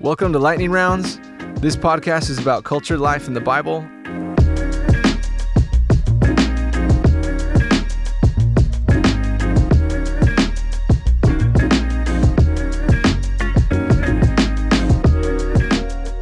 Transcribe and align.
Welcome 0.00 0.32
to 0.34 0.38
Lightning 0.38 0.70
Rounds. 0.70 1.18
This 1.60 1.74
podcast 1.74 2.30
is 2.30 2.38
about 2.38 2.62
culture, 2.62 2.96
life, 2.96 3.26
and 3.26 3.34
the 3.34 3.40
Bible. 3.40 3.78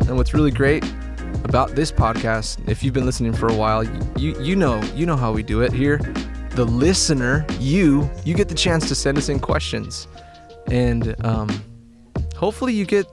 And 0.08 0.16
what's 0.16 0.32
really 0.32 0.50
great 0.50 0.82
about 1.44 1.74
this 1.74 1.92
podcast, 1.92 2.66
if 2.66 2.82
you've 2.82 2.94
been 2.94 3.04
listening 3.04 3.34
for 3.34 3.48
a 3.48 3.54
while, 3.54 3.84
you 4.18 4.40
you 4.40 4.56
know 4.56 4.82
you 4.94 5.04
know 5.04 5.16
how 5.16 5.32
we 5.32 5.42
do 5.42 5.60
it 5.60 5.74
here. 5.74 5.98
The 6.52 6.64
listener, 6.64 7.44
you 7.60 8.10
you 8.24 8.32
get 8.34 8.48
the 8.48 8.54
chance 8.54 8.88
to 8.88 8.94
send 8.94 9.18
us 9.18 9.28
in 9.28 9.38
questions, 9.38 10.08
and 10.68 11.14
um, 11.26 11.62
hopefully 12.36 12.72
you 12.72 12.86
get 12.86 13.06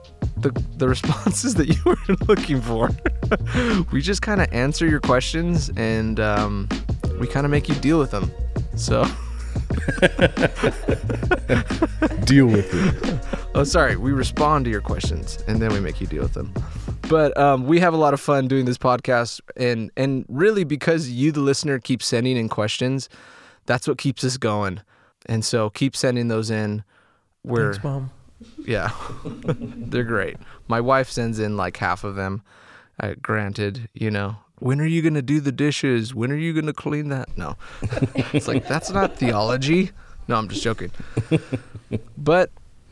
the 0.44 0.64
the 0.76 0.88
responses 0.88 1.54
that 1.56 1.68
you 1.68 1.82
were 1.84 1.96
looking 2.28 2.60
for. 2.60 2.90
we 3.92 4.00
just 4.00 4.22
kind 4.22 4.40
of 4.40 4.52
answer 4.52 4.86
your 4.86 5.00
questions, 5.00 5.70
and 5.76 6.20
um, 6.20 6.68
we 7.18 7.26
kind 7.26 7.44
of 7.44 7.50
make 7.50 7.68
you 7.68 7.74
deal 7.76 7.98
with 7.98 8.12
them. 8.12 8.30
So. 8.76 9.04
Deal 12.24 12.46
with 12.46 12.70
it. 12.72 13.18
Oh, 13.54 13.64
sorry. 13.64 13.96
We 13.96 14.12
respond 14.12 14.64
to 14.64 14.70
your 14.70 14.80
questions 14.80 15.38
and 15.46 15.60
then 15.60 15.72
we 15.72 15.80
make 15.80 16.00
you 16.00 16.06
deal 16.06 16.22
with 16.22 16.32
them. 16.32 16.52
But 17.08 17.36
um, 17.36 17.66
we 17.66 17.80
have 17.80 17.92
a 17.92 17.96
lot 17.96 18.14
of 18.14 18.20
fun 18.20 18.48
doing 18.48 18.64
this 18.64 18.78
podcast, 18.78 19.40
and 19.56 19.90
and 19.96 20.24
really 20.28 20.64
because 20.64 21.10
you, 21.10 21.32
the 21.32 21.40
listener, 21.40 21.78
keep 21.78 22.02
sending 22.02 22.36
in 22.36 22.48
questions, 22.48 23.08
that's 23.66 23.86
what 23.86 23.98
keeps 23.98 24.24
us 24.24 24.36
going. 24.38 24.80
And 25.26 25.44
so 25.44 25.70
keep 25.70 25.94
sending 25.94 26.28
those 26.28 26.50
in. 26.50 26.82
We're 27.44 27.72
Thanks, 27.72 27.84
mom. 27.84 28.10
Yeah, 28.58 28.90
they're 29.24 30.04
great. 30.04 30.36
My 30.68 30.80
wife 30.80 31.10
sends 31.10 31.38
in 31.38 31.56
like 31.56 31.76
half 31.76 32.04
of 32.04 32.16
them. 32.16 32.42
Uh, 33.00 33.14
granted, 33.20 33.88
you 33.92 34.10
know, 34.10 34.36
when 34.58 34.80
are 34.80 34.86
you 34.86 35.02
gonna 35.02 35.22
do 35.22 35.40
the 35.40 35.52
dishes? 35.52 36.14
When 36.14 36.30
are 36.30 36.36
you 36.36 36.52
gonna 36.52 36.72
clean 36.72 37.08
that? 37.08 37.36
No, 37.36 37.56
it's 38.32 38.48
like 38.48 38.66
that's 38.68 38.90
not 38.90 39.16
theology. 39.16 39.90
No, 40.28 40.36
I'm 40.36 40.48
just 40.48 40.62
joking. 40.62 40.90
But 42.16 42.50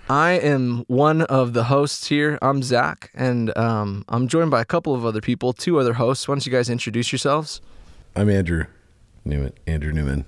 I 0.09 0.33
am 0.33 0.85
one 0.87 1.23
of 1.23 1.55
the 1.55 1.65
hosts 1.65 2.09
here. 2.09 2.39
I'm 2.43 2.63
Zach, 2.63 3.11
and 3.15 3.57
um, 3.57 4.05
I'm 4.09 4.29
joined 4.29 4.51
by 4.51 4.61
a 4.61 4.65
couple 4.65 4.95
of 4.95 5.05
other 5.05 5.21
people, 5.21 5.53
two 5.53 5.79
other 5.81 5.95
hosts. 5.95 6.29
Why 6.29 6.35
don't 6.35 6.47
you 6.47 6.53
guys 6.53 6.69
introduce 6.69 7.11
yourselves? 7.11 7.61
I'm 8.15 8.29
Andrew 8.29 8.67
Newman. 9.25 9.55
Andrew 9.67 9.93
Newman. 9.93 10.27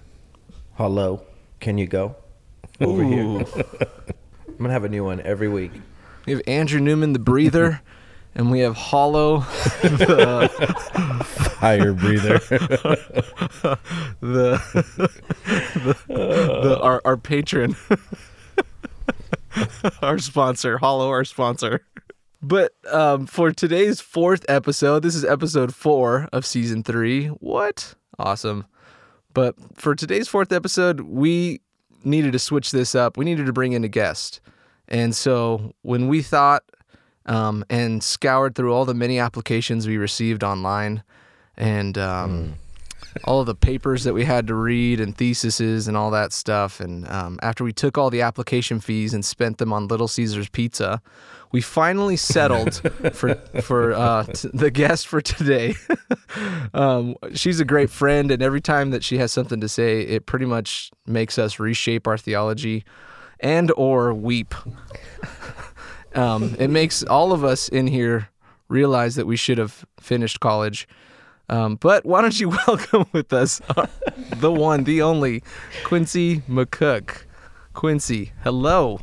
Hello. 0.77 1.23
Can 1.61 1.79
you 1.79 1.87
go 1.87 2.17
over 2.81 3.05
here? 3.05 3.45
Ooh. 4.55 4.59
I'm 4.59 4.65
gonna 4.65 4.73
have 4.73 4.85
a 4.85 4.89
new 4.89 5.05
one 5.05 5.21
every 5.23 5.49
week. 5.49 5.73
We 6.27 6.33
have 6.33 6.43
Andrew 6.47 6.81
Newman, 6.81 7.13
the 7.13 7.19
breather, 7.19 7.83
and 8.35 8.51
we 8.51 8.61
have 8.61 8.77
Hollow, 8.77 9.41
the, 9.83 10.49
Fire 11.59 11.93
breather. 11.93 12.39
the, 14.21 14.61
the, 15.77 15.97
the 16.09 16.81
our, 16.81 17.03
our 17.05 17.17
patron, 17.17 17.77
our 20.03 20.19
sponsor, 20.19 20.79
Hollow, 20.79 21.09
our 21.09 21.25
sponsor. 21.25 21.85
But 22.43 22.75
um, 22.93 23.27
for 23.27 23.53
today's 23.53 24.01
fourth 24.01 24.45
episode, 24.49 25.03
this 25.03 25.15
is 25.15 25.25
episode 25.25 25.75
four 25.75 26.29
of 26.33 26.45
season 26.45 26.83
three. 26.83 27.29
What? 27.29 27.95
Awesome. 28.19 28.67
But 29.33 29.57
for 29.75 29.95
today's 29.95 30.29
fourth 30.29 30.53
episode, 30.53 31.01
we 31.01 31.61
needed 32.05 32.33
to 32.33 32.39
switch 32.39 32.71
this 32.71 32.95
up. 32.95 33.17
We 33.17 33.25
needed 33.25 33.47
to 33.47 33.53
bring 33.53 33.73
in 33.73 33.85
a 33.85 33.89
guest. 33.89 34.41
And 34.89 35.15
so 35.15 35.75
when 35.83 36.09
we 36.09 36.23
thought 36.23 36.65
um, 37.27 37.65
and 37.71 38.03
scoured 38.03 38.55
through 38.55 38.73
all 38.73 38.85
the 38.85 38.95
many 38.95 39.19
applications 39.19 39.87
we 39.87 39.97
received 39.97 40.45
online 40.45 41.03
and 41.57 41.97
um, 41.97 42.55
all 43.25 43.41
of 43.41 43.47
the 43.47 43.55
papers 43.55 44.05
that 44.05 44.13
we 44.13 44.25
had 44.25 44.47
to 44.49 44.55
read 44.55 45.01
and 45.01 45.17
theses 45.17 45.89
and 45.89 45.97
all 45.97 46.11
that 46.11 46.33
stuff. 46.33 46.81
And 46.81 47.09
um, 47.09 47.39
after 47.43 47.65
we 47.65 47.73
took 47.73 47.97
all 47.97 48.11
the 48.11 48.23
application 48.23 48.81
fees 48.81 49.15
and 49.15 49.25
spent 49.25 49.59
them 49.59 49.73
on 49.73 49.89
Little 49.89 50.09
Caesars 50.09 50.49
Pizza, 50.49 51.01
we 51.55 51.61
finally 51.61 52.17
settled 52.17 52.83
for 53.15 53.37
for 53.63 53.93
uh, 53.93 54.25
t- 54.25 54.51
the 54.53 54.73
guest 54.73 55.07
for 55.07 55.21
today. 55.21 55.77
um, 56.75 57.15
she's 57.33 57.61
a 57.61 57.65
great 57.65 57.91
friend, 57.91 58.33
and 58.33 58.43
every 58.43 58.61
time 58.61 58.91
that 58.91 59.05
she 59.05 59.19
has 59.19 59.31
something 59.31 59.61
to 59.61 59.69
say, 59.69 60.01
it 60.01 60.27
pretty 60.27 60.47
much 60.47 60.91
makes 61.07 61.39
us 61.39 61.61
reshape 61.61 62.09
our 62.09 62.19
theology 62.19 62.85
and 63.39 63.71
or 63.77 64.13
weep. 64.13 64.53
um, 66.17 66.57
it 66.59 66.71
makes 66.71 67.05
all 67.05 67.33
of 67.33 67.45
us 67.45 67.69
in 67.69 67.87
here 67.87 68.31
realize 68.67 69.15
that 69.15 69.27
we 69.27 69.37
should 69.37 69.59
have 69.59 69.87
finished 70.01 70.41
college. 70.41 70.89
Um, 71.49 71.77
but 71.77 72.05
why 72.05 72.21
don't 72.21 72.41
you 72.41 72.49
welcome 72.67 73.07
with 73.13 73.33
us 73.33 73.61
the 74.39 74.51
one, 74.51 74.83
the 74.83 75.03
only, 75.03 75.45
Quincy 75.85 76.41
McCook. 76.49 77.27
Quincy, 77.75 78.33
hello. 78.43 78.99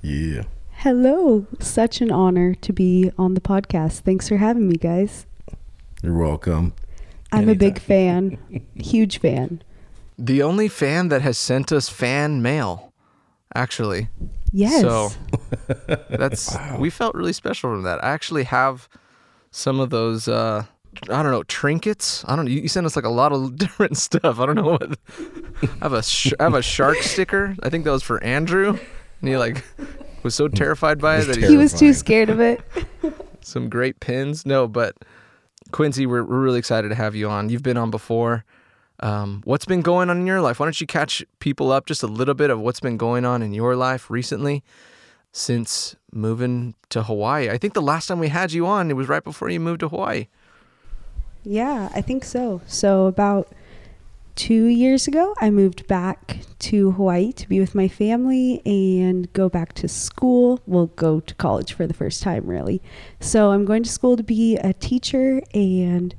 yeah. 0.00 0.44
Hello. 0.82 1.46
Such 1.60 2.00
an 2.00 2.10
honor 2.10 2.56
to 2.56 2.72
be 2.72 3.12
on 3.16 3.34
the 3.34 3.40
podcast. 3.40 4.00
Thanks 4.00 4.28
for 4.28 4.38
having 4.38 4.68
me, 4.68 4.74
guys. 4.74 5.26
You're 6.02 6.18
welcome. 6.18 6.74
I'm 7.30 7.48
a 7.48 7.54
big 7.54 7.78
fan, 7.90 8.36
huge 8.74 9.20
fan. 9.20 9.62
The 10.18 10.42
only 10.42 10.66
fan 10.66 11.06
that 11.06 11.22
has 11.22 11.38
sent 11.38 11.70
us 11.70 11.88
fan 11.88 12.42
mail, 12.42 12.92
actually. 13.54 14.08
Yes. 14.50 14.80
So 14.80 15.10
that's 16.10 16.56
we 16.80 16.90
felt 16.90 17.14
really 17.14 17.32
special 17.32 17.70
from 17.70 17.82
that. 17.82 18.02
I 18.02 18.08
actually 18.08 18.42
have 18.42 18.88
some 19.52 19.78
of 19.78 19.90
those 19.90 20.26
uh 20.26 20.64
I 21.08 21.22
don't 21.22 21.30
know 21.30 21.44
trinkets. 21.44 22.24
I 22.26 22.34
don't 22.34 22.46
know. 22.46 22.50
You, 22.50 22.62
you 22.62 22.68
sent 22.68 22.86
us 22.86 22.96
like 22.96 23.04
a 23.04 23.08
lot 23.08 23.30
of 23.30 23.54
different 23.56 23.96
stuff. 23.98 24.40
I 24.40 24.46
don't 24.46 24.56
know 24.56 24.76
what. 24.80 24.98
I 25.62 25.84
have 25.84 25.92
a 25.92 26.02
sh- 26.02 26.34
I 26.40 26.42
have 26.42 26.54
a 26.54 26.62
shark 26.62 26.98
sticker. 27.02 27.54
I 27.62 27.68
think 27.68 27.84
that 27.84 27.92
was 27.92 28.02
for 28.02 28.20
Andrew, 28.24 28.76
and 29.20 29.28
he 29.28 29.36
like 29.36 29.64
was 30.22 30.34
so 30.34 30.48
terrified 30.48 31.00
by 31.00 31.18
it 31.18 31.24
that 31.26 31.36
he 31.36 31.46
he 31.46 31.56
was 31.56 31.72
too 31.72 31.92
scared 31.92 32.30
of 32.30 32.40
it. 32.40 32.60
some 33.40 33.68
great 33.68 34.00
pins. 34.00 34.46
No, 34.46 34.68
but 34.68 34.96
Quincy, 35.70 36.06
we're 36.06 36.24
we're 36.24 36.40
really 36.40 36.58
excited 36.58 36.88
to 36.88 36.94
have 36.94 37.14
you 37.14 37.28
on. 37.28 37.48
You've 37.48 37.62
been 37.62 37.76
on 37.76 37.90
before. 37.90 38.44
Um, 39.00 39.42
what's 39.44 39.64
been 39.64 39.82
going 39.82 40.10
on 40.10 40.18
in 40.18 40.26
your 40.26 40.40
life? 40.40 40.60
Why 40.60 40.66
don't 40.66 40.80
you 40.80 40.86
catch 40.86 41.24
people 41.40 41.72
up 41.72 41.86
just 41.86 42.02
a 42.04 42.06
little 42.06 42.34
bit 42.34 42.50
of 42.50 42.60
what's 42.60 42.78
been 42.78 42.96
going 42.96 43.24
on 43.24 43.42
in 43.42 43.52
your 43.52 43.74
life 43.74 44.08
recently 44.10 44.62
since 45.32 45.96
moving 46.12 46.74
to 46.90 47.02
Hawaii? 47.02 47.50
I 47.50 47.58
think 47.58 47.74
the 47.74 47.82
last 47.82 48.06
time 48.06 48.20
we 48.20 48.28
had 48.28 48.52
you 48.52 48.64
on, 48.66 48.90
it 48.90 48.94
was 48.94 49.08
right 49.08 49.24
before 49.24 49.50
you 49.50 49.58
moved 49.58 49.80
to 49.80 49.88
Hawaii. 49.88 50.28
Yeah, 51.42 51.88
I 51.92 52.00
think 52.00 52.22
so. 52.22 52.60
So, 52.68 53.06
about 53.06 53.48
two 54.34 54.64
years 54.66 55.06
ago, 55.06 55.34
I 55.40 55.50
moved 55.50 55.86
back 55.86 56.38
to 56.60 56.92
Hawaii 56.92 57.32
to 57.32 57.48
be 57.48 57.60
with 57.60 57.74
my 57.74 57.88
family 57.88 58.62
and 58.64 59.32
go 59.32 59.48
back 59.48 59.72
to 59.74 59.88
school. 59.88 60.60
We'll 60.66 60.86
go 60.86 61.20
to 61.20 61.34
college 61.34 61.72
for 61.72 61.86
the 61.86 61.94
first 61.94 62.22
time, 62.22 62.46
really. 62.46 62.82
So, 63.20 63.50
I'm 63.50 63.64
going 63.64 63.82
to 63.82 63.90
school 63.90 64.16
to 64.16 64.22
be 64.22 64.56
a 64.56 64.72
teacher, 64.72 65.42
and 65.54 66.14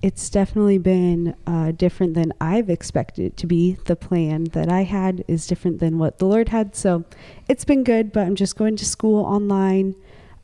it's 0.00 0.28
definitely 0.30 0.78
been 0.78 1.36
uh, 1.46 1.72
different 1.72 2.14
than 2.14 2.32
I've 2.40 2.68
expected 2.68 3.26
it 3.26 3.36
to 3.38 3.46
be. 3.46 3.76
The 3.84 3.96
plan 3.96 4.44
that 4.52 4.68
I 4.68 4.82
had 4.82 5.24
is 5.28 5.46
different 5.46 5.78
than 5.78 5.98
what 5.98 6.18
the 6.18 6.26
Lord 6.26 6.48
had. 6.48 6.74
So, 6.74 7.04
it's 7.48 7.64
been 7.64 7.84
good, 7.84 8.12
but 8.12 8.26
I'm 8.26 8.36
just 8.36 8.56
going 8.56 8.76
to 8.76 8.84
school 8.84 9.24
online. 9.24 9.94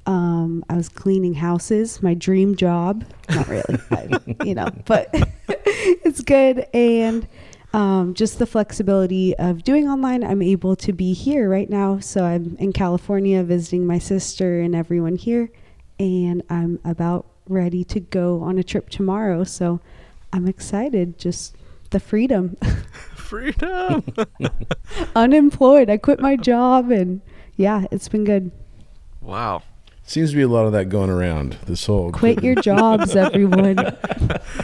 Um, 0.08 0.64
I 0.70 0.74
was 0.74 0.88
cleaning 0.88 1.34
houses, 1.34 2.02
my 2.02 2.14
dream 2.14 2.56
job. 2.56 3.04
Not 3.28 3.46
really, 3.46 3.78
I, 3.90 4.08
you 4.42 4.54
know, 4.54 4.70
but 4.86 5.10
it's 5.46 6.22
good. 6.22 6.66
And 6.72 7.28
um, 7.74 8.14
just 8.14 8.38
the 8.38 8.46
flexibility 8.46 9.36
of 9.36 9.64
doing 9.64 9.86
online, 9.86 10.24
I'm 10.24 10.40
able 10.40 10.76
to 10.76 10.94
be 10.94 11.12
here 11.12 11.50
right 11.50 11.68
now. 11.68 11.98
So 11.98 12.24
I'm 12.24 12.56
in 12.58 12.72
California 12.72 13.42
visiting 13.42 13.86
my 13.86 13.98
sister 13.98 14.62
and 14.62 14.74
everyone 14.74 15.16
here. 15.16 15.50
And 16.00 16.42
I'm 16.48 16.80
about 16.86 17.26
ready 17.46 17.84
to 17.84 18.00
go 18.00 18.40
on 18.40 18.56
a 18.56 18.62
trip 18.62 18.88
tomorrow. 18.88 19.44
So 19.44 19.78
I'm 20.32 20.48
excited. 20.48 21.18
Just 21.18 21.54
the 21.90 22.00
freedom. 22.00 22.56
Freedom. 23.14 24.02
Unemployed. 25.14 25.90
I 25.90 25.98
quit 25.98 26.18
my 26.18 26.36
job 26.36 26.90
and 26.90 27.20
yeah, 27.56 27.84
it's 27.90 28.08
been 28.08 28.24
good. 28.24 28.50
wow. 29.20 29.62
Seems 30.08 30.30
to 30.30 30.36
be 30.36 30.42
a 30.42 30.48
lot 30.48 30.64
of 30.64 30.72
that 30.72 30.86
going 30.88 31.10
around. 31.10 31.58
This 31.66 31.84
whole 31.84 32.10
Quit 32.12 32.42
your 32.42 32.54
jobs, 32.54 33.14
everyone. 33.14 33.76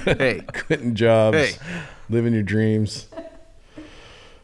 Hey, 0.04 0.40
quitting 0.66 0.94
jobs, 0.94 1.36
Hey. 1.36 1.52
living 2.08 2.32
your 2.34 2.42
dreams. 2.42 3.08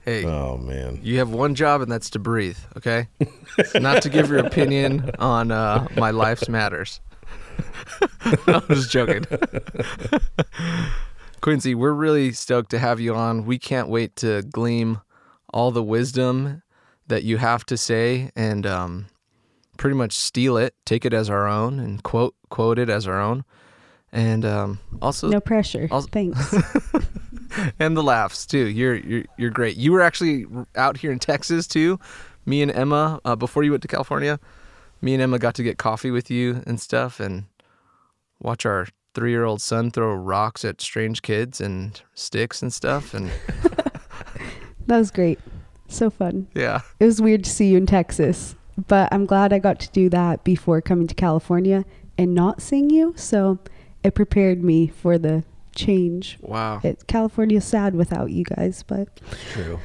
hey. 0.05 0.25
Oh 0.27 0.57
man. 0.59 1.01
You 1.03 1.19
have 1.19 1.31
one 1.31 1.55
job, 1.55 1.81
and 1.81 1.91
that's 1.91 2.11
to 2.11 2.19
breathe. 2.19 2.59
Okay, 2.77 3.09
not 3.75 4.03
to 4.03 4.11
give 4.11 4.29
your 4.29 4.39
opinion 4.41 5.11
on 5.19 5.51
uh, 5.51 5.87
my 5.97 6.11
life's 6.11 6.49
matters. 6.51 7.01
I'm 8.47 8.67
just 8.69 8.91
joking. 8.91 9.25
Quincy, 11.41 11.75
we're 11.75 11.93
really 11.93 12.33
stoked 12.33 12.71
to 12.73 12.79
have 12.79 13.01
you 13.01 13.15
on. 13.15 13.47
We 13.47 13.59
can't 13.59 13.89
wait 13.89 14.17
to 14.17 14.43
glean 14.43 15.01
all 15.53 15.71
the 15.71 15.83
wisdom 15.83 16.63
that 17.07 17.23
you 17.25 17.39
have 17.39 17.65
to 17.67 17.77
say 17.79 18.31
and 18.37 18.67
um, 18.67 19.07
pretty 19.81 19.97
much 19.97 20.13
steal 20.13 20.59
it, 20.59 20.75
take 20.85 21.07
it 21.07 21.15
as 21.15 21.31
our 21.31 21.49
own, 21.49 21.81
and 21.81 22.03
quote 22.03 22.35
quote 22.51 22.79
it 22.79 22.91
as 22.91 23.07
our 23.09 23.19
own, 23.19 23.45
and 24.13 24.45
um, 24.45 24.79
also 25.01 25.29
No 25.31 25.41
pressure. 25.41 25.89
Also- 25.91 26.09
Thanks. 26.13 26.55
and 27.79 27.97
the 27.97 28.03
laughs 28.03 28.45
too. 28.47 28.67
You're 28.69 28.97
you're 28.97 29.25
you're 29.39 29.51
great. 29.51 29.77
You 29.77 29.93
were 29.93 30.03
actually 30.03 30.45
out 30.77 30.99
here 30.99 31.11
in 31.11 31.19
Texas 31.19 31.67
too. 31.67 31.99
Me 32.45 32.61
and 32.63 32.71
Emma 32.71 33.21
uh, 33.25 33.37
before 33.37 33.63
you 33.63 33.71
went 33.71 33.83
to 33.83 33.89
California. 33.89 34.39
Me 35.03 35.15
and 35.15 35.23
Emma 35.23 35.39
got 35.39 35.55
to 35.55 35.63
get 35.63 35.79
coffee 35.79 36.11
with 36.11 36.31
you 36.31 36.63
and 36.67 36.79
stuff, 36.79 37.19
and 37.21 37.45
watch 38.41 38.67
our 38.67 38.87
three-year-old 39.15 39.61
son 39.63 39.91
throw 39.91 40.13
rocks 40.15 40.63
at 40.65 40.81
strange 40.81 41.23
kids 41.23 41.61
and 41.61 42.03
sticks 42.15 42.61
and 42.63 42.71
stuff. 42.73 43.15
And 43.15 43.31
that 44.87 44.99
was 44.99 45.11
great. 45.11 45.39
So 45.89 46.11
fun. 46.11 46.47
yeah, 46.55 46.83
It 47.01 47.07
was 47.07 47.21
weird 47.21 47.43
to 47.45 47.51
see 47.51 47.69
you 47.71 47.77
in 47.79 47.87
Texas, 47.87 48.55
but 48.89 49.13
I'm 49.13 49.27
glad 49.27 49.53
I 49.53 49.59
got 49.59 49.81
to 49.81 49.91
do 49.91 50.09
that 50.11 50.45
before 50.45 50.81
coming 50.81 51.07
to 51.07 51.15
California 51.15 51.85
and 52.19 52.35
not 52.35 52.61
seeing 52.61 52.91
you. 52.91 53.15
So 53.17 53.59
it 54.03 54.15
prepared 54.15 54.63
me 54.63 54.89
for 54.89 55.19
the 55.19 55.45
change. 55.75 56.39
wow. 56.41 56.81
It, 56.83 57.07
California's 57.07 57.65
sad 57.65 57.95
without 57.95 58.31
you 58.31 58.45
guys, 58.45 58.83
but 58.83 59.21
True. 59.53 59.79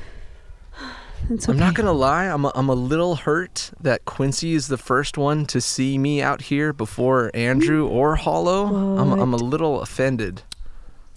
okay. 1.31 1.51
I'm 1.51 1.57
not 1.57 1.73
gonna 1.75 1.93
lie. 1.93 2.25
I'm 2.25 2.45
a, 2.45 2.51
I'm 2.55 2.69
a 2.69 2.75
little 2.75 3.15
hurt 3.15 3.71
that 3.79 4.05
Quincy 4.05 4.53
is 4.53 4.67
the 4.67 4.77
first 4.77 5.17
one 5.17 5.45
to 5.47 5.61
see 5.61 5.97
me 5.97 6.21
out 6.21 6.43
here 6.43 6.73
before 6.73 7.31
Andrew 7.33 7.87
mm. 7.87 7.91
or 7.91 8.15
Hollow. 8.15 8.97
I'm 8.97 9.13
I'm 9.13 9.33
a 9.33 9.37
little 9.37 9.81
offended. 9.81 10.43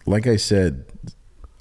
Like 0.06 0.26
I 0.26 0.36
said, 0.36 0.84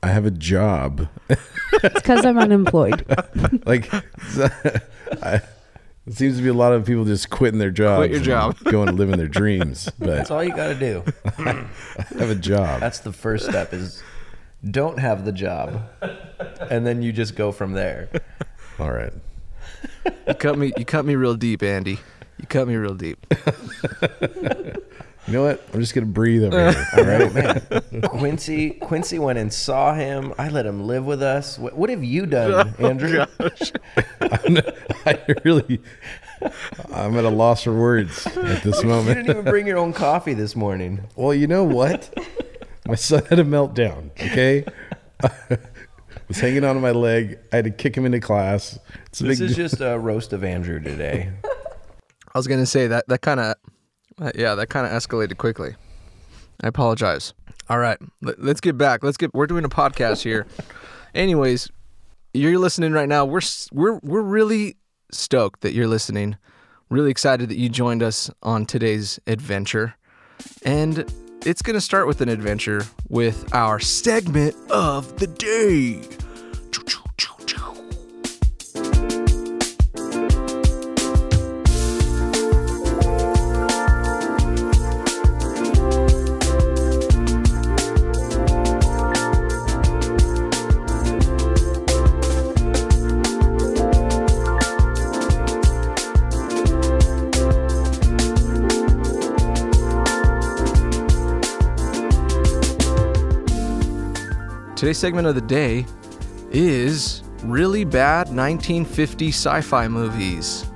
I 0.02 0.08
have 0.08 0.26
a 0.26 0.32
job. 0.32 1.10
It's 1.30 1.94
because 1.94 2.26
I'm 2.26 2.38
unemployed. 2.38 3.06
like 3.66 3.92
I, 5.22 5.42
it 6.08 6.14
seems 6.14 6.38
to 6.38 6.44
be 6.44 6.48
a 6.48 6.54
lot 6.54 6.72
of 6.72 6.86
people 6.86 7.04
just 7.04 7.30
quitting 7.30 7.60
their 7.60 7.70
jobs. 7.70 8.00
Quit 8.00 8.12
your 8.12 8.18
and 8.20 8.26
job. 8.26 8.60
going 8.72 8.88
and 8.88 8.98
living 8.98 9.18
their 9.18 9.28
dreams. 9.28 9.92
But 10.00 10.08
That's 10.08 10.32
all 10.32 10.44
you 10.44 10.56
got 10.56 10.68
to 10.68 10.76
do. 10.76 11.04
I 11.38 11.68
have 12.18 12.30
a 12.30 12.36
job. 12.36 12.80
That's 12.80 13.00
the 13.00 13.12
first 13.12 13.46
step 13.46 13.74
is 13.74 14.02
don't 14.70 15.00
have 15.00 15.26
the 15.26 15.34
job. 15.34 15.82
And 16.70 16.88
then 16.88 17.02
you 17.02 17.12
just 17.12 17.36
go 17.36 17.52
from 17.52 17.74
there. 17.74 18.10
All 18.80 18.92
right. 18.92 19.12
You 20.28 20.34
cut 20.36 20.58
me. 20.58 20.72
You 20.78 20.86
cut 20.86 21.04
me 21.04 21.16
real 21.16 21.36
deep, 21.36 21.62
Andy. 21.62 22.00
You 22.38 22.48
cut 22.48 22.68
me 22.68 22.76
real 22.76 22.94
deep. 22.94 23.26
You 25.28 25.34
know 25.34 25.44
what? 25.44 25.62
I'm 25.74 25.82
just 25.82 25.94
gonna 25.94 26.06
breathe 26.08 26.46
over 26.46 26.72
here. 26.72 26.88
All 26.98 27.04
right. 27.04 27.34
Man, 27.34 28.02
Quincy 28.04 28.70
Quincy 28.72 29.20
went 29.20 29.38
and 29.38 29.52
saw 29.54 29.94
him. 29.94 30.34
I 30.38 30.48
let 30.50 30.66
him 30.66 30.88
live 30.88 31.06
with 31.06 31.22
us. 31.22 31.60
What, 31.60 31.76
what 31.76 31.90
have 31.90 32.02
you 32.04 32.26
done, 32.26 32.74
oh, 32.80 32.88
Andrew? 32.88 33.26
I 34.22 35.20
really, 35.44 35.82
I'm 36.94 37.18
at 37.18 37.26
a 37.26 37.30
loss 37.30 37.64
for 37.64 37.74
words 37.74 38.26
at 38.28 38.64
this 38.64 38.84
moment. 38.84 39.10
You 39.10 39.24
didn't 39.24 39.30
even 39.32 39.44
bring 39.44 39.68
your 39.68 39.78
own 39.78 39.92
coffee 39.94 40.34
this 40.34 40.56
morning. 40.56 41.04
Well, 41.16 41.34
you 41.34 41.48
know 41.48 41.64
what? 41.64 42.14
My 42.88 42.96
son 42.96 43.24
had 43.26 43.40
a 43.40 43.44
meltdown. 43.44 44.12
Okay, 44.12 44.64
was 46.30 46.40
hanging 46.40 46.64
on 46.64 46.80
my 46.80 46.92
leg. 46.92 47.38
I 47.52 47.58
had 47.58 47.66
to 47.66 47.72
kick 47.72 47.96
him 47.98 48.06
into 48.06 48.20
class. 48.22 48.80
It's 49.08 49.20
a 49.22 49.26
This 49.26 49.40
big. 49.40 49.50
is 49.50 49.56
just 49.58 49.82
a 49.82 49.98
roast 50.00 50.32
of 50.32 50.44
Andrew 50.46 50.80
today. 50.80 51.32
I 52.34 52.38
was 52.38 52.48
gonna 52.48 52.66
say 52.66 52.88
that 52.88 53.08
that 53.10 53.22
kind 53.22 53.40
of, 53.42 53.56
uh, 54.22 54.32
yeah, 54.36 54.56
that 54.56 54.70
kind 54.70 54.86
of 54.86 54.92
escalated 54.92 55.38
quickly. 55.38 55.76
I 56.62 56.68
apologize. 56.68 57.34
All 57.70 57.78
right, 57.78 57.98
let, 58.22 58.42
let's 58.42 58.62
get 58.62 58.78
back. 58.78 59.04
Let's 59.04 59.18
get. 59.18 59.34
We're 59.34 59.48
doing 59.48 59.66
a 59.66 59.70
podcast 59.70 60.24
here. 60.24 60.48
Anyways, 61.16 61.70
you're 62.34 62.58
listening 62.58 62.94
right 62.94 63.10
now. 63.10 63.26
We're 63.26 63.42
we're 63.72 64.00
we're 64.04 64.22
really 64.22 64.78
stoked 65.12 65.62
that 65.62 65.74
you're 65.74 65.88
listening. 65.88 66.38
Really 66.90 67.12
excited 67.12 67.50
that 67.50 67.58
you 67.58 67.70
joined 67.70 68.02
us 68.02 68.32
on 68.42 68.66
today's 68.66 69.20
adventure, 69.28 69.96
and 70.64 71.12
it's 71.46 71.62
gonna 71.62 71.82
start 71.82 72.08
with 72.08 72.22
an 72.22 72.30
adventure 72.30 72.86
with 73.10 73.54
our 73.54 73.80
segment 73.80 74.56
of 74.72 75.20
the 75.20 75.28
day. 75.28 76.02
Choo, 76.72 76.84
choo, 76.86 77.04
choo. 77.18 77.37
Today's 104.78 105.00
segment 105.00 105.26
of 105.26 105.34
the 105.34 105.42
day 105.42 105.88
is 106.52 107.24
really 107.44 107.84
bad 107.84 108.28
1950 108.28 109.30
sci-fi 109.30 109.88
movies. 109.88 110.68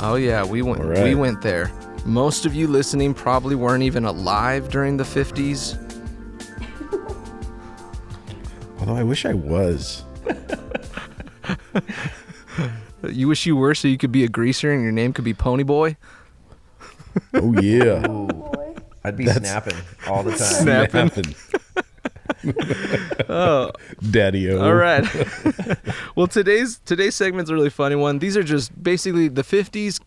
oh 0.00 0.16
yeah, 0.16 0.44
we 0.44 0.62
went 0.62 0.80
All 0.82 1.04
we 1.04 1.14
went 1.14 1.40
there. 1.40 1.70
Most 2.04 2.46
of 2.46 2.54
you 2.54 2.66
listening 2.66 3.14
probably 3.14 3.54
weren't 3.54 3.84
even 3.84 4.04
alive 4.06 4.68
during 4.68 4.96
the 4.96 5.04
50s. 5.04 5.78
Although 8.80 8.96
I 8.96 9.04
wish 9.04 9.24
I 9.24 9.34
was. 9.34 10.02
You 13.12 13.28
wish 13.28 13.46
you 13.46 13.54
were 13.54 13.74
so 13.74 13.86
you 13.86 13.98
could 13.98 14.10
be 14.10 14.24
a 14.24 14.28
greaser 14.28 14.72
and 14.72 14.82
your 14.82 14.90
name 14.90 15.12
could 15.12 15.24
be 15.24 15.34
Pony 15.34 15.62
Boy. 15.62 15.96
Oh 17.34 17.52
yeah. 17.60 18.04
Ooh, 18.10 18.35
I'd 19.06 19.16
be 19.16 19.24
That's- 19.24 19.48
snapping 19.48 19.76
all 20.08 20.22
the 20.24 20.30
time. 20.36 21.08
Snapping. 21.08 21.34
oh. 23.28 23.70
Daddy 24.10 24.50
O. 24.50 24.60
All 24.60 24.74
right. 24.74 25.04
well, 26.16 26.26
today's 26.26 26.80
today's 26.84 27.14
segment's 27.14 27.50
a 27.50 27.54
really 27.54 27.70
funny 27.70 27.94
one. 27.94 28.18
These 28.18 28.36
are 28.36 28.42
just 28.42 28.82
basically 28.82 29.28
the 29.28 29.42
'50s 29.42 30.00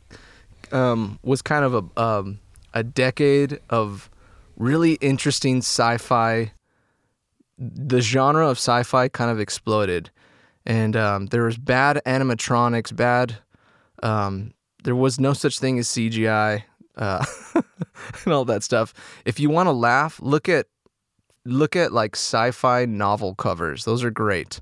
um, 0.71 1.17
was 1.23 1.41
kind 1.41 1.63
of 1.63 1.73
a 1.95 2.01
um, 2.01 2.39
a 2.73 2.83
decade 2.83 3.59
of 3.69 4.09
really 4.57 4.93
interesting 4.95 5.59
sci-fi. 5.59 6.51
The 7.57 8.01
genre 8.01 8.47
of 8.49 8.57
sci-fi 8.57 9.07
kind 9.07 9.31
of 9.31 9.39
exploded, 9.39 10.09
and 10.65 10.95
um, 10.95 11.25
there 11.27 11.43
was 11.43 11.57
bad 11.57 12.01
animatronics, 12.05 12.93
bad. 12.93 13.37
Um, 14.03 14.53
there 14.83 14.95
was 14.95 15.19
no 15.19 15.33
such 15.33 15.59
thing 15.59 15.77
as 15.79 15.87
CGI 15.87 16.63
uh, 16.99 17.25
and 18.25 18.33
all 18.33 18.45
that 18.45 18.61
stuff. 18.61 18.93
If 19.25 19.39
you 19.39 19.49
want 19.49 19.67
to 19.67 19.71
laugh, 19.71 20.19
look 20.21 20.47
at 20.47 20.67
look 21.45 21.75
at 21.75 21.91
like 21.91 22.15
sci-fi 22.15 22.85
novel 22.85 23.33
covers. 23.33 23.85
Those 23.85 24.03
are 24.03 24.11
great. 24.11 24.61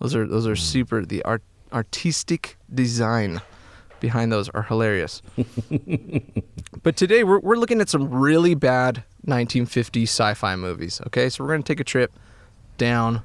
Those 0.00 0.14
are 0.14 0.26
those 0.26 0.46
are 0.46 0.56
super. 0.56 1.04
The 1.04 1.22
art 1.24 1.42
artistic 1.72 2.58
design 2.72 3.40
behind 4.00 4.30
those 4.30 4.48
are 4.50 4.62
hilarious. 4.62 5.22
but 6.82 6.96
today 6.96 7.24
we're 7.24 7.40
we're 7.40 7.56
looking 7.56 7.80
at 7.80 7.88
some 7.88 8.08
really 8.10 8.54
bad 8.54 9.04
1950 9.22 10.02
sci-fi 10.02 10.54
movies. 10.56 11.00
Okay, 11.06 11.28
so 11.28 11.42
we're 11.42 11.50
gonna 11.50 11.62
take 11.62 11.80
a 11.80 11.84
trip 11.84 12.12
down 12.76 13.22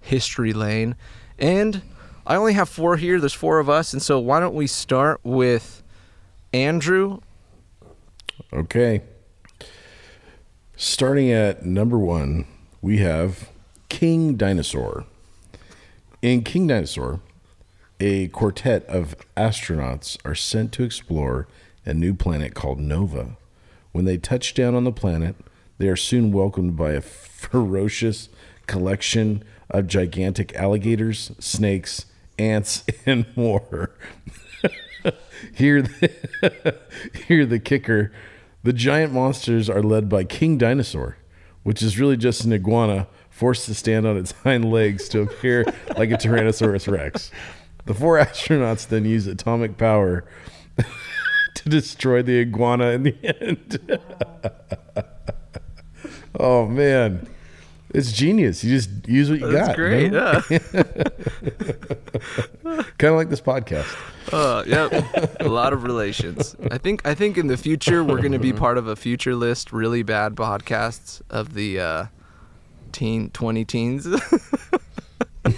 history 0.00 0.52
lane, 0.52 0.96
and 1.38 1.82
I 2.26 2.36
only 2.36 2.54
have 2.54 2.68
four 2.68 2.96
here. 2.96 3.20
There's 3.20 3.34
four 3.34 3.60
of 3.60 3.70
us, 3.70 3.92
and 3.92 4.02
so 4.02 4.18
why 4.18 4.40
don't 4.40 4.54
we 4.54 4.66
start 4.66 5.20
with 5.22 5.82
Andrew? 6.52 7.20
Okay. 8.52 9.02
Starting 10.76 11.30
at 11.30 11.64
number 11.64 11.98
one, 11.98 12.46
we 12.82 12.98
have 12.98 13.50
King 13.88 14.36
Dinosaur. 14.36 15.04
In 16.20 16.42
King 16.42 16.66
Dinosaur, 16.66 17.20
a 18.00 18.28
quartet 18.28 18.84
of 18.86 19.14
astronauts 19.36 20.18
are 20.24 20.34
sent 20.34 20.72
to 20.72 20.82
explore 20.82 21.46
a 21.86 21.94
new 21.94 22.14
planet 22.14 22.54
called 22.54 22.80
Nova. 22.80 23.36
When 23.92 24.04
they 24.04 24.18
touch 24.18 24.54
down 24.54 24.74
on 24.74 24.84
the 24.84 24.92
planet, 24.92 25.36
they 25.78 25.88
are 25.88 25.96
soon 25.96 26.32
welcomed 26.32 26.76
by 26.76 26.92
a 26.92 27.00
ferocious 27.00 28.28
collection 28.66 29.44
of 29.70 29.86
gigantic 29.86 30.54
alligators, 30.54 31.30
snakes, 31.38 32.06
ants, 32.38 32.84
and 33.06 33.26
more. 33.36 33.90
Here, 35.52 35.82
the, 35.82 36.78
here 37.26 37.44
the 37.46 37.58
kicker: 37.58 38.12
the 38.62 38.72
giant 38.72 39.12
monsters 39.12 39.68
are 39.68 39.82
led 39.82 40.08
by 40.08 40.24
King 40.24 40.58
Dinosaur, 40.58 41.16
which 41.62 41.82
is 41.82 41.98
really 41.98 42.16
just 42.16 42.44
an 42.44 42.52
iguana 42.52 43.08
forced 43.30 43.66
to 43.66 43.74
stand 43.74 44.06
on 44.06 44.16
its 44.16 44.32
hind 44.44 44.70
legs 44.70 45.08
to 45.10 45.22
appear 45.22 45.64
like 45.96 46.10
a 46.10 46.16
Tyrannosaurus 46.16 46.90
Rex. 46.90 47.30
The 47.86 47.94
four 47.94 48.18
astronauts 48.24 48.86
then 48.88 49.04
use 49.04 49.26
atomic 49.26 49.76
power 49.76 50.24
to 51.54 51.68
destroy 51.68 52.22
the 52.22 52.40
iguana 52.40 52.90
in 52.90 53.02
the 53.02 53.16
end. 53.42 54.00
oh 56.38 56.66
man, 56.66 57.28
it's 57.94 58.12
genius! 58.12 58.62
You 58.64 58.76
just 58.76 58.90
use 59.08 59.30
what 59.30 59.40
you 59.40 59.50
got. 59.50 59.66
That's 59.66 59.76
great. 59.76 60.04
you 60.04 60.10
know? 60.10 60.42
Yeah. 60.50 60.58
kind 62.98 63.12
of 63.12 63.16
like 63.16 63.28
this 63.30 63.40
podcast. 63.40 63.96
Uh, 64.32 64.64
yep, 64.66 64.92
a 65.40 65.48
lot 65.48 65.72
of 65.72 65.84
relations. 65.84 66.56
I 66.70 66.78
think 66.78 67.06
I 67.06 67.14
think 67.14 67.38
in 67.38 67.46
the 67.46 67.56
future 67.56 68.02
we're 68.02 68.20
going 68.20 68.32
to 68.32 68.38
be 68.38 68.52
part 68.52 68.78
of 68.78 68.86
a 68.86 68.96
future 68.96 69.34
list 69.34 69.72
really 69.72 70.02
bad 70.02 70.34
podcasts 70.34 71.20
of 71.30 71.54
the 71.54 71.78
uh, 71.80 72.06
teen 72.92 73.30
twenty 73.30 73.64
teens. 73.64 74.06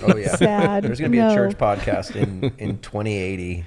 Oh 0.03 0.17
yeah. 0.17 0.35
Sad. 0.35 0.83
There's 0.83 0.99
gonna 0.99 1.11
be 1.11 1.19
No. 1.19 1.31
a 1.31 1.35
church 1.35 1.57
podcast 1.57 2.17
in 2.17 2.53
in 2.59 2.79
2080. 2.81 3.65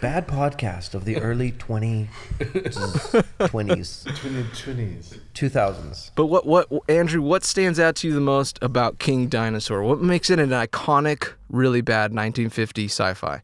Bad 0.00 0.26
podcast 0.28 0.94
of 0.94 1.04
the 1.04 1.16
early 1.18 1.52
20 1.52 2.08
20s, 2.38 3.38
Twenties. 3.48 5.18
2000s. 5.34 6.10
but 6.14 6.26
what 6.26 6.46
what 6.46 6.68
Andrew? 6.88 7.22
What 7.22 7.42
stands 7.44 7.80
out 7.80 7.96
to 7.96 8.08
you 8.08 8.14
the 8.14 8.20
most 8.20 8.58
about 8.60 8.98
King 8.98 9.28
Dinosaur? 9.28 9.82
What 9.82 10.00
makes 10.00 10.28
it 10.30 10.38
an 10.38 10.50
iconic, 10.50 11.32
really 11.48 11.80
bad 11.80 12.10
1950 12.12 12.84
sci-fi? 12.86 13.42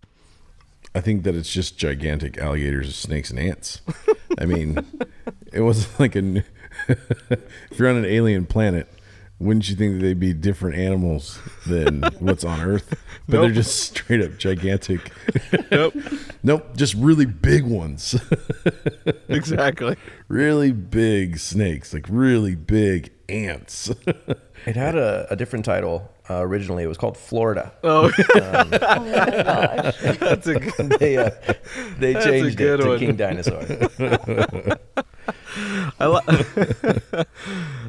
I 0.95 1.01
think 1.01 1.23
that 1.23 1.35
it's 1.35 1.51
just 1.53 1.79
gigantic 1.79 2.37
alligators, 2.37 2.95
snakes, 2.97 3.31
and 3.31 3.39
ants. 3.39 3.81
I 4.39 4.45
mean, 4.45 4.85
it 5.53 5.61
wasn't 5.63 5.99
like 6.01 6.15
an. 6.17 6.45
if 6.89 7.79
you're 7.79 7.89
on 7.89 7.97
an 7.97 8.05
alien 8.05 8.45
planet, 8.45 8.89
wouldn't 9.41 9.71
you 9.71 9.75
think 9.75 9.95
that 9.95 10.01
they'd 10.01 10.21
be 10.21 10.35
different 10.35 10.77
animals 10.77 11.41
than 11.67 12.03
what's 12.19 12.45
on 12.45 12.61
Earth? 12.61 13.03
But 13.27 13.41
they're 13.41 13.51
just 13.51 13.75
straight 13.81 14.21
up 14.21 14.37
gigantic. 14.37 15.11
nope. 15.71 15.95
Nope. 16.43 16.77
Just 16.77 16.95
really 16.95 17.25
big 17.27 17.65
ones. 17.65 18.21
Exactly. 19.29 19.97
really 20.29 20.73
big 20.73 21.39
snakes, 21.39 21.95
like 21.95 22.07
really 22.11 22.55
big 22.55 23.13
ants. 23.31 23.91
It 24.67 24.77
had 24.77 24.95
a, 24.95 25.27
a 25.31 25.37
different 25.37 25.65
title 25.65 26.13
uh, 26.29 26.35
originally. 26.43 26.83
It 26.83 26.87
was 26.87 26.99
called 26.99 27.17
Florida. 27.17 27.73
Oh, 27.83 28.11
Oh 28.35 28.41
my 29.01 29.43
gosh. 29.43 29.97
that's 30.19 30.47
a 30.49 30.55
good. 30.61 30.91
they 31.01 31.17
uh, 31.17 31.31
they 31.99 32.13
That's 32.13 32.27
a 32.27 32.29
changed 32.29 32.61
it 32.61 32.65
good 32.65 32.81
to. 32.83 32.99
King 32.99 33.17
Dinosaur. 33.17 33.63
I, 35.99 36.07
li- 36.07 37.25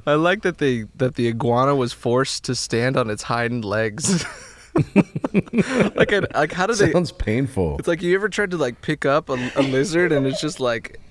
I 0.08 0.14
like 0.14 0.44
that 0.44 0.60
they 0.60 0.86
that 0.96 1.16
the 1.16 1.28
iguana 1.28 1.76
was 1.76 1.92
forced 1.92 2.46
to 2.46 2.56
stand 2.56 2.96
on 2.96 3.10
its 3.10 3.24
hind 3.24 3.66
legs. 3.66 4.26
like, 4.74 6.14
I, 6.14 6.22
like 6.34 6.54
how 6.54 6.68
do 6.68 6.74
they? 6.74 6.94
Sounds 6.94 7.12
painful. 7.12 7.78
It's 7.80 7.88
like 7.90 8.02
you 8.02 8.16
ever 8.16 8.30
tried 8.30 8.52
to 8.52 8.58
like 8.58 8.82
pick 8.82 9.06
up 9.06 9.28
a, 9.30 9.52
a 9.58 9.62
lizard 9.62 10.14
and 10.14 10.26
it's 10.26 10.40
just 10.40 10.62
like 10.62 11.02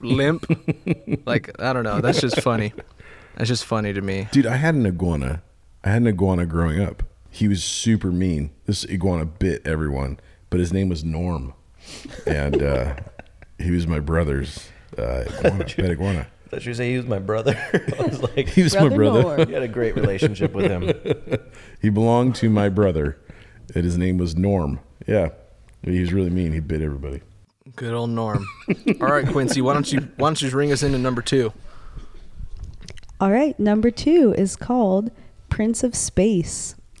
limp. 0.00 0.46
like 1.26 1.50
I 1.60 1.74
don't 1.74 1.84
know. 1.84 2.00
That's 2.00 2.22
just 2.22 2.40
funny. 2.40 2.72
That's 3.36 3.48
just 3.48 3.64
funny 3.64 3.92
to 3.92 4.00
me. 4.00 4.28
Dude, 4.32 4.46
I 4.46 4.56
had 4.56 4.74
an 4.74 4.86
iguana. 4.86 5.42
I 5.82 5.90
had 5.90 6.02
an 6.02 6.08
iguana 6.08 6.46
growing 6.46 6.80
up. 6.80 7.02
He 7.30 7.48
was 7.48 7.62
super 7.64 8.10
mean. 8.12 8.50
This 8.66 8.84
iguana 8.84 9.24
bit 9.26 9.66
everyone, 9.66 10.20
but 10.50 10.60
his 10.60 10.72
name 10.72 10.88
was 10.88 11.02
Norm, 11.04 11.52
and 12.26 12.62
uh, 12.62 12.96
he 13.58 13.70
was 13.72 13.86
my 13.86 13.98
brother's 14.00 14.68
uh, 14.96 15.24
iguana, 15.38 15.64
pet 15.76 15.90
iguana. 15.90 16.26
I 16.46 16.48
thought 16.48 16.64
you 16.64 16.70
were 16.70 16.74
saying 16.74 16.90
he 16.92 16.96
was 16.98 17.06
my 17.06 17.18
brother. 17.18 17.56
I 17.98 18.02
was 18.02 18.22
like, 18.22 18.48
He 18.50 18.62
was 18.62 18.74
my 18.74 18.82
Brother 18.88 18.96
brother. 18.96 19.22
Norm. 19.22 19.48
you 19.48 19.54
had 19.54 19.64
a 19.64 19.68
great 19.68 19.96
relationship 19.96 20.52
with 20.52 20.70
him. 20.70 20.92
He 21.82 21.90
belonged 21.90 22.34
to 22.36 22.48
my 22.48 22.68
brother, 22.70 23.18
and 23.74 23.84
his 23.84 23.98
name 23.98 24.16
was 24.16 24.36
Norm. 24.36 24.80
Yeah, 25.06 25.30
he 25.82 26.00
was 26.00 26.14
really 26.14 26.30
mean. 26.30 26.52
He 26.52 26.60
bit 26.60 26.80
everybody. 26.80 27.20
Good 27.76 27.92
old 27.92 28.08
Norm. 28.10 28.46
All 29.00 29.08
right, 29.08 29.26
Quincy. 29.26 29.60
Why 29.60 29.74
don't 29.74 29.92
you 29.92 30.08
why 30.16 30.28
don't 30.28 30.40
you 30.40 30.48
ring 30.50 30.72
us 30.72 30.82
into 30.82 30.96
number 30.98 31.20
two? 31.20 31.52
All 33.24 33.32
right, 33.32 33.58
number 33.58 33.90
two 33.90 34.34
is 34.36 34.54
called 34.54 35.10
Prince 35.48 35.82
of 35.82 35.94
Space. 35.94 36.74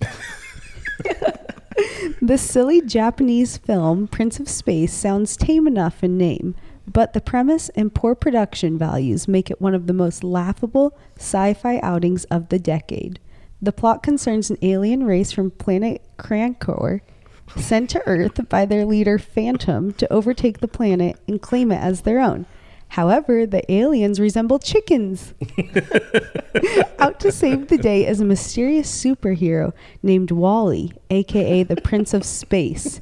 the 2.22 2.38
silly 2.38 2.80
Japanese 2.80 3.58
film 3.58 4.08
Prince 4.08 4.40
of 4.40 4.48
Space 4.48 4.94
sounds 4.94 5.36
tame 5.36 5.66
enough 5.66 6.02
in 6.02 6.16
name, 6.16 6.54
but 6.90 7.12
the 7.12 7.20
premise 7.20 7.68
and 7.76 7.94
poor 7.94 8.14
production 8.14 8.78
values 8.78 9.28
make 9.28 9.50
it 9.50 9.60
one 9.60 9.74
of 9.74 9.86
the 9.86 9.92
most 9.92 10.24
laughable 10.24 10.96
sci 11.18 11.52
fi 11.52 11.78
outings 11.80 12.24
of 12.30 12.48
the 12.48 12.58
decade. 12.58 13.20
The 13.60 13.72
plot 13.72 14.02
concerns 14.02 14.48
an 14.48 14.56
alien 14.62 15.04
race 15.04 15.30
from 15.30 15.50
planet 15.50 16.00
Krankor 16.16 17.02
sent 17.54 17.90
to 17.90 18.02
Earth 18.06 18.48
by 18.48 18.64
their 18.64 18.86
leader 18.86 19.18
Phantom 19.18 19.92
to 19.92 20.10
overtake 20.10 20.60
the 20.60 20.68
planet 20.68 21.20
and 21.28 21.42
claim 21.42 21.70
it 21.70 21.82
as 21.82 22.00
their 22.00 22.18
own. 22.18 22.46
However, 22.88 23.44
the 23.46 23.70
aliens 23.72 24.20
resemble 24.20 24.58
chickens. 24.58 25.34
Out 26.98 27.18
to 27.20 27.32
save 27.32 27.68
the 27.68 27.78
day 27.78 28.06
is 28.06 28.20
a 28.20 28.24
mysterious 28.24 28.90
superhero 28.90 29.72
named 30.02 30.30
Wally, 30.30 30.92
aka 31.10 31.64
the 31.64 31.76
Prince 31.76 32.14
of 32.14 32.24
Space. 32.24 33.00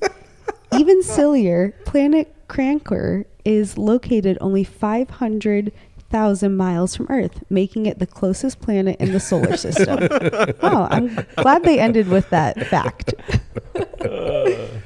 Even 0.72 1.02
sillier, 1.02 1.74
planet 1.84 2.34
Krankor 2.48 3.26
is 3.44 3.76
located 3.76 4.38
only 4.40 4.64
500,000 4.64 6.56
miles 6.56 6.96
from 6.96 7.06
Earth, 7.10 7.42
making 7.50 7.86
it 7.86 7.98
the 7.98 8.06
closest 8.06 8.60
planet 8.60 8.98
in 9.00 9.12
the 9.12 9.20
solar 9.20 9.56
system. 9.56 9.98
oh, 10.62 10.88
I'm 10.90 11.26
glad 11.36 11.64
they 11.64 11.78
ended 11.78 12.08
with 12.08 12.28
that 12.30 12.66
fact. 12.66 13.14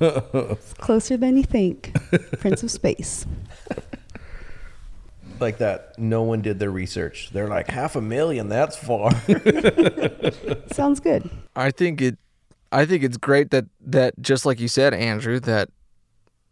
It's 0.00 0.74
closer 0.74 1.16
than 1.16 1.36
you 1.36 1.44
think. 1.44 1.96
Prince 2.40 2.64
of 2.64 2.72
Space. 2.72 3.24
Like 5.38 5.58
that, 5.58 5.98
no 5.98 6.22
one 6.22 6.40
did 6.42 6.58
their 6.58 6.70
research. 6.70 7.30
They're 7.32 7.48
like 7.48 7.68
half 7.68 7.96
a 7.96 8.00
million. 8.00 8.48
That's 8.48 8.76
far. 8.76 9.10
Sounds 10.72 11.00
good. 11.00 11.28
I 11.54 11.70
think 11.70 12.00
it 12.00 12.18
I 12.72 12.84
think 12.86 13.02
it's 13.04 13.16
great 13.16 13.50
that 13.50 13.66
that 13.80 14.14
just 14.20 14.46
like 14.46 14.60
you 14.60 14.68
said, 14.68 14.94
Andrew, 14.94 15.38
that 15.40 15.68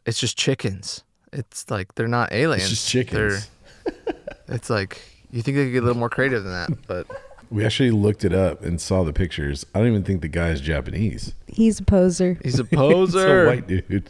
it's 0.07 0.19
just 0.19 0.37
chickens. 0.37 1.03
It's 1.33 1.71
like 1.71 1.95
they're 1.95 2.09
not 2.09 2.33
aliens. 2.33 2.63
It's 2.65 2.71
just 2.71 2.89
chickens. 2.89 3.49
They're, 3.85 4.15
it's 4.49 4.71
like 4.71 5.01
you 5.31 5.43
think 5.43 5.57
they 5.57 5.65
could 5.65 5.73
get 5.73 5.83
a 5.83 5.87
little 5.87 5.99
more 5.99 6.11
creative 6.11 6.45
than 6.45 6.53
that, 6.53 6.87
but 6.87 7.07
We 7.51 7.65
actually 7.65 7.91
looked 7.91 8.25
it 8.25 8.33
up 8.33 8.63
and 8.63 8.81
saw 8.81 9.03
the 9.05 9.13
pictures. 9.13 9.65
I 9.75 9.79
don't 9.81 9.89
even 9.89 10.05
think 10.05 10.23
the 10.23 10.29
guy's 10.29 10.61
Japanese. 10.61 11.35
He's 11.49 11.81
a 11.81 11.85
poser. 11.85 12.39
he's 12.43 12.59
a 12.59 12.63
It's 12.71 12.73
a 12.73 12.77
poser. 12.77 13.47
white 13.47 13.67
dude. 13.67 14.09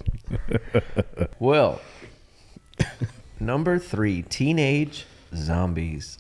Well, 1.39 1.81
number 3.41 3.79
three, 3.79 4.23
teenage 4.23 5.07
zombies. 5.35 6.19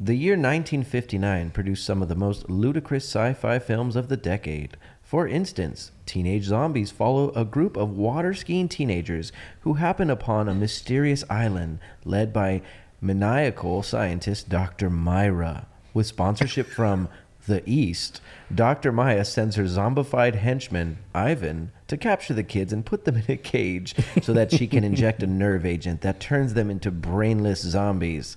The 0.00 0.14
year 0.14 0.34
1959 0.34 1.50
produced 1.50 1.84
some 1.84 2.02
of 2.02 2.08
the 2.08 2.14
most 2.14 2.48
ludicrous 2.48 3.04
sci 3.04 3.32
fi 3.34 3.58
films 3.58 3.96
of 3.96 4.08
the 4.08 4.16
decade. 4.16 4.76
For 5.02 5.26
instance, 5.26 5.90
Teenage 6.04 6.44
Zombies 6.44 6.90
follow 6.90 7.30
a 7.30 7.44
group 7.44 7.76
of 7.76 7.96
water 7.96 8.34
skiing 8.34 8.68
teenagers 8.68 9.32
who 9.62 9.74
happen 9.74 10.10
upon 10.10 10.48
a 10.48 10.54
mysterious 10.54 11.24
island 11.30 11.78
led 12.04 12.32
by 12.32 12.62
maniacal 13.00 13.82
scientist 13.82 14.48
Dr. 14.48 14.90
Myra. 14.90 15.66
With 15.94 16.06
sponsorship 16.06 16.66
from 16.66 17.08
the 17.46 17.62
East, 17.64 18.20
Dr. 18.54 18.92
Maya 18.92 19.24
sends 19.24 19.56
her 19.56 19.64
zombified 19.64 20.34
henchman, 20.34 20.98
Ivan, 21.14 21.72
to 21.88 21.96
capture 21.96 22.34
the 22.34 22.44
kids 22.44 22.72
and 22.72 22.86
put 22.86 23.04
them 23.04 23.16
in 23.18 23.24
a 23.28 23.36
cage 23.36 23.94
so 24.22 24.32
that 24.32 24.52
she 24.52 24.66
can 24.66 24.84
inject 24.84 25.22
a 25.22 25.26
nerve 25.26 25.66
agent 25.66 26.02
that 26.02 26.20
turns 26.20 26.54
them 26.54 26.70
into 26.70 26.90
brainless 26.90 27.60
zombies. 27.62 28.36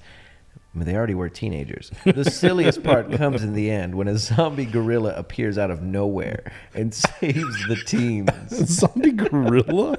I 0.73 0.77
mean, 0.77 0.85
they 0.85 0.95
already 0.95 1.15
were 1.15 1.27
teenagers. 1.27 1.91
The 2.05 2.23
silliest 2.23 2.81
part 2.81 3.11
comes 3.11 3.43
in 3.43 3.53
the 3.53 3.69
end 3.69 3.93
when 3.93 4.07
a 4.07 4.17
zombie 4.17 4.65
gorilla 4.65 5.13
appears 5.15 5.57
out 5.57 5.69
of 5.69 5.81
nowhere 5.81 6.49
and 6.73 6.93
saves 7.19 7.67
the 7.67 7.75
teens. 7.85 8.29
Zombie 8.49 9.11
gorilla? 9.11 9.97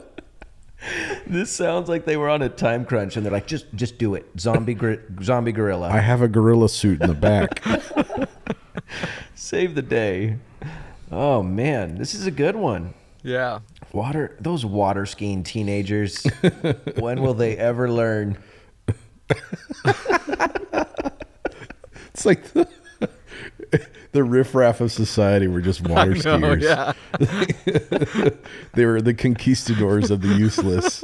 This 1.26 1.50
sounds 1.50 1.90
like 1.90 2.06
they 2.06 2.16
were 2.16 2.30
on 2.30 2.40
a 2.40 2.48
time 2.48 2.86
crunch 2.86 3.16
and 3.16 3.24
they're 3.24 3.32
like, 3.32 3.46
just 3.46 3.66
just 3.74 3.98
do 3.98 4.14
it. 4.14 4.26
Zombie 4.40 4.74
gor- 4.74 4.98
zombie 5.22 5.52
gorilla. 5.52 5.88
I 5.90 6.00
have 6.00 6.22
a 6.22 6.28
gorilla 6.28 6.70
suit 6.70 7.02
in 7.02 7.06
the 7.06 7.14
back. 7.14 7.62
Save 9.34 9.74
the 9.74 9.82
day. 9.82 10.38
Oh 11.10 11.42
man, 11.42 11.96
this 11.96 12.14
is 12.14 12.26
a 12.26 12.30
good 12.30 12.56
one. 12.56 12.94
Yeah. 13.22 13.60
Water 13.92 14.36
those 14.40 14.64
water 14.64 15.06
skiing 15.06 15.42
teenagers. 15.44 16.24
when 16.98 17.20
will 17.22 17.34
they 17.34 17.56
ever 17.56 17.90
learn? 17.90 18.38
It's 22.14 22.26
like 22.26 22.44
the, 22.52 22.68
the 24.12 24.22
riffraff 24.22 24.82
of 24.82 24.92
society 24.92 25.48
were 25.48 25.62
just 25.62 25.80
water 25.80 26.10
know, 26.10 26.20
skiers. 26.20 26.62
yeah. 26.62 28.28
They 28.74 28.84
were 28.84 29.00
the 29.00 29.14
conquistadors 29.14 30.10
of 30.10 30.20
the 30.20 30.34
useless. 30.34 31.02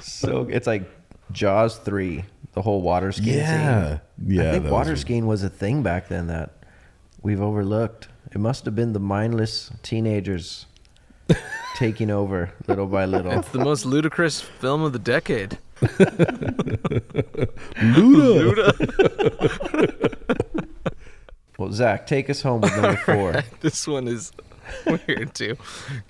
So 0.00 0.46
it's 0.48 0.66
like 0.68 0.84
Jaws 1.32 1.78
three, 1.78 2.24
the 2.52 2.62
whole 2.62 2.80
water 2.80 3.10
skiing 3.10 3.38
Yeah. 3.38 3.88
scene. 3.88 4.00
Yeah, 4.28 4.48
I 4.48 4.52
think 4.52 4.70
water 4.70 4.92
was- 4.92 5.00
skiing 5.00 5.26
was 5.26 5.42
a 5.42 5.48
thing 5.50 5.82
back 5.82 6.06
then 6.08 6.28
that 6.28 6.52
we've 7.22 7.40
overlooked. 7.40 8.06
It 8.34 8.40
must 8.40 8.64
have 8.64 8.74
been 8.74 8.92
the 8.92 9.00
mindless 9.00 9.70
teenagers 9.82 10.66
taking 11.76 12.10
over 12.10 12.52
little 12.66 12.86
by 12.86 13.04
little. 13.04 13.30
It's 13.30 13.50
the 13.50 13.60
most 13.60 13.86
ludicrous 13.86 14.40
film 14.40 14.82
of 14.82 14.92
the 14.92 14.98
decade. 14.98 15.58
Luda. 17.80 18.72
Well, 21.56 21.70
Zach, 21.70 22.08
take 22.08 22.28
us 22.28 22.42
home 22.42 22.62
with 22.62 22.74
number 22.74 22.96
four. 22.96 23.44
This 23.60 23.86
one 23.86 24.08
is 24.08 24.32
Weird 24.86 25.34
too. 25.34 25.56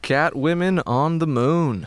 Cat 0.01 0.35
women 0.35 0.81
on 0.87 1.19
the 1.19 1.27
moon. 1.27 1.87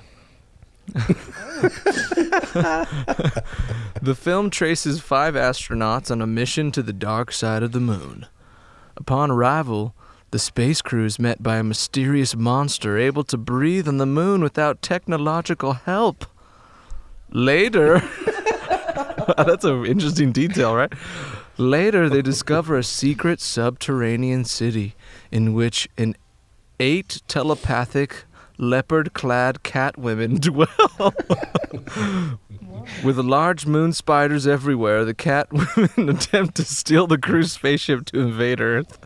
the 3.99 4.15
film 4.15 4.51
traces 4.51 5.01
five 5.01 5.33
astronauts 5.33 6.11
on 6.11 6.21
a 6.21 6.27
mission 6.27 6.71
to 6.73 6.83
the 6.83 6.93
dark 6.93 7.31
side 7.31 7.63
of 7.63 7.71
the 7.71 7.79
moon. 7.79 8.27
Upon 8.95 9.31
arrival, 9.31 9.95
the 10.31 10.39
space 10.39 10.81
crew 10.81 11.05
is 11.05 11.19
met 11.19 11.41
by 11.41 11.57
a 11.57 11.63
mysterious 11.63 12.35
monster 12.35 12.97
able 12.97 13.23
to 13.23 13.37
breathe 13.37 13.87
on 13.87 13.97
the 13.97 14.05
moon 14.05 14.41
without 14.41 14.81
technological 14.81 15.73
help. 15.73 16.25
Later, 17.29 17.99
that's 19.37 19.63
an 19.63 19.85
interesting 19.85 20.31
detail, 20.31 20.75
right? 20.75 20.91
Later, 21.57 22.09
they 22.09 22.21
discover 22.21 22.77
a 22.77 22.83
secret 22.83 23.39
subterranean 23.41 24.45
city 24.45 24.95
in 25.31 25.53
which 25.53 25.87
an 25.97 26.15
eight 26.79 27.21
telepathic 27.27 28.25
leopard 28.57 29.13
clad 29.13 29.63
cat 29.63 29.97
women 29.97 30.35
dwell. 30.39 31.13
With 33.03 33.17
large 33.17 33.65
moon 33.65 33.93
spiders 33.93 34.47
everywhere, 34.47 35.03
the 35.03 35.13
cat 35.13 35.47
women 35.51 36.09
attempt 36.09 36.55
to 36.55 36.63
steal 36.63 37.07
the 37.07 37.17
crew's 37.17 37.51
spaceship 37.53 38.05
to 38.05 38.19
invade 38.19 38.61
Earth. 38.61 38.99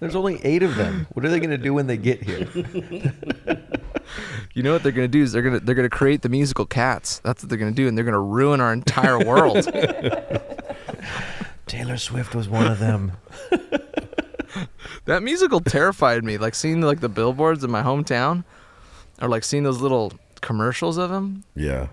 There's 0.00 0.16
only 0.16 0.40
eight 0.44 0.62
of 0.62 0.76
them. 0.76 1.06
What 1.12 1.24
are 1.24 1.28
they 1.28 1.38
going 1.38 1.50
to 1.50 1.58
do 1.58 1.74
when 1.74 1.86
they 1.86 1.96
get 1.96 2.22
here? 2.22 2.48
You 4.54 4.62
know 4.62 4.72
what 4.72 4.82
they're 4.82 4.92
gonna 4.92 5.08
do 5.08 5.22
is 5.22 5.32
they're 5.32 5.42
gonna 5.42 5.60
they're 5.60 5.74
gonna 5.74 5.88
create 5.88 6.22
the 6.22 6.28
musical 6.28 6.66
Cats. 6.66 7.20
That's 7.20 7.42
what 7.42 7.48
they're 7.48 7.58
gonna 7.58 7.70
do, 7.70 7.86
and 7.86 7.96
they're 7.96 8.04
gonna 8.04 8.20
ruin 8.20 8.60
our 8.60 8.72
entire 8.72 9.18
world. 9.18 9.64
Taylor 11.66 11.96
Swift 11.96 12.34
was 12.34 12.48
one 12.48 12.66
of 12.66 12.80
them. 12.80 13.12
that 15.04 15.22
musical 15.22 15.60
terrified 15.60 16.24
me. 16.24 16.36
Like 16.36 16.56
seeing 16.56 16.80
like 16.80 17.00
the 17.00 17.08
billboards 17.08 17.62
in 17.62 17.70
my 17.70 17.82
hometown, 17.82 18.44
or 19.22 19.28
like 19.28 19.44
seeing 19.44 19.62
those 19.62 19.80
little 19.80 20.12
commercials 20.40 20.96
of 20.96 21.10
them. 21.10 21.44
Yeah. 21.54 21.88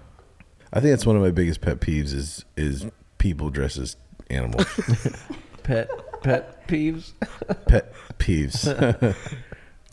I 0.73 0.79
think 0.79 0.91
that's 0.91 1.05
one 1.05 1.15
of 1.15 1.21
my 1.21 1.31
biggest 1.31 1.61
pet 1.61 1.79
peeves 1.79 2.13
is 2.13 2.43
is 2.57 2.87
people 3.19 3.51
dress 3.51 3.77
as 3.77 3.95
animals. 4.29 4.65
Pet 5.63 5.89
pet 6.23 6.56
peeves. 6.67 7.13
pet 7.67 7.93
peeves. 8.19 8.67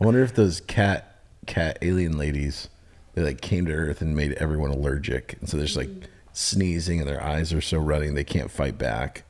I 0.01 0.05
wonder 0.05 0.23
if 0.23 0.35
those 0.35 0.61
cat 0.61 1.21
cat 1.47 1.79
alien 1.83 2.17
ladies 2.17 2.69
they 3.15 3.23
like 3.23 3.41
came 3.41 3.67
to 3.67 3.73
Earth 3.73 4.01
and 4.01 4.17
made 4.17 4.33
everyone 4.35 4.71
allergic, 4.71 5.37
and 5.41 5.49
so 5.49 5.57
they're 5.57 5.67
just 5.67 5.77
like 5.77 5.91
sneezing 6.33 7.01
and 7.01 7.09
their 7.09 7.23
eyes 7.23 7.53
are 7.53 7.61
so 7.61 7.79
running 7.79 8.15
they 8.15 8.25
can't 8.25 8.51
fight 8.51 8.77
back, 8.77 9.25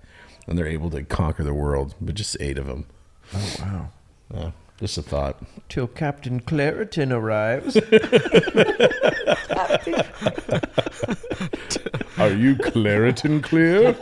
and 0.46 0.58
they're 0.58 0.66
able 0.66 0.90
to 0.90 1.02
conquer 1.02 1.44
the 1.44 1.54
world. 1.54 1.94
But 2.00 2.14
just 2.14 2.36
eight 2.40 2.58
of 2.58 2.66
them. 2.66 2.86
Oh 3.34 3.54
wow. 3.60 3.90
Uh, 4.34 4.50
just 4.78 4.98
a 4.98 5.02
thought. 5.02 5.40
Till 5.68 5.86
Captain 5.86 6.40
Claritin 6.40 7.12
arrives. 7.12 7.76
Are 12.18 12.30
you 12.30 12.54
Claritin 12.56 13.42
clear? 13.42 13.94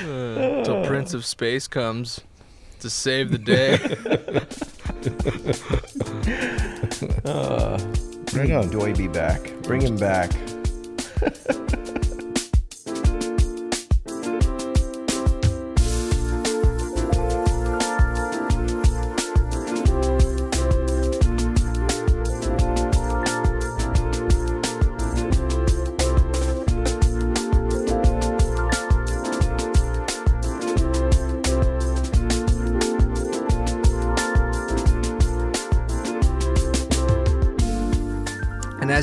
Till 0.00 0.76
uh. 0.82 0.86
Prince 0.86 1.14
of 1.14 1.24
Space 1.24 1.66
comes 1.66 2.20
to 2.80 2.90
save 2.90 3.30
the 3.30 3.38
day. 3.38 3.78
Uh, 7.24 7.78
right 8.34 8.50
on. 8.52 8.70
Doiby 8.70 9.12
back. 9.12 9.52
Bring 9.62 9.80
him 9.82 9.96
back. 9.96 10.30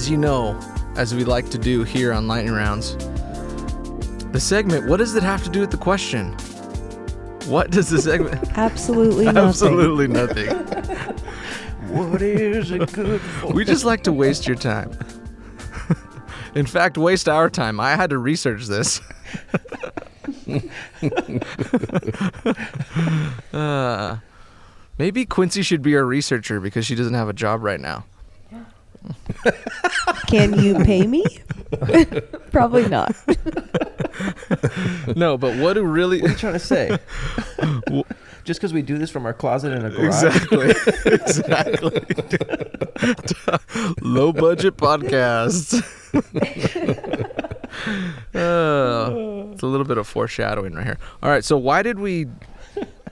as 0.01 0.09
you 0.09 0.17
know, 0.17 0.59
as 0.95 1.13
we 1.13 1.23
like 1.23 1.47
to 1.51 1.59
do 1.59 1.83
here 1.83 2.11
on 2.11 2.27
Lightning 2.27 2.55
Rounds, 2.55 2.95
the 4.31 4.39
segment. 4.39 4.87
What 4.87 4.97
does 4.97 5.15
it 5.15 5.21
have 5.21 5.43
to 5.43 5.49
do 5.51 5.59
with 5.59 5.69
the 5.69 5.77
question? 5.77 6.33
What 7.45 7.69
does 7.69 7.89
the 7.89 8.01
segment? 8.01 8.49
Absolutely 8.57 9.25
nothing. 9.25 9.37
Absolutely 9.47 10.07
nothing. 10.19 10.47
What 11.95 12.19
is 12.23 12.71
it 12.71 12.91
good 12.93 13.21
for? 13.21 13.53
We 13.53 13.63
just 13.63 13.85
like 13.85 14.01
to 14.05 14.11
waste 14.11 14.47
your 14.47 14.55
time. 14.55 14.91
In 16.55 16.65
fact, 16.65 16.97
waste 16.97 17.29
our 17.29 17.47
time. 17.47 17.79
I 17.79 17.95
had 17.95 18.09
to 18.09 18.17
research 18.17 18.65
this. 18.65 19.01
uh, 23.53 24.17
maybe 24.97 25.27
Quincy 25.27 25.61
should 25.61 25.83
be 25.83 25.95
our 25.95 26.05
researcher 26.05 26.59
because 26.59 26.87
she 26.87 26.95
doesn't 26.95 27.13
have 27.13 27.29
a 27.29 27.33
job 27.33 27.61
right 27.61 27.79
now. 27.79 28.05
Can 30.27 30.59
you 30.59 30.75
pay 30.83 31.05
me? 31.07 31.23
Probably 32.51 32.87
not. 32.87 33.15
No, 35.15 35.37
but 35.37 35.57
what 35.57 35.73
do 35.73 35.83
really 35.83 36.21
What 36.21 36.29
are 36.29 36.33
you 36.33 36.37
trying 36.37 36.53
to 36.53 36.59
say? 36.59 36.97
Just 38.43 38.59
because 38.59 38.73
we 38.73 38.81
do 38.81 38.97
this 38.97 39.09
from 39.11 39.25
our 39.25 39.33
closet 39.33 39.71
in 39.71 39.85
a 39.85 39.89
garage? 39.89 40.23
exactly 40.23 40.71
exactly 41.05 42.01
low 44.01 44.33
budget 44.33 44.77
podcast. 44.77 45.81
Uh, 48.33 49.51
it's 49.53 49.63
a 49.63 49.67
little 49.67 49.85
bit 49.85 49.97
of 49.97 50.07
foreshadowing 50.07 50.73
right 50.73 50.85
here. 50.85 50.97
All 51.21 51.29
right, 51.29 51.43
so 51.43 51.57
why 51.57 51.83
did 51.83 51.99
we 51.99 52.27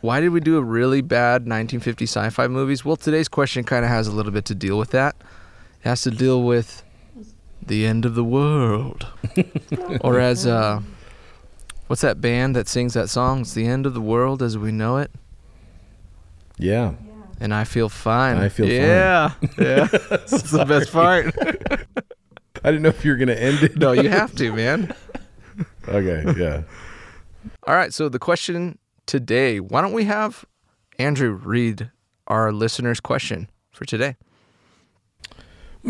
why 0.02 0.20
did 0.20 0.30
we 0.30 0.40
do 0.40 0.58
a 0.58 0.64
really 0.64 1.02
bad 1.02 1.42
1950 1.42 2.06
sci-fi 2.06 2.48
movies? 2.48 2.84
Well, 2.86 2.96
today's 2.96 3.28
question 3.28 3.64
kind 3.64 3.84
of 3.84 3.92
has 3.92 4.08
a 4.08 4.12
little 4.12 4.32
bit 4.32 4.46
to 4.46 4.56
deal 4.56 4.78
with 4.78 4.92
that. 4.92 5.16
Has 5.82 6.02
to 6.02 6.12
deal 6.12 6.44
with 6.44 6.84
the 7.66 7.86
end 7.86 8.06
of 8.06 8.16
the 8.16 8.24
world, 8.24 9.08
or 10.02 10.20
as 10.20 10.46
uh, 10.46 10.82
what's 11.88 12.02
that 12.02 12.20
band 12.20 12.56
that 12.56 12.68
sings 12.68 12.94
that 12.96 13.10
song? 13.10 13.42
It's 13.42 13.54
the 13.54 13.66
end 13.66 13.86
of 13.86 13.94
the 13.94 14.02
world 14.02 14.42
as 14.42 14.58
we 14.58 14.72
know 14.72 14.98
it. 14.98 15.12
Yeah. 16.58 16.94
And 17.40 17.54
I 17.54 17.64
feel 17.64 17.88
fine. 17.88 18.36
I 18.38 18.50
feel 18.50 18.66
fine. 18.66 18.76
yeah. 18.76 19.32
Yeah. 19.58 19.86
That's 20.10 20.52
the 20.52 20.66
best 20.66 20.92
part. 20.92 21.34
I 22.64 22.72
didn't 22.72 22.82
know 22.82 22.90
if 22.90 23.06
you 23.06 23.12
were 23.12 23.18
gonna 23.18 23.34
end 23.34 23.64
it. 23.64 23.78
no, 23.78 23.94
you 23.94 24.10
have 24.10 24.36
to, 24.36 24.52
man. 24.52 24.94
Okay. 25.88 26.26
Yeah. 26.38 26.64
All 27.66 27.76
right. 27.76 27.94
So 27.94 28.10
the 28.10 28.20
question 28.20 28.78
today, 29.06 29.62
why 29.62 29.82
don't 29.82 29.94
we 29.94 30.04
have 30.04 30.44
Andrew 30.98 31.32
read 31.32 31.90
our 32.28 32.52
listener's 32.52 33.00
question 33.00 33.50
for 33.72 33.86
today? 33.86 34.18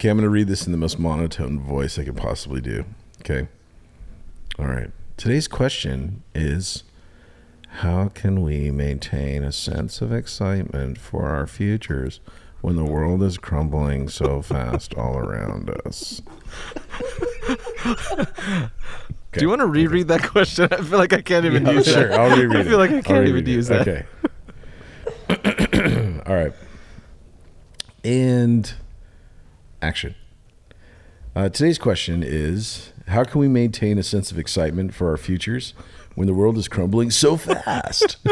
Okay, 0.00 0.08
I'm 0.08 0.16
going 0.16 0.22
to 0.22 0.30
read 0.30 0.48
this 0.48 0.64
in 0.66 0.72
the 0.72 0.78
most 0.78 0.98
monotone 0.98 1.60
voice 1.60 1.98
I 1.98 2.04
can 2.04 2.14
possibly 2.14 2.60
do. 2.62 2.84
Okay. 3.20 3.48
All 4.58 4.64
right. 4.66 4.90
Today's 5.18 5.46
question 5.46 6.22
is 6.34 6.84
How 7.68 8.08
can 8.08 8.42
we 8.42 8.70
maintain 8.70 9.44
a 9.44 9.52
sense 9.52 10.00
of 10.00 10.10
excitement 10.12 10.96
for 10.98 11.26
our 11.28 11.46
futures 11.46 12.20
when 12.62 12.76
the 12.76 12.84
world 12.84 13.22
is 13.22 13.36
crumbling 13.36 14.08
so 14.08 14.40
fast 14.40 14.94
all 14.94 15.18
around 15.18 15.68
us? 15.84 16.22
Do 19.32 19.40
you 19.42 19.48
want 19.48 19.60
to 19.60 19.66
reread 19.66 20.08
that 20.08 20.22
question? 20.24 20.66
I 20.72 20.78
feel 20.78 20.98
like 20.98 21.12
I 21.12 21.20
can't 21.20 21.44
even 21.44 21.64
Yeah, 21.66 21.72
use 21.72 21.86
sure. 21.86 22.08
that. 22.08 22.18
I'll 22.18 22.36
reread 22.40 22.56
I 22.60 22.64
feel 22.64 22.74
it. 22.74 22.78
like 22.78 22.90
I 22.90 23.00
can't 23.02 23.26
even 23.28 23.44
reread 23.44 23.48
it. 23.48 23.52
use 23.52 23.68
that. 23.68 23.86
Okay. 23.86 24.06
All 26.26 26.34
right. 26.34 26.52
And 28.02 28.72
action. 29.82 30.14
Uh, 31.34 31.48
today's 31.48 31.78
question 31.78 32.22
is 32.22 32.92
How 33.08 33.24
can 33.24 33.40
we 33.40 33.48
maintain 33.48 33.98
a 33.98 34.02
sense 34.02 34.32
of 34.32 34.38
excitement 34.38 34.94
for 34.94 35.10
our 35.10 35.16
futures 35.16 35.74
when 36.16 36.26
the 36.26 36.34
world 36.34 36.58
is 36.58 36.66
crumbling 36.66 37.10
so 37.10 37.36
fast? 37.36 38.16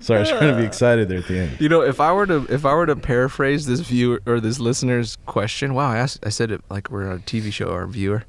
Sorry, 0.00 0.18
I 0.18 0.20
was 0.20 0.30
trying 0.30 0.52
to 0.52 0.56
be 0.56 0.64
excited 0.64 1.08
there 1.08 1.18
at 1.18 1.26
the 1.26 1.38
end. 1.38 1.60
You 1.60 1.68
know, 1.68 1.82
if 1.82 2.00
I 2.00 2.12
were 2.12 2.26
to 2.26 2.46
if 2.48 2.64
I 2.64 2.74
were 2.74 2.86
to 2.86 2.96
paraphrase 2.96 3.66
this 3.66 3.80
viewer 3.80 4.22
or 4.26 4.40
this 4.40 4.60
listener's 4.60 5.16
question, 5.26 5.74
wow, 5.74 5.90
I 5.90 5.98
asked, 5.98 6.24
I 6.24 6.28
said 6.28 6.50
it 6.52 6.62
like 6.70 6.90
we're 6.90 7.08
on 7.10 7.16
a 7.16 7.20
TV 7.20 7.52
show 7.52 7.66
or 7.66 7.82
a 7.82 7.88
viewer. 7.88 8.24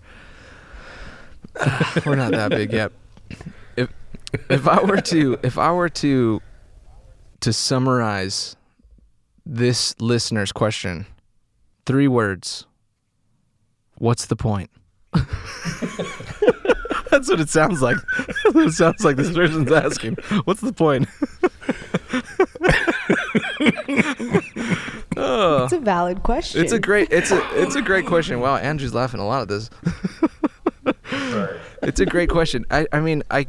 we're 2.06 2.16
not 2.16 2.32
that 2.32 2.50
big 2.50 2.74
yet. 2.74 2.92
If 3.76 3.90
if 4.50 4.68
I 4.68 4.84
were 4.84 5.02
to 5.02 5.38
if 5.44 5.58
I 5.58 5.72
were 5.72 5.90
to 5.90 6.42
to 7.42 7.54
summarize 7.54 8.56
this 9.46 9.96
listener's 10.00 10.52
question, 10.52 11.06
three 11.90 12.08
words. 12.08 12.68
What's 13.98 14.28
the 14.28 14.36
point? 14.36 14.70
That's 17.10 17.28
what 17.28 17.40
it 17.40 17.50
sounds 17.50 17.82
like. 17.82 17.98
it 18.46 18.74
sounds 18.74 19.04
like 19.04 19.16
this 19.16 19.32
person's 19.34 19.72
asking. 19.72 20.14
What's 20.46 20.62
the 20.62 20.72
point? 20.72 21.08
Oh, 25.22 25.66
It's 25.66 25.74
a 25.74 25.80
valid 25.80 26.24
question. 26.24 26.62
it's 26.62 26.72
a 26.72 26.80
great 26.80 27.12
it's 27.12 27.32
a 27.32 27.42
it's 27.62 27.76
a 27.76 27.82
great 27.82 28.06
question. 28.06 28.40
Wow, 28.40 28.56
Andrew's 28.56 28.94
laughing 28.94 29.20
a 29.20 29.28
lot 29.28 29.42
at 29.42 29.48
this. 29.50 29.70
it's 31.82 32.00
a 32.00 32.06
great 32.06 32.30
question. 32.30 32.66
I 32.72 32.88
I 32.94 33.02
mean 33.02 33.24
I 33.30 33.48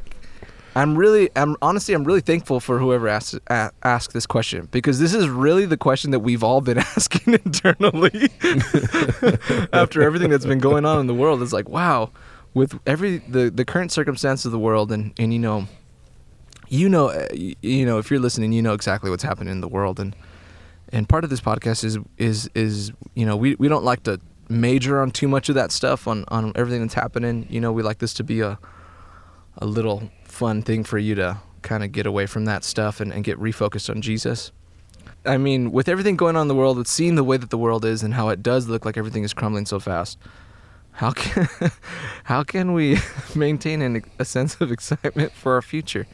I'm 0.80 0.96
really 0.96 1.28
I'm 1.36 1.56
honestly 1.60 1.92
I'm 1.92 2.04
really 2.04 2.22
thankful 2.22 2.58
for 2.58 2.78
whoever 2.78 3.06
asked 3.06 3.38
a, 3.48 3.70
asked 3.82 4.14
this 4.14 4.24
question 4.24 4.66
because 4.70 4.98
this 4.98 5.12
is 5.12 5.28
really 5.28 5.66
the 5.66 5.76
question 5.76 6.10
that 6.12 6.20
we've 6.20 6.42
all 6.42 6.62
been 6.62 6.78
asking 6.96 7.34
internally 7.34 8.30
after 9.74 10.00
everything 10.02 10.30
that's 10.30 10.46
been 10.46 10.58
going 10.58 10.86
on 10.86 10.98
in 10.98 11.06
the 11.06 11.14
world. 11.14 11.42
It's 11.42 11.52
like 11.52 11.68
wow, 11.68 12.12
with 12.54 12.80
every 12.86 13.18
the 13.18 13.50
the 13.50 13.66
current 13.66 13.92
circumstance 13.92 14.46
of 14.46 14.52
the 14.52 14.58
world 14.58 14.90
and 14.90 15.12
and 15.18 15.34
you 15.34 15.38
know 15.38 15.66
you 16.68 16.88
know 16.88 17.10
uh, 17.10 17.28
you 17.34 17.84
know 17.84 17.98
if 17.98 18.10
you're 18.10 18.18
listening 18.18 18.50
you 18.52 18.62
know 18.62 18.72
exactly 18.72 19.10
what's 19.10 19.22
happening 19.22 19.52
in 19.52 19.60
the 19.60 19.68
world 19.68 20.00
and 20.00 20.16
and 20.94 21.10
part 21.10 21.24
of 21.24 21.30
this 21.30 21.42
podcast 21.42 21.84
is 21.84 21.98
is 22.16 22.48
is 22.54 22.90
you 23.14 23.26
know 23.26 23.36
we, 23.36 23.54
we 23.56 23.68
don't 23.68 23.84
like 23.84 24.02
to 24.04 24.18
major 24.48 25.02
on 25.02 25.10
too 25.10 25.28
much 25.28 25.50
of 25.50 25.56
that 25.56 25.72
stuff 25.72 26.08
on 26.08 26.24
on 26.28 26.52
everything 26.54 26.80
that's 26.80 26.94
happening 26.94 27.46
you 27.50 27.60
know 27.60 27.70
we 27.70 27.82
like 27.82 27.98
this 27.98 28.14
to 28.14 28.24
be 28.24 28.40
a 28.40 28.58
a 29.58 29.66
little 29.66 30.10
fun 30.40 30.62
thing 30.62 30.82
for 30.84 30.98
you 30.98 31.14
to 31.14 31.38
kind 31.62 31.84
of 31.84 31.92
get 31.92 32.06
away 32.06 32.26
from 32.26 32.46
that 32.46 32.64
stuff 32.64 33.00
and, 33.00 33.12
and 33.12 33.24
get 33.24 33.38
refocused 33.38 33.90
on 33.90 34.00
jesus 34.00 34.52
i 35.26 35.36
mean 35.36 35.70
with 35.70 35.88
everything 35.88 36.16
going 36.16 36.34
on 36.34 36.42
in 36.42 36.48
the 36.48 36.54
world 36.54 36.78
with 36.78 36.88
seeing 36.88 37.14
the 37.14 37.24
way 37.24 37.36
that 37.36 37.50
the 37.50 37.58
world 37.58 37.84
is 37.84 38.02
and 38.02 38.14
how 38.14 38.28
it 38.30 38.42
does 38.42 38.66
look 38.68 38.84
like 38.84 38.96
everything 38.96 39.22
is 39.22 39.34
crumbling 39.34 39.66
so 39.66 39.78
fast 39.78 40.18
how 40.92 41.10
can 41.12 41.46
how 42.24 42.42
can 42.42 42.72
we 42.72 42.98
maintain 43.34 43.82
an, 43.82 44.02
a 44.18 44.24
sense 44.24 44.60
of 44.60 44.72
excitement 44.72 45.30
for 45.32 45.54
our 45.54 45.62
future 45.62 46.06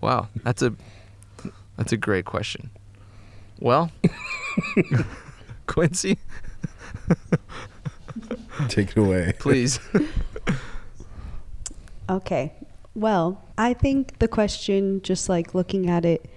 wow 0.00 0.28
that's 0.44 0.60
a 0.62 0.74
that's 1.76 1.92
a 1.92 1.96
great 1.96 2.26
question 2.26 2.70
well, 3.62 3.92
Quincy, 5.68 6.18
Take 8.68 8.90
it 8.90 8.96
away. 8.96 9.34
please. 9.38 9.78
Okay. 12.10 12.52
Well, 12.94 13.42
I 13.56 13.72
think 13.74 14.18
the 14.18 14.28
question, 14.28 15.00
just 15.02 15.28
like 15.28 15.54
looking 15.54 15.88
at 15.88 16.04
it, 16.04 16.28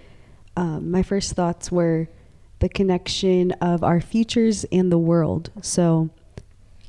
um, 0.56 0.90
my 0.90 1.02
first 1.02 1.34
thoughts 1.34 1.70
were 1.70 2.08
the 2.60 2.68
connection 2.68 3.52
of 3.52 3.84
our 3.84 4.00
futures 4.00 4.64
and 4.72 4.90
the 4.90 4.98
world. 4.98 5.50
So 5.60 6.08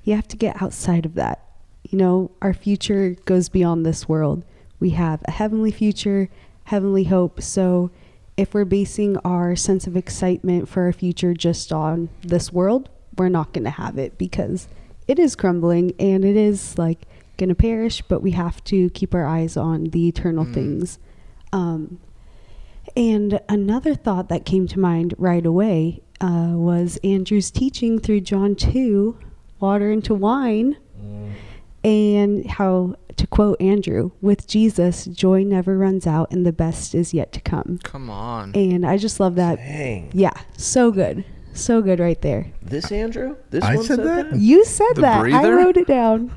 you 0.04 0.16
have 0.16 0.28
to 0.30 0.38
get 0.38 0.62
outside 0.62 1.06
of 1.06 1.16
that. 1.16 1.44
You 1.84 1.98
know, 1.98 2.32
our 2.42 2.54
future 2.54 3.16
goes 3.26 3.50
beyond 3.50 3.86
this 3.86 4.08
world. 4.08 4.44
We 4.80 4.92
have 4.92 5.22
a 5.26 5.32
heavenly 5.32 5.72
future, 5.72 6.30
heavenly 6.66 7.06
hope. 7.06 7.42
So 7.42 7.92
if 8.38 8.54
we're 8.54 8.66
basing 8.66 9.18
our 9.26 9.56
sense 9.56 9.88
of 9.88 9.98
excitement 9.98 10.70
for 10.70 10.84
our 10.84 10.94
future 10.94 11.34
just 11.34 11.74
on 11.74 12.10
this 12.22 12.54
world, 12.54 12.90
we're 13.18 13.30
not 13.30 13.52
going 13.52 13.64
to 13.66 13.72
have 13.72 13.98
it 13.98 14.18
because 14.18 14.68
it 15.08 15.20
is 15.20 15.36
crumbling 15.36 15.94
and 16.00 16.24
it 16.24 16.38
is 16.38 16.78
like 16.78 17.02
going 17.38 17.50
to 17.50 17.56
perish, 17.56 18.02
but 18.08 18.22
we 18.22 18.32
have 18.32 18.64
to 18.66 18.90
keep 18.92 19.14
our 19.16 19.26
eyes 19.26 19.56
on 19.58 19.86
the 19.86 20.08
eternal 20.08 20.46
Mm. 20.46 20.54
things. 20.54 21.00
Um, 21.54 22.00
and 22.96 23.40
another 23.48 23.96
thought 23.96 24.30
that 24.30 24.46
came 24.46 24.68
to 24.68 24.80
mind 24.80 25.14
right 25.18 25.46
away 25.46 26.02
uh, 26.20 26.54
was 26.56 26.98
Andrew's 27.04 27.52
teaching 27.52 28.00
through 28.00 28.22
John 28.22 28.56
2, 28.56 29.18
water 29.60 29.92
into 29.92 30.16
wine, 30.16 30.78
and 31.84 32.46
how, 32.50 32.96
to 33.16 33.28
quote 33.28 33.62
Andrew, 33.62 34.12
with 34.22 34.48
Jesus, 34.48 35.06
joy 35.06 35.44
never 35.44 35.78
runs 35.78 36.06
out 36.08 36.32
and 36.32 36.46
the 36.46 36.52
best 36.52 36.94
is 36.96 37.14
yet 37.14 37.32
to 37.34 37.42
come. 37.42 37.80
Come 37.84 38.10
on. 38.10 38.54
And 38.56 38.86
I 38.86 38.98
just 38.98 39.20
love 39.20 39.36
that. 39.36 39.58
Dang. 39.58 40.10
Yeah, 40.14 40.34
so 40.58 40.92
good. 40.92 41.24
So 41.54 41.82
good 41.82 42.00
right 42.00 42.22
there. 42.22 42.52
This 42.62 42.92
Andrew? 42.92 43.36
This 43.50 43.64
I 43.64 43.76
one 43.76 43.86
said 43.86 43.98
said, 43.98 44.06
that? 44.08 44.32
that? 44.32 44.40
You 44.40 44.66
said 44.66 44.94
The 44.96 45.02
that. 45.02 45.26
I 45.26 45.50
wrote 45.50 45.78
it 45.78 45.88
down. 45.88 46.32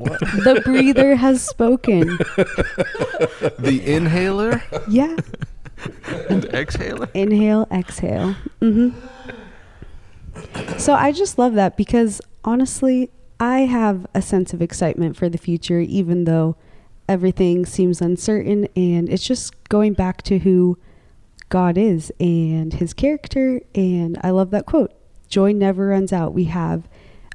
What? 0.00 0.18
The 0.20 0.62
breather 0.64 1.14
has 1.16 1.42
spoken. 1.42 2.18
The 3.58 3.82
inhaler 3.84 4.62
Yeah. 4.88 5.16
and 6.30 6.44
exhaler. 6.54 7.08
Inhale, 7.14 7.66
exhale. 7.70 8.34
hmm 8.60 8.90
So 10.78 10.94
I 10.94 11.12
just 11.12 11.38
love 11.38 11.54
that 11.54 11.76
because 11.76 12.20
honestly, 12.44 13.10
I 13.38 13.60
have 13.60 14.06
a 14.14 14.22
sense 14.22 14.52
of 14.54 14.62
excitement 14.62 15.16
for 15.16 15.28
the 15.28 15.38
future, 15.38 15.80
even 15.80 16.24
though 16.24 16.56
everything 17.08 17.66
seems 17.66 18.00
uncertain. 18.00 18.66
And 18.76 19.08
it's 19.08 19.24
just 19.26 19.52
going 19.68 19.92
back 19.94 20.22
to 20.22 20.38
who 20.38 20.78
God 21.50 21.76
is 21.76 22.10
and 22.20 22.72
his 22.72 22.92
character. 22.94 23.60
And 23.74 24.18
I 24.22 24.30
love 24.30 24.50
that 24.50 24.66
quote 24.66 24.92
Joy 25.28 25.52
never 25.52 25.88
runs 25.88 26.12
out. 26.12 26.32
We 26.34 26.44
have 26.44 26.88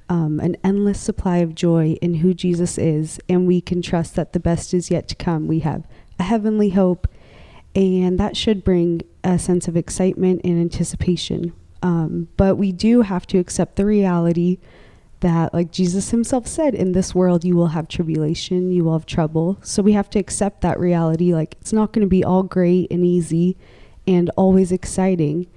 um, 0.09 0.39
an 0.39 0.55
endless 0.63 0.99
supply 0.99 1.37
of 1.37 1.55
joy 1.55 1.97
in 2.01 2.15
who 2.15 2.33
Jesus 2.33 2.77
is, 2.77 3.19
and 3.27 3.47
we 3.47 3.61
can 3.61 3.81
trust 3.81 4.15
that 4.15 4.33
the 4.33 4.39
best 4.39 4.73
is 4.73 4.91
yet 4.91 5.07
to 5.09 5.15
come. 5.15 5.47
We 5.47 5.59
have 5.59 5.87
a 6.19 6.23
heavenly 6.23 6.69
hope, 6.69 7.07
and 7.75 8.19
that 8.19 8.37
should 8.37 8.63
bring 8.63 9.01
a 9.23 9.39
sense 9.39 9.67
of 9.67 9.75
excitement 9.75 10.41
and 10.43 10.59
anticipation. 10.59 11.53
Um, 11.81 12.29
but 12.37 12.57
we 12.57 12.71
do 12.71 13.01
have 13.01 13.27
to 13.27 13.37
accept 13.37 13.75
the 13.75 13.85
reality 13.85 14.59
that, 15.21 15.53
like 15.53 15.71
Jesus 15.71 16.11
himself 16.11 16.45
said, 16.47 16.75
in 16.75 16.91
this 16.91 17.15
world 17.15 17.43
you 17.43 17.55
will 17.55 17.67
have 17.67 17.87
tribulation, 17.87 18.71
you 18.71 18.83
will 18.83 18.93
have 18.93 19.05
trouble. 19.05 19.57
So 19.61 19.81
we 19.81 19.93
have 19.93 20.09
to 20.11 20.19
accept 20.19 20.61
that 20.61 20.79
reality. 20.79 21.33
Like 21.33 21.55
it's 21.61 21.73
not 21.73 21.93
going 21.93 22.05
to 22.05 22.09
be 22.09 22.23
all 22.23 22.43
great 22.43 22.91
and 22.91 23.05
easy 23.05 23.57
and 24.05 24.29
always 24.37 24.71
exciting, 24.71 25.47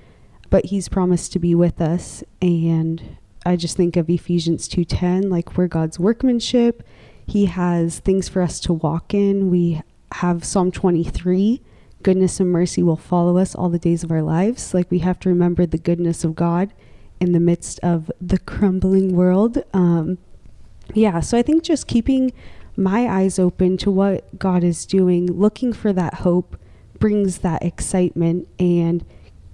but 0.49 0.67
he's 0.67 0.89
promised 0.89 1.33
to 1.33 1.39
be 1.39 1.55
with 1.55 1.81
us. 1.81 2.25
And 2.41 3.19
I 3.49 3.57
just 3.57 3.77
think 3.77 3.97
of 3.97 4.11
Ephesians 4.11 4.69
2:10, 4.69 5.31
like 5.31 5.57
we're 5.57 5.69
God's 5.69 5.99
workmanship. 5.99 6.83
He 7.27 7.47
has 7.47 7.99
things 7.99 8.29
for 8.29 8.43
us 8.43 8.61
to 8.61 8.75
walk 8.75 9.15
in. 9.15 9.51
We 9.51 9.81
have 10.13 10.45
Psalm 10.45 10.71
23 10.71 11.63
goodness 12.03 12.41
and 12.41 12.51
mercy 12.51 12.83
will 12.83 12.97
follow 12.97 13.39
us 13.39 13.55
all 13.55 13.69
the 13.69 13.79
days 13.79 14.05
of 14.05 14.13
our 14.13 14.23
lives. 14.23 14.75
Like 14.75 14.91
we 14.91 15.01
have 15.01 15.19
to 15.21 15.29
remember 15.29 15.67
the 15.67 15.79
goodness 15.79 16.25
of 16.25 16.35
God 16.35 16.73
in 17.21 17.33
the 17.33 17.41
midst 17.41 17.81
of 17.81 18.11
the 18.21 18.39
crumbling 18.39 19.17
world. 19.17 19.63
Um, 19.73 20.19
yeah, 20.95 21.21
so 21.21 21.37
I 21.37 21.43
think 21.43 21.63
just 21.63 21.87
keeping 21.87 22.33
my 22.77 23.09
eyes 23.09 23.39
open 23.39 23.77
to 23.79 23.91
what 23.91 24.39
God 24.39 24.63
is 24.63 24.87
doing, 24.87 25.27
looking 25.27 25.73
for 25.73 25.93
that 25.93 26.15
hope, 26.15 26.57
brings 26.99 27.39
that 27.39 27.63
excitement, 27.63 28.47
and 28.59 29.05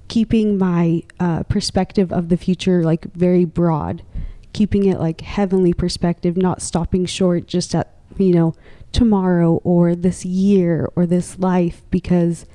keeping 0.08 0.58
my 0.58 1.02
uh, 1.20 1.42
perspective 1.44 2.12
of 2.12 2.28
the 2.28 2.36
future 2.36 2.82
like 2.82 3.12
very 3.14 3.44
broad, 3.44 4.02
keeping 4.52 4.86
it 4.86 4.98
like 4.98 5.20
heavenly 5.20 5.72
perspective, 5.72 6.36
not 6.36 6.62
stopping 6.62 7.06
short 7.06 7.46
just 7.46 7.74
at 7.74 7.94
you 8.18 8.32
know 8.32 8.54
tomorrow 8.92 9.54
or 9.64 9.94
this 9.94 10.24
year 10.24 10.88
or 10.94 11.04
this 11.06 11.38
life 11.38 11.82
because 11.90 12.46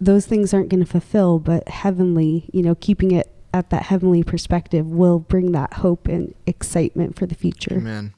those 0.00 0.26
things 0.26 0.54
aren't 0.54 0.68
going 0.68 0.84
to 0.84 0.88
fulfill 0.88 1.40
but 1.40 1.66
heavenly 1.68 2.48
you 2.52 2.62
know 2.62 2.76
keeping 2.76 3.10
it 3.10 3.32
at 3.52 3.70
that 3.70 3.84
heavenly 3.84 4.22
perspective 4.22 4.86
will 4.86 5.18
bring 5.18 5.50
that 5.52 5.72
hope 5.74 6.06
and 6.06 6.34
excitement 6.46 7.16
for 7.18 7.26
the 7.26 7.34
future 7.34 7.78
Amen. 7.78 8.14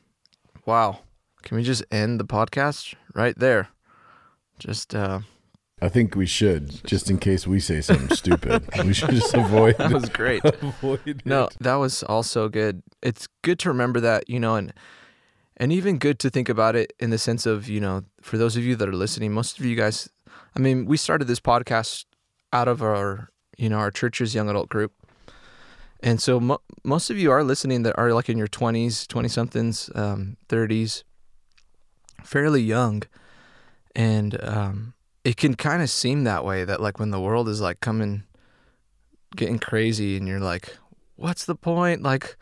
Wow. 0.67 1.01
Can 1.43 1.57
we 1.59 1.63
just 1.63 1.85
end 1.91 2.19
the 2.19 2.25
podcast 2.25 2.95
right 3.15 3.39
there? 3.39 3.69
Just 4.59 4.95
uh 4.95 5.21
I 5.83 5.89
think 5.89 6.15
we 6.15 6.27
should, 6.27 6.85
just 6.87 7.11
in 7.11 7.19
case 7.19 7.47
we 7.47 7.61
say 7.61 7.81
something 7.81 8.15
stupid. 8.17 8.65
We 8.85 8.95
should 8.95 9.11
just 9.11 9.35
avoid. 9.35 9.77
that 9.79 9.93
was 9.93 10.09
great. 10.09 10.45
avoid 10.45 11.23
No, 11.25 11.49
that 11.61 11.75
was 11.75 12.03
also 12.05 12.49
good. 12.49 12.83
It's 13.03 13.29
good 13.43 13.59
to 13.61 13.69
remember 13.69 14.01
that, 14.01 14.29
you 14.29 14.41
know, 14.41 14.57
and 14.57 14.73
and 15.57 15.73
even 15.73 15.99
good 15.99 16.19
to 16.21 16.31
think 16.31 16.49
about 16.49 16.75
it 16.75 16.93
in 16.99 17.11
the 17.11 17.19
sense 17.19 17.47
of, 17.47 17.69
you 17.69 17.81
know, 17.81 18.03
for 18.21 18.39
those 18.39 18.57
of 18.57 18.65
you 18.65 18.75
that 18.77 18.89
are 18.89 18.95
listening, 18.95 19.33
most 19.33 19.59
of 19.59 19.65
you 19.65 19.77
guys, 19.77 20.09
I 20.57 20.59
mean, 20.59 20.85
we 20.85 20.97
started 20.97 21.27
this 21.27 21.39
podcast 21.39 22.07
out 22.53 22.67
of 22.67 22.83
our, 22.83 23.31
you 23.57 23.69
know, 23.69 23.79
our 23.79 23.93
church's 23.93 24.35
young 24.35 24.49
adult 24.49 24.69
group. 24.69 24.93
And 26.01 26.21
so 26.21 26.41
mo- 26.41 26.61
most 26.83 27.09
of 27.09 27.19
you 27.19 27.31
are 27.31 27.45
listening 27.45 27.85
that 27.85 27.97
are 27.97 28.13
like 28.13 28.29
in 28.29 28.37
your 28.37 28.49
20s, 28.49 29.07
20 29.07 29.29
somethings, 29.29 29.91
um, 29.95 30.37
30s, 30.49 31.05
fairly 32.25 32.63
young. 32.63 33.05
And 33.95 34.37
um, 34.43 34.95
it 35.25 35.37
can 35.37 35.55
kind 35.55 35.83
of 35.83 35.91
seem 35.91 36.25
that 36.25 36.45
way 36.45 36.65
that 36.65 36.81
like 36.81 36.99
when 36.99 37.11
the 37.11 37.21
world 37.21 37.49
is 37.49 37.61
like 37.61 37.81
coming, 37.81 38.25
getting 39.35 39.59
crazy 39.59 40.17
and 40.17 40.29
you're 40.29 40.41
like, 40.41 40.77
what's 41.17 41.47
the 41.47 41.55
point? 41.55 42.03
Like, 42.03 42.37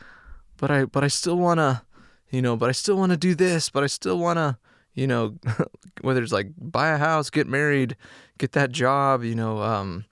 but 0.56 0.70
I, 0.70 0.84
but 0.84 1.04
I 1.04 1.08
still 1.08 1.36
want 1.36 1.58
to, 1.58 1.82
you 2.30 2.42
know, 2.42 2.56
but 2.56 2.68
I 2.68 2.72
still 2.72 2.96
want 2.96 3.10
to 3.10 3.16
do 3.16 3.34
this, 3.34 3.70
but 3.70 3.84
I 3.84 3.86
still 3.86 4.18
want 4.18 4.38
to, 4.38 4.58
you 4.94 5.06
know, 5.06 5.36
whether 6.00 6.22
it's 6.22 6.32
like 6.32 6.48
buy 6.58 6.88
a 6.88 6.98
house, 6.98 7.30
get 7.30 7.46
married, 7.46 7.96
get 8.38 8.52
that 8.52 8.72
job, 8.72 9.22
you 9.22 9.34
know, 9.34 9.62
um, 9.62 10.04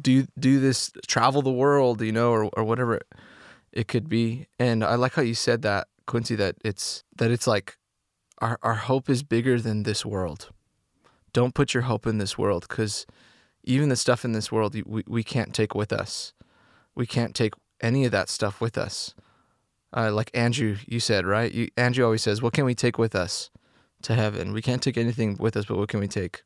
do 0.00 0.26
do 0.38 0.58
this, 0.58 0.90
travel 1.06 1.42
the 1.42 1.52
world, 1.52 2.00
you 2.00 2.12
know, 2.12 2.30
or 2.30 2.44
or 2.56 2.64
whatever 2.64 2.96
it, 2.96 3.06
it 3.72 3.88
could 3.88 4.08
be. 4.08 4.46
And 4.58 4.82
I 4.82 4.94
like 4.96 5.14
how 5.14 5.22
you 5.22 5.34
said 5.34 5.62
that, 5.62 5.88
Quincy, 6.06 6.34
that 6.36 6.56
it's 6.64 7.04
that 7.16 7.30
it's 7.30 7.46
like 7.46 7.76
our 8.38 8.58
our 8.62 8.74
hope 8.74 9.10
is 9.10 9.22
bigger 9.22 9.60
than 9.60 9.82
this 9.82 10.04
world. 10.04 10.50
Don't 11.32 11.54
put 11.54 11.72
your 11.74 11.84
hope 11.84 12.06
in 12.06 12.18
this 12.18 12.36
world 12.36 12.66
because 12.68 13.06
even 13.64 13.88
the 13.88 13.96
stuff 13.96 14.24
in 14.24 14.32
this 14.32 14.50
world 14.52 14.74
we, 14.86 15.02
we 15.06 15.22
can't 15.22 15.54
take 15.54 15.74
with 15.74 15.92
us. 15.92 16.32
We 16.94 17.06
can't 17.06 17.34
take 17.34 17.54
any 17.80 18.04
of 18.04 18.12
that 18.12 18.28
stuff 18.28 18.60
with 18.60 18.76
us. 18.76 19.14
Uh, 19.96 20.10
like 20.12 20.30
Andrew, 20.34 20.76
you 20.86 21.00
said, 21.00 21.26
right? 21.26 21.52
You, 21.52 21.68
Andrew 21.76 22.04
always 22.04 22.22
says, 22.22 22.40
What 22.42 22.52
can 22.54 22.64
we 22.64 22.74
take 22.74 22.98
with 22.98 23.14
us 23.14 23.50
to 24.02 24.14
heaven? 24.14 24.52
We 24.52 24.62
can't 24.62 24.82
take 24.82 24.96
anything 24.96 25.36
with 25.38 25.56
us, 25.56 25.64
but 25.66 25.76
what 25.76 25.88
can 25.88 26.00
we 26.00 26.08
take? 26.08 26.42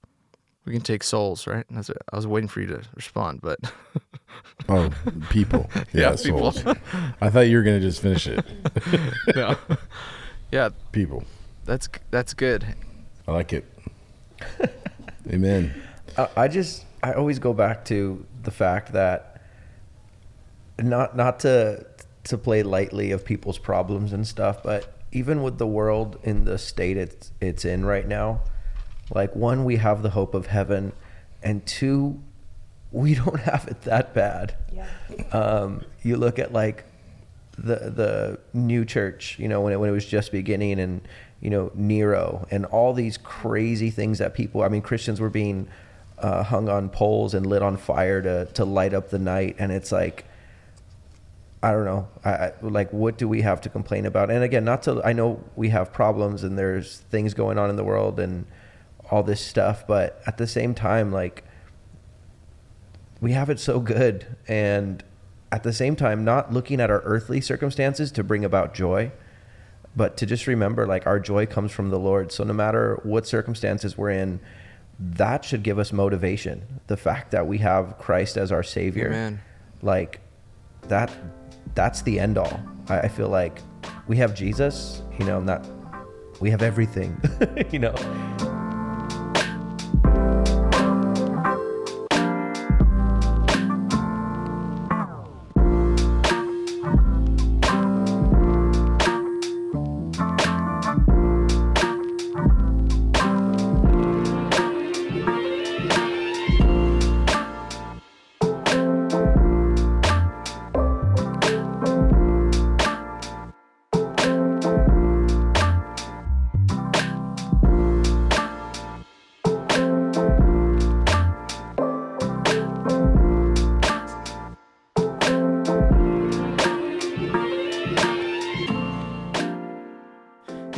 We 0.64 0.72
can 0.72 0.83
take 0.83 1.05
souls, 1.05 1.46
right? 1.46 1.64
And 1.68 1.79
that's 1.79 1.88
what, 1.88 1.99
I 2.12 2.16
was 2.16 2.27
waiting 2.27 2.49
for 2.49 2.61
you 2.61 2.66
to 2.66 2.83
respond, 2.94 3.40
but 3.40 3.59
Oh, 4.68 4.90
people. 5.31 5.70
Yeah, 5.92 6.11
Yeah, 6.11 6.16
people. 6.16 6.51
souls. 6.53 6.77
I 7.20 7.31
thought 7.31 7.46
you 7.46 7.57
were 7.57 7.62
gonna 7.62 7.81
just 7.81 8.03
finish 8.03 8.27
it. 8.27 8.44
no. 9.37 9.57
yeah, 10.51 10.70
People. 10.92 11.22
that's 11.64 11.88
that's 12.11 12.35
good. 12.35 12.66
I 13.29 13.33
like 13.33 13.53
it. 13.53 13.64
Amen. 15.31 15.75
I, 16.16 16.29
I 16.37 16.49
just 16.49 16.85
I 17.03 17.12
always 17.12 17.38
go 17.38 17.53
back 17.53 17.85
to 17.87 18.25
the 18.42 18.51
fact 18.51 18.92
that 18.92 19.40
not 20.79 21.16
not 21.16 21.40
to 21.40 21.87
to 22.25 22.38
play 22.38 22.62
lightly 22.62 23.12
of 23.12 23.25
people's 23.25 23.59
problems 23.59 24.12
and 24.12 24.27
stuff, 24.27 24.62
but 24.62 24.92
even 25.12 25.42
with 25.42 25.59
the 25.59 25.66
world 25.66 26.18
in 26.22 26.44
the 26.44 26.59
state 26.59 26.96
it's 26.96 27.33
it's 27.40 27.64
in 27.64 27.85
right 27.85 28.07
now, 28.07 28.40
like 29.14 29.35
one 29.35 29.64
we 29.64 29.77
have 29.77 30.03
the 30.03 30.11
hope 30.11 30.35
of 30.35 30.46
heaven, 30.46 30.92
and 31.42 31.64
two 31.66 32.20
we 32.92 33.14
don't 33.14 33.40
have 33.40 33.66
it 33.68 33.83
that 33.83 34.14
bad. 34.14 34.57
Yeah. 34.72 34.87
Um, 35.33 35.85
you 36.03 36.16
look 36.16 36.38
at 36.38 36.53
like 36.53 36.85
the 37.59 37.90
the 37.90 38.38
new 38.53 38.85
church, 38.85 39.38
you 39.38 39.49
know, 39.49 39.61
when 39.61 39.72
it 39.72 39.81
when 39.81 39.88
it 39.88 39.92
was 39.92 40.07
just 40.07 40.33
beginning, 40.33 40.79
and 40.79 41.07
you 41.40 41.51
know 41.51 41.70
Nero 41.75 42.46
and 42.51 42.64
all 42.66 42.92
these 42.92 43.16
crazy 43.18 43.90
things 43.90 44.18
that 44.18 44.35
people. 44.35 44.62
I 44.62 44.68
mean, 44.68 44.83
Christians 44.83 45.20
were 45.20 45.31
being 45.31 45.68
uh, 46.18 46.42
hung 46.42 46.68
on 46.68 46.88
poles 46.88 47.35
and 47.35 47.46
lit 47.46 47.62
on 47.62 47.77
fire 47.77 48.22
to 48.22 48.46
to 48.46 48.64
light 48.64 48.94
up 48.94 49.11
the 49.11 49.18
night, 49.18 49.57
and 49.59 49.72
it's 49.72 49.92
like. 49.92 50.25
I 51.62 51.72
don't 51.72 51.87
know. 51.87 52.07
I, 52.25 52.31
I 52.31 52.53
like 52.61 52.92
what 52.92 53.18
do 53.18 53.27
we 53.27 53.40
have 53.40 53.62
to 53.62 53.68
complain 53.68 54.07
about? 54.07 54.31
And 54.31 54.44
again, 54.44 54.64
not 54.64 54.85
to 54.85 55.01
I 55.05 55.12
know 55.14 55.42
we 55.57 55.70
have 55.70 55.92
problems 55.92 56.44
and 56.44 56.57
there's 56.57 56.99
things 57.11 57.35
going 57.35 57.59
on 57.59 57.70
in 57.70 57.77
the 57.77 57.83
world 57.83 58.20
and 58.20 58.46
all 59.11 59.22
this 59.22 59.40
stuff, 59.40 59.85
but 59.85 60.22
at 60.27 60.37
the 60.37 60.46
same 60.46 60.75
time 60.75 61.11
like 61.11 61.42
we 63.20 63.33
have 63.33 63.51
it 63.51 63.59
so 63.59 63.81
good 63.81 64.27
and 64.46 65.03
at 65.51 65.62
the 65.62 65.72
same 65.72 65.96
time 65.96 66.25
not 66.25 66.53
looking 66.53 66.81
at 66.81 66.90
our 66.90 67.01
earthly 67.01 67.40
circumstances 67.40 68.12
to 68.12 68.22
bring 68.22 68.44
about 68.44 68.75
joy 68.75 69.11
but 69.96 70.16
to 70.18 70.26
just 70.26 70.46
remember 70.46 70.87
like 70.87 71.06
our 71.06 71.18
joy 71.18 71.46
comes 71.46 71.72
from 71.72 71.90
the 71.90 71.98
lord. 71.98 72.30
So 72.30 72.44
no 72.44 72.52
matter 72.52 73.00
what 73.02 73.26
circumstances 73.26 73.96
we're 73.96 74.11
in 74.11 74.40
that 74.98 75.44
should 75.44 75.62
give 75.62 75.78
us 75.78 75.92
motivation 75.92 76.80
the 76.87 76.96
fact 76.96 77.30
that 77.32 77.46
we 77.46 77.59
have 77.59 77.98
christ 77.98 78.37
as 78.37 78.52
our 78.52 78.62
savior. 78.62 79.09
Amen. 79.09 79.40
like 79.82 80.20
that 80.82 81.11
that's 81.74 82.02
the 82.02 82.20
end 82.20 82.38
all. 82.38 82.61
I, 82.88 83.00
I 83.00 83.09
feel 83.09 83.28
like 83.28 83.61
we 84.06 84.16
have 84.18 84.35
jesus 84.35 85.02
you 85.18 85.24
know 85.24 85.40
not 85.40 85.66
we 86.40 86.50
have 86.50 86.62
everything 86.62 87.20
you 87.70 87.78
know 87.78 87.94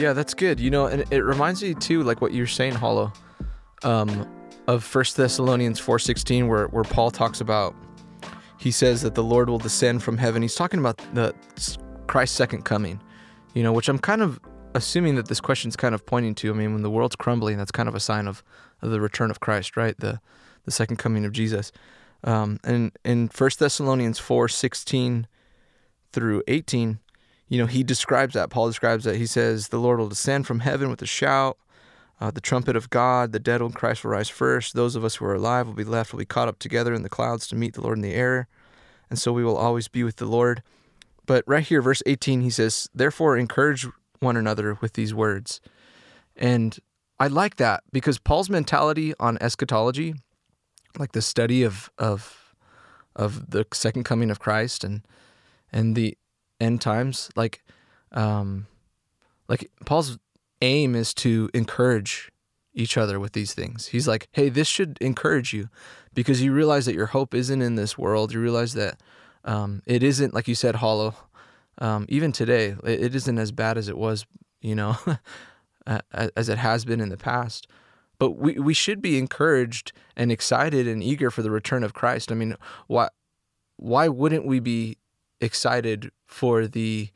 Yeah, 0.09 0.15
that's 0.15 0.33
good. 0.33 0.59
You 0.59 0.71
know, 0.71 0.87
and 0.87 1.05
it 1.13 1.23
reminds 1.23 1.63
me 1.63 1.75
too, 1.75 2.03
like 2.03 2.23
what 2.23 2.33
you're 2.33 2.47
saying, 2.47 2.73
Hollow, 2.73 3.13
um, 3.83 4.27
of 4.67 4.83
First 4.83 5.19
Thessalonians 5.19 5.79
four 5.79 5.99
sixteen, 5.99 6.49
where 6.49 6.69
where 6.69 6.83
Paul 6.83 7.11
talks 7.11 7.43
about, 7.43 7.75
he 8.57 8.71
says 8.71 9.03
that 9.03 9.15
the 9.15 9.23
Lord 9.23 9.51
will 9.51 9.59
descend 9.59 10.03
from 10.03 10.17
heaven. 10.17 10.41
He's 10.41 10.55
talking 10.55 10.81
about 10.81 10.97
the 11.13 11.35
Christ's 12.07 12.39
second 12.39 12.65
coming. 12.65 13.03
You 13.53 13.63
know, 13.63 13.71
which 13.71 13.91
I'm 13.91 13.99
kind 13.99 14.23
of 14.23 14.41
assuming 14.75 15.17
that 15.17 15.29
this 15.29 15.43
question's 15.43 15.77
kind 15.77 15.95
of 15.95 16.07
pointing 16.07 16.35
to. 16.37 16.51
I 16.51 16.55
mean, 16.55 16.73
when 16.73 16.83
the 16.83 16.91
world's 16.91 17.17
crumbling, 17.17 17.59
that's 17.59 17.71
kind 17.71 17.87
of 17.87 17.95
a 17.95 18.01
sign 18.01 18.27
of, 18.29 18.43
of 18.81 18.91
the 18.91 19.03
return 19.03 19.31
of 19.31 19.41
Christ, 19.41 19.77
right? 19.77 19.95
The 19.99 20.23
the 20.65 20.71
second 20.71 20.97
coming 20.97 21.27
of 21.27 21.33
Jesus. 21.33 21.71
Um, 22.25 22.61
and 22.65 22.93
in 23.05 23.29
First 23.29 23.59
Thessalonians 23.59 24.19
four 24.19 24.49
sixteen 24.49 25.27
through 26.15 26.45
eighteen, 26.49 27.01
you 27.49 27.59
know, 27.59 27.67
he 27.67 27.83
describes 27.83 28.35
that. 28.35 28.51
Paul 28.51 28.67
describes 28.67 29.05
that. 29.05 29.17
He 29.17 29.27
says, 29.27 29.69
The 29.69 29.79
Lord 29.79 29.99
will 29.99 30.09
descend 30.09 30.47
from 30.47 30.61
heaven 30.61 30.91
with 30.91 31.03
a 31.03 31.07
shout, 31.07 31.59
uh, 32.21 32.31
the 32.31 32.41
trumpet 32.41 32.77
of 32.77 32.91
God, 32.91 33.33
the 33.33 33.39
dead 33.39 33.61
in 33.61 33.73
Christ 33.73 34.03
will 34.03 34.11
rise 34.11 34.29
first. 34.29 34.75
Those 34.75 34.97
of 34.97 35.05
us 35.05 35.17
who 35.17 35.25
are 35.25 35.35
alive 35.35 35.67
will 35.67 35.75
be 35.75 35.85
left, 35.85 36.13
will 36.13 36.19
be 36.19 36.25
caught 36.25 36.49
up 36.49 36.59
together 36.59 36.93
in 36.93 37.03
the 37.03 37.09
clouds 37.09 37.47
to 37.49 37.57
meet 37.57 37.75
the 37.75 37.81
Lord 37.81 37.97
in 37.97 38.03
the 38.03 38.15
air. 38.15 38.49
And 39.09 39.19
so 39.19 39.33
we 39.33 39.45
will 39.45 39.57
always 39.57 39.89
be 39.89 40.03
with 40.03 40.17
the 40.17 40.27
Lord. 40.27 40.63
But 41.27 41.45
right 41.47 41.65
here, 41.65 41.81
verse 41.81 42.03
18, 42.07 42.41
he 42.41 42.51
says, 42.51 42.89
Therefore, 42.93 43.37
encourage 43.37 43.87
one 44.19 44.37
another 44.37 44.79
with 44.81 44.95
these 44.95 45.15
words. 45.15 45.61
And 46.37 46.77
I 47.21 47.29
like 47.29 47.57
that 47.57 47.85
because 47.93 48.19
Paul's 48.19 48.51
mentality 48.51 49.15
on 49.21 49.39
eschatology, 49.41 50.15
like 50.99 51.13
the 51.13 51.23
study 51.23 51.63
of, 51.63 51.91
of, 51.99 52.55
of 53.15 53.51
the 53.51 53.65
second 53.73 54.05
coming 54.05 54.31
of 54.31 54.41
Christ 54.41 54.83
and, 54.83 55.03
and 55.73 55.95
the 55.95 56.17
end 56.61 56.81
times 56.81 57.31
like 57.37 57.63
um 58.13 58.67
like 59.49 59.71
paul's 59.85 60.19
aim 60.61 60.95
is 60.95 61.15
to 61.15 61.49
encourage 61.55 62.31
each 62.75 62.97
other 62.97 63.19
with 63.19 63.33
these 63.33 63.55
things. 63.55 63.87
He's 63.87 64.09
like 64.09 64.29
hey 64.33 64.49
this 64.49 64.69
should 64.69 64.99
encourage 65.01 65.53
you 65.53 65.69
because 66.15 66.43
you 66.43 66.53
realize 66.53 66.87
that 66.87 66.95
your 66.95 67.07
hope 67.07 67.35
isn't 67.35 67.63
in 67.63 67.75
this 67.75 67.99
world. 67.99 68.33
You 68.33 68.41
realize 68.41 68.75
that 68.75 69.01
um 69.45 69.83
it 69.87 70.03
isn't 70.03 70.35
like 70.35 70.49
you 70.49 70.55
said 70.55 70.77
hollow. 70.77 71.15
Um 71.79 72.07
even 72.09 72.33
today 72.33 72.77
it, 72.85 73.03
it 73.03 73.15
isn't 73.15 73.39
as 73.39 73.53
bad 73.53 73.79
as 73.79 73.89
it 73.89 73.99
was 73.99 74.27
you 74.61 74.75
know 74.75 74.97
as 76.13 76.49
it 76.49 76.59
has 76.59 76.85
been 76.85 77.01
in 77.01 77.09
the 77.09 77.17
past. 77.17 77.67
But 78.19 78.33
we, 78.33 78.59
we 78.59 78.75
should 78.75 79.01
be 79.01 79.17
encouraged 79.17 79.93
and 80.17 80.33
excited 80.33 80.89
and 80.89 81.03
eager 81.03 81.31
for 81.31 81.43
the 81.43 81.53
return 81.53 81.85
of 81.85 81.95
christ. 81.95 82.31
I 82.33 82.35
mean 82.35 82.57
why 82.87 83.09
why 83.77 84.09
wouldn't 84.09 84.45
we 84.45 84.61
be 84.61 84.99
excited 85.41 86.11
for 86.29 86.67
the 86.67 87.11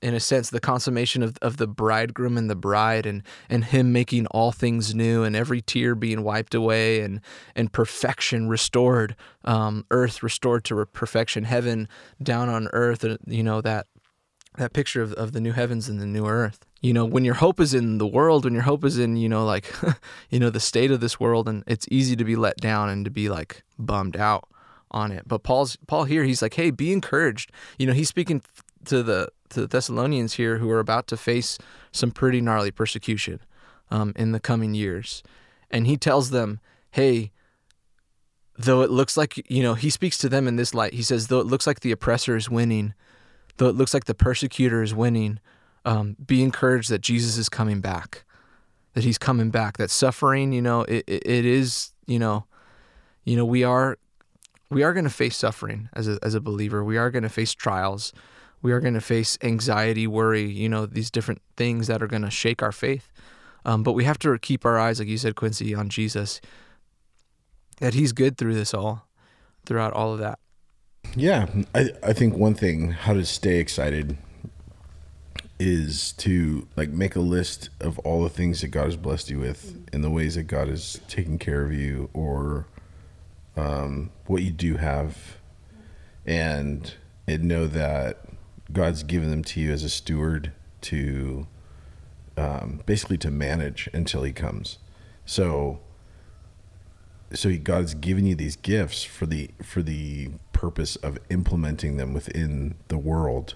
in 0.00 0.14
a 0.14 0.20
sense 0.20 0.50
the 0.50 0.60
consummation 0.60 1.22
of, 1.22 1.36
of 1.40 1.58
the 1.58 1.66
bridegroom 1.66 2.36
and 2.36 2.50
the 2.50 2.56
bride 2.56 3.06
and 3.06 3.22
and 3.48 3.66
him 3.66 3.92
making 3.92 4.26
all 4.28 4.50
things 4.50 4.94
new 4.94 5.22
and 5.22 5.36
every 5.36 5.60
tear 5.60 5.94
being 5.94 6.22
wiped 6.22 6.54
away 6.54 7.00
and 7.00 7.20
and 7.54 7.72
perfection 7.72 8.48
restored 8.48 9.14
um, 9.44 9.86
earth 9.90 10.22
restored 10.22 10.64
to 10.64 10.84
perfection 10.86 11.44
heaven 11.44 11.88
down 12.22 12.48
on 12.48 12.68
earth 12.72 13.04
and 13.04 13.18
you 13.26 13.42
know 13.42 13.60
that 13.60 13.86
that 14.58 14.72
picture 14.72 15.00
of, 15.00 15.12
of 15.14 15.32
the 15.32 15.40
new 15.40 15.52
heavens 15.52 15.88
and 15.88 16.00
the 16.00 16.06
new 16.06 16.26
earth. 16.26 16.66
You 16.80 16.92
know 16.92 17.04
when 17.04 17.24
your 17.24 17.34
hope 17.34 17.60
is 17.60 17.74
in 17.74 17.98
the 17.98 18.06
world 18.06 18.44
when 18.44 18.54
your 18.54 18.64
hope 18.64 18.84
is 18.84 18.98
in 18.98 19.16
you 19.16 19.28
know 19.28 19.44
like 19.44 19.72
you 20.30 20.40
know 20.40 20.50
the 20.50 20.60
state 20.60 20.90
of 20.90 21.00
this 21.00 21.20
world 21.20 21.48
and 21.48 21.62
it's 21.66 21.86
easy 21.90 22.16
to 22.16 22.24
be 22.24 22.34
let 22.34 22.56
down 22.56 22.88
and 22.88 23.04
to 23.04 23.10
be 23.10 23.28
like 23.28 23.62
bummed 23.78 24.16
out 24.16 24.48
on 24.92 25.10
it. 25.12 25.24
But 25.26 25.42
Paul's 25.42 25.76
Paul 25.86 26.04
here, 26.04 26.24
he's 26.24 26.42
like, 26.42 26.54
hey, 26.54 26.70
be 26.70 26.92
encouraged. 26.92 27.50
You 27.78 27.86
know, 27.86 27.92
he's 27.92 28.08
speaking 28.08 28.42
to 28.84 29.02
the 29.02 29.28
to 29.50 29.62
the 29.62 29.66
Thessalonians 29.66 30.34
here 30.34 30.58
who 30.58 30.70
are 30.70 30.80
about 30.80 31.06
to 31.08 31.16
face 31.16 31.58
some 31.90 32.10
pretty 32.10 32.40
gnarly 32.40 32.70
persecution 32.70 33.40
um, 33.90 34.12
in 34.16 34.32
the 34.32 34.40
coming 34.40 34.74
years, 34.74 35.22
and 35.70 35.86
he 35.86 35.96
tells 35.96 36.30
them, 36.30 36.60
hey. 36.90 37.32
Though 38.58 38.82
it 38.82 38.90
looks 38.90 39.16
like, 39.16 39.50
you 39.50 39.62
know, 39.62 39.72
he 39.72 39.88
speaks 39.88 40.18
to 40.18 40.28
them 40.28 40.46
in 40.46 40.56
this 40.56 40.74
light. 40.74 40.92
He 40.92 41.02
says, 41.02 41.28
though 41.28 41.40
it 41.40 41.46
looks 41.46 41.66
like 41.66 41.80
the 41.80 41.90
oppressor 41.90 42.36
is 42.36 42.50
winning, 42.50 42.92
though 43.56 43.66
it 43.66 43.74
looks 43.74 43.94
like 43.94 44.04
the 44.04 44.14
persecutor 44.14 44.82
is 44.82 44.94
winning, 44.94 45.40
um, 45.86 46.16
be 46.24 46.42
encouraged 46.42 46.90
that 46.90 47.00
Jesus 47.00 47.38
is 47.38 47.48
coming 47.48 47.80
back, 47.80 48.24
that 48.92 49.04
he's 49.04 49.16
coming 49.16 49.50
back, 49.50 49.78
that 49.78 49.90
suffering, 49.90 50.52
you 50.52 50.60
know, 50.60 50.82
it, 50.82 51.02
it, 51.06 51.26
it 51.26 51.44
is, 51.46 51.92
you 52.06 52.18
know, 52.18 52.44
you 53.24 53.36
know, 53.36 53.46
we 53.46 53.64
are 53.64 53.96
we 54.72 54.82
are 54.82 54.92
going 54.92 55.04
to 55.04 55.10
face 55.10 55.36
suffering 55.36 55.88
as 55.92 56.08
a, 56.08 56.18
as 56.22 56.34
a 56.34 56.40
believer. 56.40 56.82
We 56.82 56.96
are 56.96 57.10
going 57.10 57.22
to 57.22 57.28
face 57.28 57.52
trials. 57.52 58.12
We 58.60 58.72
are 58.72 58.80
going 58.80 58.94
to 58.94 59.00
face 59.00 59.36
anxiety, 59.42 60.06
worry, 60.06 60.48
you 60.48 60.68
know, 60.68 60.86
these 60.86 61.10
different 61.10 61.42
things 61.56 61.88
that 61.88 62.02
are 62.02 62.06
going 62.06 62.22
to 62.22 62.30
shake 62.30 62.62
our 62.62 62.72
faith. 62.72 63.12
Um, 63.64 63.82
but 63.82 63.92
we 63.92 64.04
have 64.04 64.18
to 64.20 64.38
keep 64.38 64.64
our 64.64 64.78
eyes, 64.78 64.98
like 64.98 65.08
you 65.08 65.18
said, 65.18 65.36
Quincy, 65.36 65.74
on 65.74 65.88
Jesus. 65.88 66.40
that 67.80 67.94
He's 67.94 68.12
good 68.12 68.36
through 68.38 68.54
this 68.54 68.72
all, 68.74 69.08
throughout 69.66 69.92
all 69.92 70.12
of 70.12 70.18
that. 70.20 70.38
Yeah, 71.16 71.46
I 71.74 71.90
I 72.02 72.12
think 72.12 72.36
one 72.36 72.54
thing 72.54 72.92
how 72.92 73.12
to 73.12 73.24
stay 73.26 73.58
excited 73.58 74.16
is 75.58 76.12
to 76.12 76.66
like 76.76 76.88
make 76.88 77.14
a 77.14 77.20
list 77.20 77.68
of 77.80 77.98
all 78.00 78.22
the 78.22 78.28
things 78.28 78.62
that 78.62 78.68
God 78.68 78.86
has 78.86 78.96
blessed 78.96 79.30
you 79.30 79.38
with 79.38 79.84
and 79.92 80.02
the 80.02 80.10
ways 80.10 80.34
that 80.36 80.44
God 80.44 80.68
is 80.68 81.00
taking 81.08 81.38
care 81.38 81.64
of 81.64 81.72
you 81.72 82.08
or 82.12 82.66
um, 83.56 84.10
what 84.26 84.42
you 84.42 84.50
do 84.50 84.76
have 84.76 85.38
and 86.24 86.94
and 87.26 87.44
know 87.44 87.66
that 87.66 88.18
God's 88.72 89.02
given 89.02 89.30
them 89.30 89.44
to 89.44 89.60
you 89.60 89.72
as 89.72 89.84
a 89.84 89.88
steward 89.88 90.52
to 90.82 91.46
um, 92.36 92.82
basically 92.86 93.18
to 93.18 93.30
manage 93.30 93.88
until 93.92 94.22
he 94.22 94.32
comes. 94.32 94.78
So 95.26 95.80
so 97.32 97.56
God's 97.56 97.94
given 97.94 98.26
you 98.26 98.34
these 98.34 98.56
gifts 98.56 99.02
for 99.04 99.26
the 99.26 99.50
for 99.62 99.82
the 99.82 100.30
purpose 100.52 100.96
of 100.96 101.18
implementing 101.30 101.96
them 101.96 102.12
within 102.12 102.76
the 102.88 102.98
world 102.98 103.54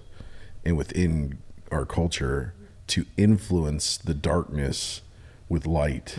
and 0.65 0.77
within 0.77 1.39
our 1.71 1.85
culture 1.85 2.53
to 2.87 3.05
influence 3.17 3.97
the 3.97 4.13
darkness 4.13 5.01
with 5.49 5.65
light. 5.65 6.15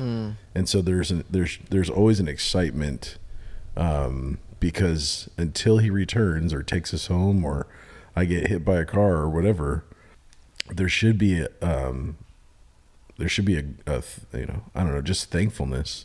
And 0.54 0.68
so 0.68 0.80
there's 0.82 1.10
an, 1.10 1.24
there's 1.30 1.58
there's 1.70 1.90
always 1.90 2.20
an 2.20 2.28
excitement 2.28 3.18
um, 3.78 4.38
because 4.60 5.30
until 5.38 5.78
he 5.78 5.88
returns 5.88 6.52
or 6.52 6.62
takes 6.62 6.92
us 6.92 7.06
home 7.06 7.44
or 7.44 7.66
I 8.14 8.24
get 8.24 8.48
hit 8.48 8.64
by 8.64 8.76
a 8.76 8.84
car 8.84 9.12
or 9.12 9.30
whatever, 9.30 9.84
there 10.68 10.88
should 10.88 11.16
be 11.16 11.40
a, 11.40 11.48
um, 11.62 12.18
there 13.16 13.28
should 13.28 13.44
be 13.44 13.56
a, 13.56 13.64
a 13.86 14.02
you 14.36 14.46
know 14.46 14.64
I 14.74 14.82
don't 14.82 14.92
know 14.92 15.00
just 15.00 15.30
thankfulness 15.30 16.04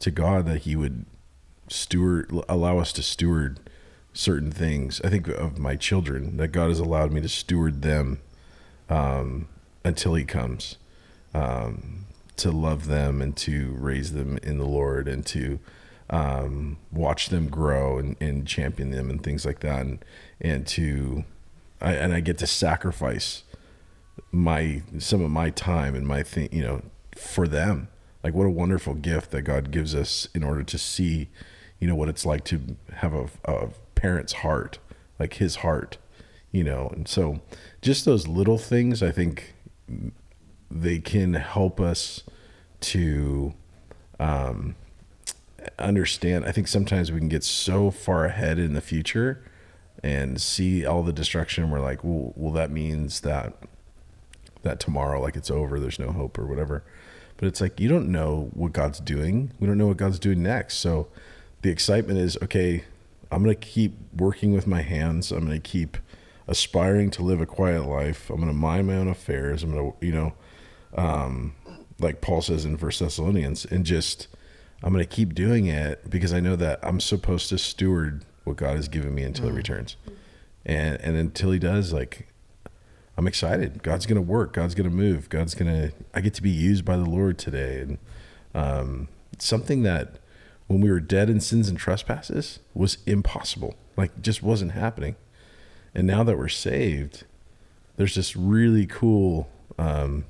to 0.00 0.10
God 0.10 0.46
that 0.46 0.62
He 0.62 0.74
would 0.74 1.04
steward 1.68 2.32
allow 2.48 2.78
us 2.78 2.92
to 2.94 3.02
steward 3.02 3.60
certain 4.14 4.50
things. 4.50 5.00
I 5.04 5.10
think 5.10 5.28
of 5.28 5.58
my 5.58 5.76
children 5.76 6.38
that 6.38 6.48
God 6.48 6.70
has 6.70 6.80
allowed 6.80 7.12
me 7.12 7.20
to 7.20 7.28
steward 7.28 7.82
them 7.82 8.20
um, 8.88 9.48
until 9.84 10.14
He 10.14 10.24
comes, 10.24 10.78
um, 11.34 12.06
to 12.36 12.50
love 12.50 12.86
them 12.86 13.20
and 13.20 13.36
to 13.38 13.74
raise 13.78 14.12
them 14.12 14.38
in 14.42 14.56
the 14.56 14.66
Lord 14.66 15.06
and 15.06 15.26
to 15.26 15.58
um, 16.10 16.78
watch 16.92 17.28
them 17.28 17.48
grow 17.48 17.98
and, 17.98 18.16
and 18.20 18.46
champion 18.46 18.90
them 18.90 19.10
and 19.10 19.22
things 19.22 19.44
like 19.44 19.60
that, 19.60 19.80
and 19.80 20.04
and 20.40 20.66
to 20.68 21.24
I, 21.80 21.94
and 21.94 22.12
I 22.12 22.20
get 22.20 22.38
to 22.38 22.46
sacrifice 22.46 23.44
my 24.30 24.82
some 24.98 25.22
of 25.22 25.30
my 25.30 25.50
time 25.50 25.94
and 25.94 26.06
my 26.06 26.22
thing 26.22 26.48
you 26.52 26.62
know 26.62 26.82
for 27.16 27.48
them. 27.48 27.88
Like 28.22 28.34
what 28.34 28.46
a 28.46 28.50
wonderful 28.50 28.94
gift 28.94 29.32
that 29.32 29.42
god 29.42 29.70
gives 29.70 29.94
us 29.94 30.28
in 30.34 30.42
order 30.42 30.62
to 30.62 30.78
see 30.78 31.28
you 31.78 31.86
know 31.86 31.94
what 31.94 32.08
it's 32.08 32.24
like 32.24 32.44
to 32.44 32.76
have 32.94 33.12
a, 33.12 33.28
a 33.44 33.68
parent's 33.94 34.34
heart 34.34 34.78
like 35.18 35.34
his 35.34 35.56
heart 35.56 35.98
you 36.50 36.62
know. 36.62 36.88
And 36.94 37.08
so 37.08 37.40
just 37.82 38.04
those 38.04 38.26
little 38.28 38.58
things 38.58 39.02
i 39.02 39.10
think 39.10 39.54
they 40.70 40.98
can 40.98 41.34
help 41.34 41.80
us 41.80 42.22
to 42.80 43.54
um, 44.18 44.76
understand 45.78 46.44
i 46.44 46.52
think 46.52 46.68
sometimes 46.68 47.10
we 47.10 47.18
can 47.18 47.28
get 47.28 47.44
so 47.44 47.90
far 47.90 48.24
ahead 48.24 48.58
in 48.58 48.74
the 48.74 48.80
future 48.80 49.42
and 50.04 50.38
see 50.38 50.84
all 50.84 51.02
the 51.02 51.14
destruction. 51.14 51.70
We're 51.70 51.80
like 51.80 52.04
well, 52.04 52.34
well 52.36 52.52
that 52.52 52.70
means 52.70 53.22
that 53.22 53.54
that 54.62 54.78
tomorrow 54.78 55.20
like 55.20 55.34
it's 55.34 55.50
over. 55.50 55.80
There's 55.80 55.98
no 55.98 56.12
hope 56.12 56.38
or 56.38 56.46
whatever. 56.46 56.84
But 57.38 57.48
it's 57.48 57.60
like 57.60 57.80
you 57.80 57.88
don't 57.88 58.12
know 58.12 58.50
what 58.52 58.74
god's 58.74 59.00
doing. 59.00 59.52
We 59.58 59.66
don't 59.66 59.78
know 59.78 59.86
what 59.86 59.96
god's 59.96 60.18
doing 60.18 60.42
next. 60.42 60.76
So 60.76 61.08
the 61.62 61.70
excitement 61.70 62.18
is 62.18 62.36
okay 62.42 62.84
i'm 63.32 63.44
to 63.44 63.54
keep 63.54 63.94
working 64.14 64.52
with 64.52 64.66
my 64.66 64.82
hands. 64.82 65.32
I'm 65.32 65.48
to 65.48 65.58
keep 65.58 65.96
aspiring 66.46 67.10
to 67.12 67.22
live 67.22 67.40
a 67.40 67.46
quiet 67.46 67.86
life. 67.86 68.28
I'm 68.28 68.46
to 68.46 68.52
mind 68.52 68.86
my 68.86 68.96
own 68.96 69.08
affairs. 69.08 69.62
I'm 69.62 69.72
to 69.72 69.94
you 70.04 70.12
know 70.12 70.34
um, 70.94 71.54
like 71.98 72.20
paul 72.20 72.42
says 72.42 72.66
in 72.66 72.76
first 72.76 73.00
thessalonians 73.00 73.64
and 73.64 73.86
just 73.86 74.28
i'm 74.84 74.92
going 74.92 75.04
to 75.04 75.10
keep 75.16 75.34
doing 75.34 75.66
it 75.66 76.08
because 76.08 76.32
i 76.32 76.38
know 76.38 76.54
that 76.54 76.78
i'm 76.84 77.00
supposed 77.00 77.48
to 77.48 77.58
steward 77.58 78.24
what 78.44 78.56
god 78.56 78.76
has 78.76 78.86
given 78.86 79.12
me 79.12 79.24
until 79.24 79.46
he 79.46 79.52
returns 79.52 79.96
and 80.64 81.00
and 81.00 81.16
until 81.16 81.50
he 81.50 81.58
does 81.58 81.92
like 81.92 82.28
I'm 83.16 83.26
excited. 83.28 83.82
God's 83.82 84.06
going 84.06 84.16
to 84.16 84.22
work. 84.22 84.52
God's 84.52 84.74
going 84.74 84.88
to 84.88 84.94
move. 84.94 85.28
God's 85.28 85.54
going 85.54 85.72
to. 85.72 85.92
I 86.12 86.20
get 86.20 86.34
to 86.34 86.42
be 86.42 86.50
used 86.50 86.84
by 86.84 86.96
the 86.96 87.04
Lord 87.04 87.38
today, 87.38 87.80
and 87.80 87.98
um, 88.54 89.08
something 89.38 89.82
that 89.82 90.18
when 90.66 90.80
we 90.80 90.90
were 90.90 91.00
dead 91.00 91.30
in 91.30 91.40
sins 91.40 91.68
and 91.68 91.78
trespasses 91.78 92.58
was 92.72 92.98
impossible. 93.06 93.76
Like 93.96 94.20
just 94.20 94.42
wasn't 94.42 94.72
happening. 94.72 95.16
And 95.94 96.06
now 96.06 96.24
that 96.24 96.36
we're 96.36 96.48
saved, 96.48 97.24
there's 97.96 98.16
this 98.16 98.34
really 98.34 98.86
cool 98.86 99.48
um, 99.78 100.24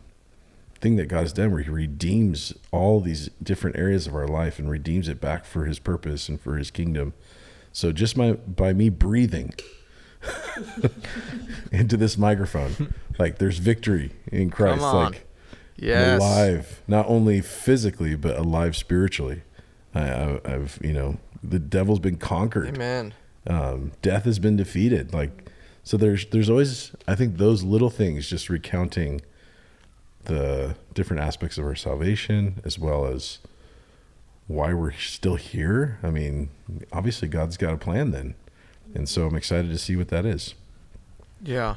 thing 0.85 0.97
that 0.97 1.09
God 1.09 1.23
has 1.23 1.33
done 1.33 1.51
where 1.51 1.63
He 1.63 1.71
redeems 1.71 2.53
all 2.71 3.01
these 3.01 3.31
different 3.43 3.77
areas 3.77 4.07
of 4.07 4.15
our 4.15 4.29
life 4.29 4.59
and 4.59 4.71
redeems 4.71 5.09
it 5.09 5.19
back 5.19 5.47
for 5.47 5.65
His 5.65 5.79
purpose 5.79 6.29
and 6.29 6.39
for 6.39 6.59
His 6.59 6.71
kingdom. 6.71 7.15
So 7.73 7.91
just 7.91 8.19
my 8.19 8.33
by 8.35 8.75
me 8.75 8.91
breathing 8.91 9.55
into 11.73 11.97
this 11.97 12.19
microphone. 12.19 12.95
Like 13.19 13.39
there's 13.39 13.59
victory 13.59 14.13
in 14.31 14.51
Christ. 14.51 14.83
Like 14.83 15.27
Yes. 15.77 16.21
alive, 16.21 16.83
not 16.87 17.07
only 17.09 17.41
physically 17.41 18.15
but 18.15 18.37
alive 18.37 18.77
spiritually. 18.77 19.43
I, 19.95 20.11
I, 20.11 20.41
I've 20.45 20.79
you 20.83 20.93
know 20.93 21.17
the 21.43 21.59
devil's 21.59 21.99
been 21.99 22.19
conquered. 22.19 22.69
Amen. 22.75 23.15
Um, 23.47 23.93
death 24.03 24.25
has 24.25 24.39
been 24.39 24.57
defeated. 24.57 25.15
Like 25.15 25.49
so, 25.83 25.97
there's 25.97 26.27
there's 26.27 26.51
always 26.51 26.93
I 27.09 27.15
think 27.15 27.39
those 27.39 27.63
little 27.63 27.91
things 27.91 28.29
just 28.29 28.51
recounting 28.51 29.23
the 30.25 30.77
different 30.95 31.23
aspects 31.23 31.59
of 31.59 31.65
our 31.65 31.75
salvation 31.75 32.61
as 32.65 32.79
well 32.79 33.07
as 33.07 33.39
why 34.47 34.75
we're 34.75 34.93
still 34.93 35.37
here. 35.37 35.99
I 36.03 36.11
mean, 36.11 36.51
obviously 36.93 37.29
God's 37.29 37.57
got 37.57 37.75
a 37.75 37.79
plan 37.79 38.11
then. 38.11 38.35
And 38.95 39.09
so 39.09 39.27
I'm 39.27 39.35
excited 39.35 39.71
to 39.71 39.79
see 39.79 39.97
what 39.97 40.09
that 40.09 40.27
is. 40.27 40.55
Yeah. 41.43 41.77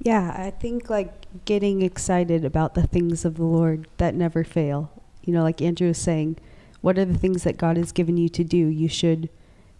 Yeah, 0.00 0.34
I 0.36 0.50
think 0.50 0.90
like 0.90 1.26
getting 1.44 1.82
excited 1.82 2.44
about 2.44 2.74
the 2.74 2.86
things 2.86 3.24
of 3.24 3.36
the 3.36 3.44
Lord 3.44 3.88
that 3.96 4.14
never 4.14 4.44
fail. 4.44 4.90
You 5.24 5.32
know, 5.32 5.42
like 5.42 5.62
Andrew 5.62 5.88
was 5.88 5.98
saying, 5.98 6.36
what 6.80 6.98
are 6.98 7.04
the 7.04 7.18
things 7.18 7.44
that 7.44 7.56
God 7.56 7.76
has 7.76 7.92
given 7.92 8.16
you 8.16 8.28
to 8.28 8.44
do? 8.44 8.58
You 8.58 8.88
should 8.88 9.28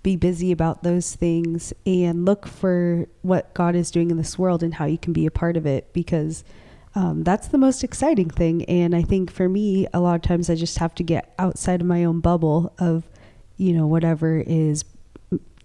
be 0.02 0.16
busy 0.16 0.52
about 0.52 0.82
those 0.82 1.14
things 1.14 1.72
and 1.84 2.24
look 2.24 2.46
for 2.46 3.06
what 3.22 3.52
God 3.54 3.74
is 3.74 3.90
doing 3.90 4.10
in 4.10 4.16
this 4.16 4.38
world 4.38 4.62
and 4.62 4.74
how 4.74 4.84
you 4.86 4.98
can 4.98 5.12
be 5.12 5.26
a 5.26 5.30
part 5.30 5.56
of 5.56 5.66
it 5.66 5.92
because 5.92 6.44
um, 6.96 7.22
that's 7.22 7.48
the 7.48 7.58
most 7.58 7.84
exciting 7.84 8.30
thing. 8.30 8.64
And 8.64 8.96
I 8.96 9.02
think 9.02 9.30
for 9.30 9.48
me, 9.48 9.86
a 9.92 10.00
lot 10.00 10.16
of 10.16 10.22
times 10.22 10.50
I 10.50 10.54
just 10.54 10.78
have 10.78 10.94
to 10.96 11.02
get 11.02 11.34
outside 11.38 11.80
of 11.80 11.86
my 11.86 12.04
own 12.04 12.20
bubble 12.20 12.72
of, 12.78 13.04
you 13.56 13.72
know, 13.72 13.86
whatever 13.86 14.38
is 14.38 14.84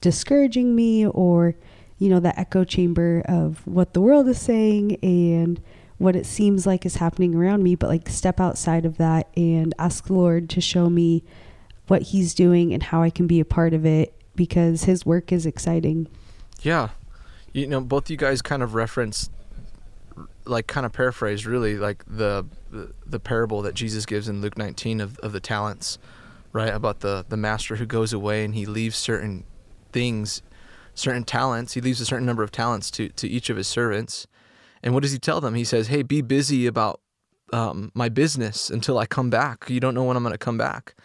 discouraging 0.02 0.76
me 0.76 1.08
or 1.08 1.56
you 2.00 2.10
know 2.10 2.20
the 2.20 2.38
echo 2.40 2.64
chamber 2.64 3.22
of 3.26 3.66
what 3.68 3.94
the 3.94 4.02
world 4.02 4.28
is 4.28 4.42
saying 4.42 4.96
and 5.04 5.62
what 6.00 6.16
it 6.16 6.26
seems 6.26 6.66
like 6.66 6.88
is 6.88 6.96
happening 6.96 7.36
around 7.36 7.62
me 7.62 7.76
but 7.76 7.88
like 7.88 8.10
step 8.10 8.40
outside 8.40 8.84
of 8.84 8.98
that 8.98 9.28
and 9.38 9.76
ask 9.78 10.08
the 10.08 10.14
lord 10.14 10.50
to 10.50 10.60
show 10.60 10.90
me 10.90 11.24
what 11.86 12.02
he's 12.02 12.34
doing 12.34 12.74
and 12.74 12.82
how 12.82 13.04
i 13.04 13.12
can 13.12 13.28
be 13.28 13.40
a 13.40 13.46
part 13.46 13.76
of 13.76 13.86
it 13.86 14.12
because 14.36 14.86
his 14.86 15.06
work 15.06 15.32
is 15.32 15.46
exciting 15.46 16.08
Yeah. 16.62 16.90
You 17.54 17.68
know, 17.68 17.82
both 17.82 18.10
you 18.10 18.18
guys 18.18 18.42
kind 18.42 18.64
of 18.64 18.76
referenced 18.76 19.32
like 20.46 20.68
kind 20.68 20.86
of 20.86 20.94
paraphrase 20.94 21.46
really 21.46 21.76
like 21.76 22.04
the 22.06 22.46
the, 22.72 22.94
the 23.06 23.20
parable 23.20 23.62
that 23.62 23.76
Jesus 23.76 24.06
gives 24.06 24.30
in 24.30 24.42
Luke 24.42 24.58
19 24.58 25.02
of, 25.02 25.18
of 25.20 25.34
the 25.34 25.40
talents, 25.40 25.98
right? 26.54 26.74
About 26.74 27.02
the 27.02 27.26
the 27.28 27.38
master 27.38 27.76
who 27.76 27.86
goes 27.86 28.14
away 28.14 28.44
and 28.44 28.56
he 28.56 28.66
leaves 28.66 28.98
certain 28.98 29.44
things, 29.92 30.42
certain 30.94 31.24
talents. 31.24 31.74
He 31.74 31.82
leaves 31.82 32.02
a 32.02 32.06
certain 32.06 32.26
number 32.26 32.44
of 32.44 32.52
talents 32.52 32.90
to 32.92 33.10
to 33.10 33.28
each 33.28 33.50
of 33.50 33.58
his 33.58 33.68
servants. 33.68 34.28
And 34.84 34.94
what 34.94 35.04
does 35.04 35.12
he 35.12 35.20
tell 35.20 35.42
them? 35.42 35.56
He 35.56 35.64
says, 35.64 35.88
"Hey, 35.88 36.02
be 36.02 36.22
busy 36.22 36.66
about 36.66 37.02
um, 37.54 37.92
my 37.94 38.10
business 38.10 38.70
until 38.70 38.98
I 38.98 39.06
come 39.06 39.30
back. 39.30 39.70
You 39.70 39.80
don't 39.80 39.94
know 39.94 40.04
when 40.04 40.18
I'm 40.18 40.24
going 40.24 40.34
to 40.34 40.38
come 40.38 40.58
back." 40.58 40.96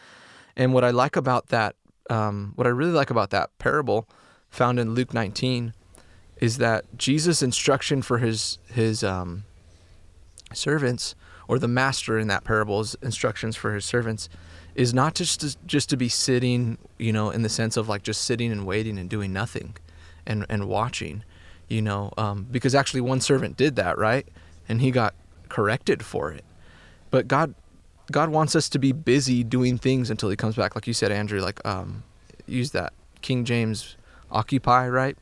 And 0.56 0.72
what 0.72 0.84
I 0.84 0.90
like 0.90 1.16
about 1.16 1.48
that, 1.48 1.76
um, 2.08 2.52
what 2.54 2.66
I 2.66 2.70
really 2.70 2.92
like 2.92 3.10
about 3.10 3.30
that 3.30 3.50
parable, 3.58 4.08
found 4.48 4.80
in 4.80 4.94
Luke 4.94 5.12
19, 5.12 5.74
is 6.38 6.58
that 6.58 6.84
Jesus' 6.96 7.42
instruction 7.42 8.02
for 8.02 8.18
his 8.18 8.58
his 8.72 9.02
um, 9.02 9.44
servants, 10.52 11.14
or 11.48 11.58
the 11.58 11.68
master 11.68 12.18
in 12.18 12.28
that 12.28 12.44
parable's 12.44 12.94
instructions 13.02 13.56
for 13.56 13.74
his 13.74 13.84
servants, 13.84 14.28
is 14.74 14.92
not 14.92 15.14
just 15.14 15.40
to, 15.40 15.56
just 15.66 15.88
to 15.90 15.96
be 15.96 16.08
sitting, 16.08 16.78
you 16.98 17.12
know, 17.12 17.30
in 17.30 17.42
the 17.42 17.48
sense 17.48 17.76
of 17.76 17.88
like 17.88 18.02
just 18.02 18.22
sitting 18.22 18.52
and 18.52 18.66
waiting 18.66 18.98
and 18.98 19.08
doing 19.08 19.32
nothing, 19.32 19.76
and 20.26 20.44
and 20.48 20.68
watching, 20.68 21.24
you 21.68 21.82
know, 21.82 22.12
um, 22.18 22.46
because 22.50 22.74
actually 22.74 23.00
one 23.00 23.20
servant 23.20 23.56
did 23.56 23.76
that, 23.76 23.98
right, 23.98 24.28
and 24.68 24.80
he 24.80 24.90
got 24.90 25.14
corrected 25.48 26.04
for 26.04 26.30
it, 26.32 26.44
but 27.10 27.28
God 27.28 27.54
God 28.10 28.28
wants 28.28 28.54
us 28.54 28.68
to 28.70 28.78
be 28.78 28.92
busy 28.92 29.42
doing 29.42 29.78
things 29.78 30.10
until 30.10 30.28
He 30.28 30.36
comes 30.36 30.56
back, 30.56 30.74
like 30.74 30.86
you 30.86 30.92
said, 30.92 31.10
Andrew. 31.10 31.40
Like 31.40 31.64
um, 31.66 32.04
use 32.46 32.70
that 32.70 32.92
King 33.22 33.44
James, 33.44 33.96
occupy, 34.30 34.88
right? 34.88 35.16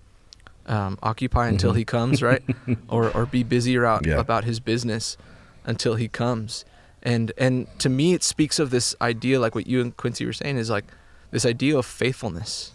Um, 0.66 0.98
occupy 1.02 1.48
until 1.48 1.72
Mhm. 1.72 1.76
He 1.76 1.84
comes, 1.84 2.22
right? 2.22 2.42
or 2.88 3.10
or 3.10 3.26
be 3.26 3.42
busy 3.42 3.74
about 3.76 4.06
Yeah. 4.06 4.18
about 4.18 4.44
His 4.44 4.60
business 4.60 5.16
until 5.64 5.94
He 5.96 6.08
comes. 6.08 6.64
And 7.02 7.32
and 7.36 7.66
to 7.80 7.88
me, 7.90 8.14
it 8.14 8.22
speaks 8.22 8.58
of 8.58 8.70
this 8.70 8.94
idea, 9.00 9.38
like 9.40 9.54
what 9.54 9.66
you 9.66 9.80
and 9.82 9.94
Quincy 9.96 10.24
were 10.24 10.32
saying, 10.32 10.56
is 10.56 10.70
like 10.70 10.84
this 11.32 11.44
idea 11.44 11.76
of 11.76 11.84
faithfulness. 11.84 12.72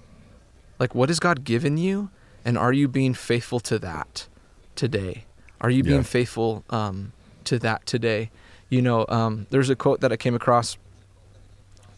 Like, 0.80 0.94
what 0.94 1.10
has 1.10 1.20
God 1.20 1.44
given 1.44 1.78
you, 1.78 2.10
and 2.46 2.58
are 2.58 2.72
you 2.72 2.88
being 2.88 3.14
faithful 3.16 3.60
to 3.62 3.80
that 3.80 4.28
today? 4.76 5.26
Are 5.60 5.70
you 5.72 5.84
being 5.84 5.98
Yeah. 5.98 6.04
faithful 6.04 6.64
um, 6.70 7.12
to 7.46 7.58
that 7.60 7.86
today? 7.88 8.30
You 8.70 8.82
know, 8.84 9.06
um, 9.10 9.48
there's 9.50 9.70
a 9.72 9.76
quote 9.76 10.00
that 10.02 10.12
I 10.12 10.16
came 10.18 10.36
across 10.36 10.78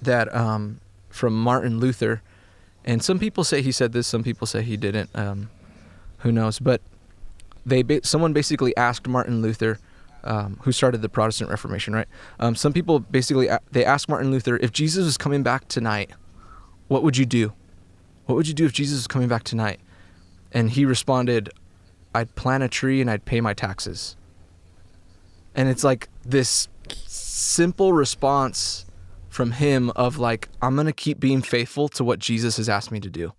that 0.01 0.33
um, 0.35 0.79
from 1.09 1.33
Martin 1.39 1.79
Luther, 1.79 2.21
and 2.85 3.03
some 3.03 3.19
people 3.19 3.43
say 3.43 3.61
he 3.61 3.71
said 3.71 3.91
this, 3.91 4.07
some 4.07 4.23
people 4.23 4.47
say 4.47 4.61
he 4.63 4.77
didn't. 4.77 5.09
Um, 5.13 5.49
who 6.21 6.31
knows? 6.31 6.59
But 6.59 6.81
they 7.65 7.83
ba- 7.83 8.05
someone 8.05 8.33
basically 8.33 8.75
asked 8.77 9.07
Martin 9.07 9.41
Luther, 9.41 9.79
um, 10.23 10.59
who 10.63 10.71
started 10.71 11.01
the 11.01 11.09
Protestant 11.09 11.49
Reformation, 11.49 11.93
right? 11.93 12.07
Um, 12.39 12.55
some 12.55 12.73
people 12.73 12.99
basically 12.99 13.47
a- 13.47 13.59
they 13.71 13.85
asked 13.85 14.09
Martin 14.09 14.31
Luther 14.31 14.57
if 14.57 14.71
Jesus 14.71 15.05
was 15.05 15.17
coming 15.17 15.43
back 15.43 15.67
tonight, 15.67 16.11
what 16.87 17.03
would 17.03 17.17
you 17.17 17.25
do? 17.25 17.53
What 18.25 18.35
would 18.35 18.47
you 18.47 18.53
do 18.53 18.65
if 18.65 18.73
Jesus 18.73 18.99
was 18.99 19.07
coming 19.07 19.27
back 19.27 19.43
tonight? 19.43 19.79
And 20.51 20.71
he 20.71 20.85
responded, 20.85 21.49
I'd 22.13 22.35
plant 22.35 22.63
a 22.63 22.67
tree 22.67 23.01
and 23.01 23.09
I'd 23.09 23.25
pay 23.25 23.41
my 23.41 23.53
taxes. 23.53 24.15
And 25.55 25.69
it's 25.69 25.83
like 25.83 26.09
this 26.25 26.67
simple 27.05 27.93
response 27.93 28.85
from 29.29 29.51
him 29.51 29.91
of 29.95 30.17
like, 30.17 30.49
I'm 30.61 30.75
to 30.77 30.93
keep 30.93 31.19
being 31.19 31.41
faithful 31.41 31.87
to 31.89 32.03
what 32.03 32.19
Jesus 32.19 32.57
has 32.57 32.67
asked 32.67 32.91
me 32.91 32.99
to 32.99 33.09
do. 33.09 33.33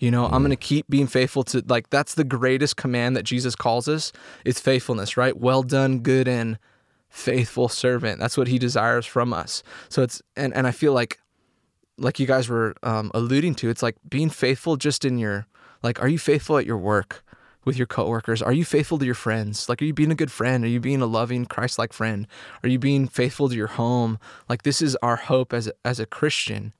You 0.00 0.10
know, 0.10 0.24
I'm 0.24 0.42
going 0.42 0.50
to 0.50 0.56
keep 0.56 0.88
being 0.88 1.06
faithful 1.06 1.44
to 1.44 1.62
like 1.68 1.90
that's 1.90 2.14
the 2.14 2.24
greatest 2.24 2.76
command 2.76 3.16
that 3.16 3.22
Jesus 3.22 3.54
calls 3.54 3.86
us. 3.86 4.12
It's 4.44 4.58
faithfulness, 4.58 5.16
right? 5.16 5.36
Well 5.36 5.62
done, 5.62 6.00
good 6.00 6.26
and 6.26 6.58
faithful 7.10 7.68
servant. 7.68 8.18
That's 8.18 8.36
what 8.36 8.48
he 8.48 8.58
desires 8.58 9.06
from 9.06 9.32
us. 9.32 9.62
So 9.88 10.02
it's 10.02 10.22
and 10.36 10.52
and 10.54 10.66
I 10.66 10.72
feel 10.72 10.94
like 10.94 11.20
like 11.98 12.18
you 12.18 12.26
guys 12.26 12.48
were 12.48 12.74
um, 12.82 13.10
alluding 13.14 13.54
to, 13.56 13.68
it's 13.68 13.82
like 13.82 13.96
being 14.08 14.30
faithful 14.30 14.76
just 14.76 15.04
in 15.04 15.18
your 15.18 15.46
like, 15.82 16.00
are 16.00 16.08
you 16.08 16.18
faithful 16.18 16.56
at 16.56 16.66
your 16.66 16.78
work 16.78 17.22
with 17.66 17.76
your 17.76 17.86
coworkers? 17.86 18.40
Are 18.40 18.54
you 18.54 18.64
faithful 18.64 18.98
to 18.98 19.04
your 19.04 19.14
friends? 19.14 19.68
Like, 19.68 19.82
are 19.82 19.84
you 19.84 19.92
being 19.92 20.10
a 20.10 20.14
good 20.14 20.32
friend? 20.32 20.64
Are 20.64 20.68
you 20.68 20.80
being 20.80 21.02
a 21.02 21.06
loving 21.06 21.44
Christ-like 21.44 21.92
friend? 21.92 22.26
Are 22.62 22.68
you 22.70 22.78
being 22.78 23.06
faithful 23.06 23.50
to 23.50 23.54
your 23.54 23.66
home? 23.66 24.18
Like, 24.48 24.62
this 24.62 24.80
is 24.80 24.96
our 25.02 25.16
hope 25.16 25.52
as 25.52 25.66
a, 25.66 25.72
as 25.84 26.00
a 26.00 26.06
Christian, 26.06 26.72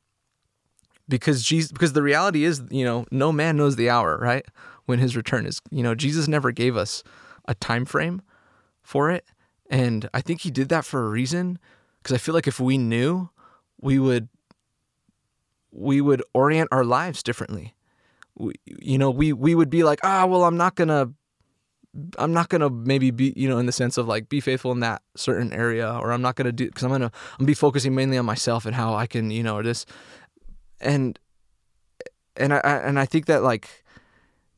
because 1.10 1.42
Jesus, 1.42 1.72
because 1.72 1.92
the 1.92 2.02
reality 2.02 2.44
is, 2.44 2.62
you 2.70 2.84
know, 2.84 3.04
no 3.10 3.32
man 3.32 3.58
knows 3.58 3.76
the 3.76 3.90
hour, 3.90 4.16
right? 4.16 4.46
When 4.86 4.98
his 4.98 5.16
return 5.16 5.44
is, 5.44 5.60
you 5.70 5.82
know, 5.82 5.94
Jesus 5.94 6.26
never 6.26 6.52
gave 6.52 6.76
us 6.76 7.02
a 7.46 7.54
time 7.54 7.84
frame 7.84 8.22
for 8.82 9.10
it, 9.10 9.24
and 9.68 10.08
I 10.14 10.20
think 10.22 10.40
he 10.40 10.50
did 10.50 10.68
that 10.70 10.84
for 10.84 11.04
a 11.04 11.10
reason. 11.10 11.58
Because 11.98 12.14
I 12.14 12.18
feel 12.18 12.34
like 12.34 12.46
if 12.48 12.58
we 12.58 12.78
knew, 12.78 13.28
we 13.80 13.98
would 13.98 14.28
we 15.70 16.00
would 16.00 16.22
orient 16.32 16.68
our 16.72 16.84
lives 16.84 17.22
differently. 17.22 17.74
We, 18.36 18.54
you 18.64 18.98
know, 18.98 19.10
we 19.10 19.32
we 19.32 19.54
would 19.54 19.70
be 19.70 19.84
like, 19.84 20.00
ah, 20.02 20.24
well, 20.26 20.44
I'm 20.44 20.56
not 20.56 20.74
gonna, 20.76 21.12
I'm 22.18 22.32
not 22.32 22.48
gonna 22.48 22.70
maybe 22.70 23.10
be, 23.10 23.32
you 23.36 23.48
know, 23.48 23.58
in 23.58 23.66
the 23.66 23.72
sense 23.72 23.98
of 23.98 24.08
like 24.08 24.28
be 24.28 24.40
faithful 24.40 24.72
in 24.72 24.80
that 24.80 25.02
certain 25.14 25.52
area, 25.52 25.92
or 26.00 26.12
I'm 26.12 26.22
not 26.22 26.36
gonna 26.36 26.52
do 26.52 26.66
because 26.66 26.84
I'm 26.84 26.90
gonna 26.90 27.06
I'm 27.06 27.38
gonna 27.38 27.46
be 27.46 27.54
focusing 27.54 27.94
mainly 27.94 28.16
on 28.16 28.24
myself 28.24 28.64
and 28.64 28.74
how 28.74 28.94
I 28.94 29.06
can, 29.06 29.30
you 29.30 29.42
know, 29.42 29.56
or 29.56 29.62
this, 29.62 29.84
and 30.80 31.18
and 32.36 32.52
I 32.52 32.58
and 32.58 32.98
I 32.98 33.06
think 33.06 33.26
that 33.26 33.42
like 33.42 33.84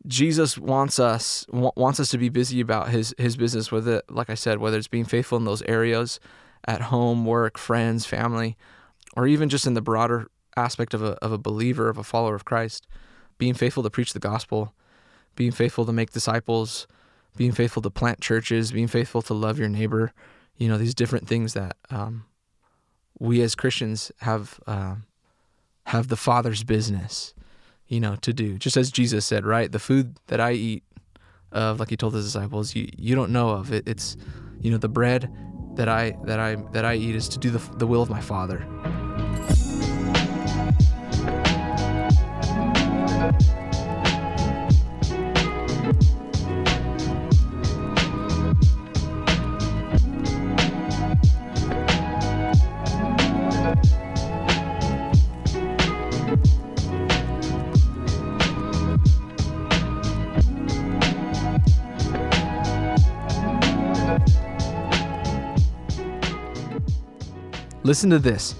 Jesus 0.07 0.59
wants 0.59 0.99
us 0.99 1.47
wa- 1.51 1.73
wants 1.77 2.01
us 2.01 2.09
to 2.11 2.19
be 2.19 2.29
busy 2.29 2.61
about 2.61 2.89
his 2.89 3.15
his 3.19 3.37
business 3.37 3.71
with 3.71 3.89
it. 3.89 4.05
Like 4.11 4.31
I 4.31 4.35
said, 4.35 4.59
whether 4.59 4.79
it's 4.79 4.89
being 4.89 5.05
faithful 5.05 5.39
in 5.39 5.45
those 5.45 5.63
areas, 5.63 6.21
at 6.65 6.83
home, 6.83 7.25
work, 7.25 7.59
friends, 7.59 8.07
family, 8.07 8.57
or 9.17 9.27
even 9.27 9.49
just 9.49 9.67
in 9.67 9.75
the 9.75 9.83
broader 9.83 10.29
aspect 10.57 10.95
of 10.95 11.03
a 11.03 11.13
of 11.23 11.33
a 11.33 11.39
believer, 11.39 11.89
of 11.89 11.99
a 11.99 12.05
follower 12.05 12.35
of 12.35 12.45
Christ, 12.45 12.87
being 13.39 13.55
faithful 13.55 13.83
to 13.83 13.91
preach 13.91 14.13
the 14.13 14.19
gospel, 14.19 14.75
being 15.37 15.53
faithful 15.53 15.85
to 15.87 15.93
make 15.93 16.11
disciples, 16.11 16.87
being 17.37 17.53
faithful 17.53 17.83
to 17.83 17.91
plant 17.91 18.21
churches, 18.21 18.73
being 18.73 18.89
faithful 18.89 19.23
to 19.23 19.35
love 19.35 19.59
your 19.59 19.69
neighbor. 19.69 20.13
You 20.57 20.69
know 20.69 20.79
these 20.79 20.95
different 20.95 21.27
things 21.27 21.55
that 21.55 21.77
um, 21.91 22.25
we 23.19 23.41
as 23.43 23.55
Christians 23.55 24.13
have 24.21 24.61
um, 24.67 25.05
have 25.87 26.09
the 26.09 26.17
Father's 26.17 26.65
business, 26.65 27.35
you 27.87 28.01
know, 28.01 28.17
to 28.17 28.33
do. 28.33 28.59
Just 28.59 28.77
as 28.77 28.91
Jesus 28.91 29.27
said, 29.27 29.45
right? 29.45 29.71
The 29.71 29.79
food 29.79 30.17
that 30.29 30.41
I 30.41 30.53
eat 30.53 30.85
of, 31.51 31.81
like 31.81 31.91
he 31.91 31.97
told 31.97 32.15
his 32.15 32.25
disciples, 32.25 32.75
you 32.75 32.89
you 32.97 33.15
don't 33.15 33.33
know 33.33 33.51
of 33.51 33.73
it. 33.73 33.87
It's 33.87 34.17
you 34.61 34.71
know 34.71 34.79
the 34.79 34.89
bread 34.89 35.31
that 35.75 35.89
I 35.89 36.17
that 36.25 36.39
I 36.39 36.57
that 36.73 36.85
I 36.85 36.95
eat 36.95 37.15
is 37.15 37.29
to 37.31 37.39
do 37.39 37.51
the 37.51 37.59
the 37.77 37.87
will 37.87 38.03
of 38.03 38.11
my 38.11 38.21
Father. 38.21 38.67
Listen 67.85 68.11
to 68.11 68.19
this. 68.19 68.55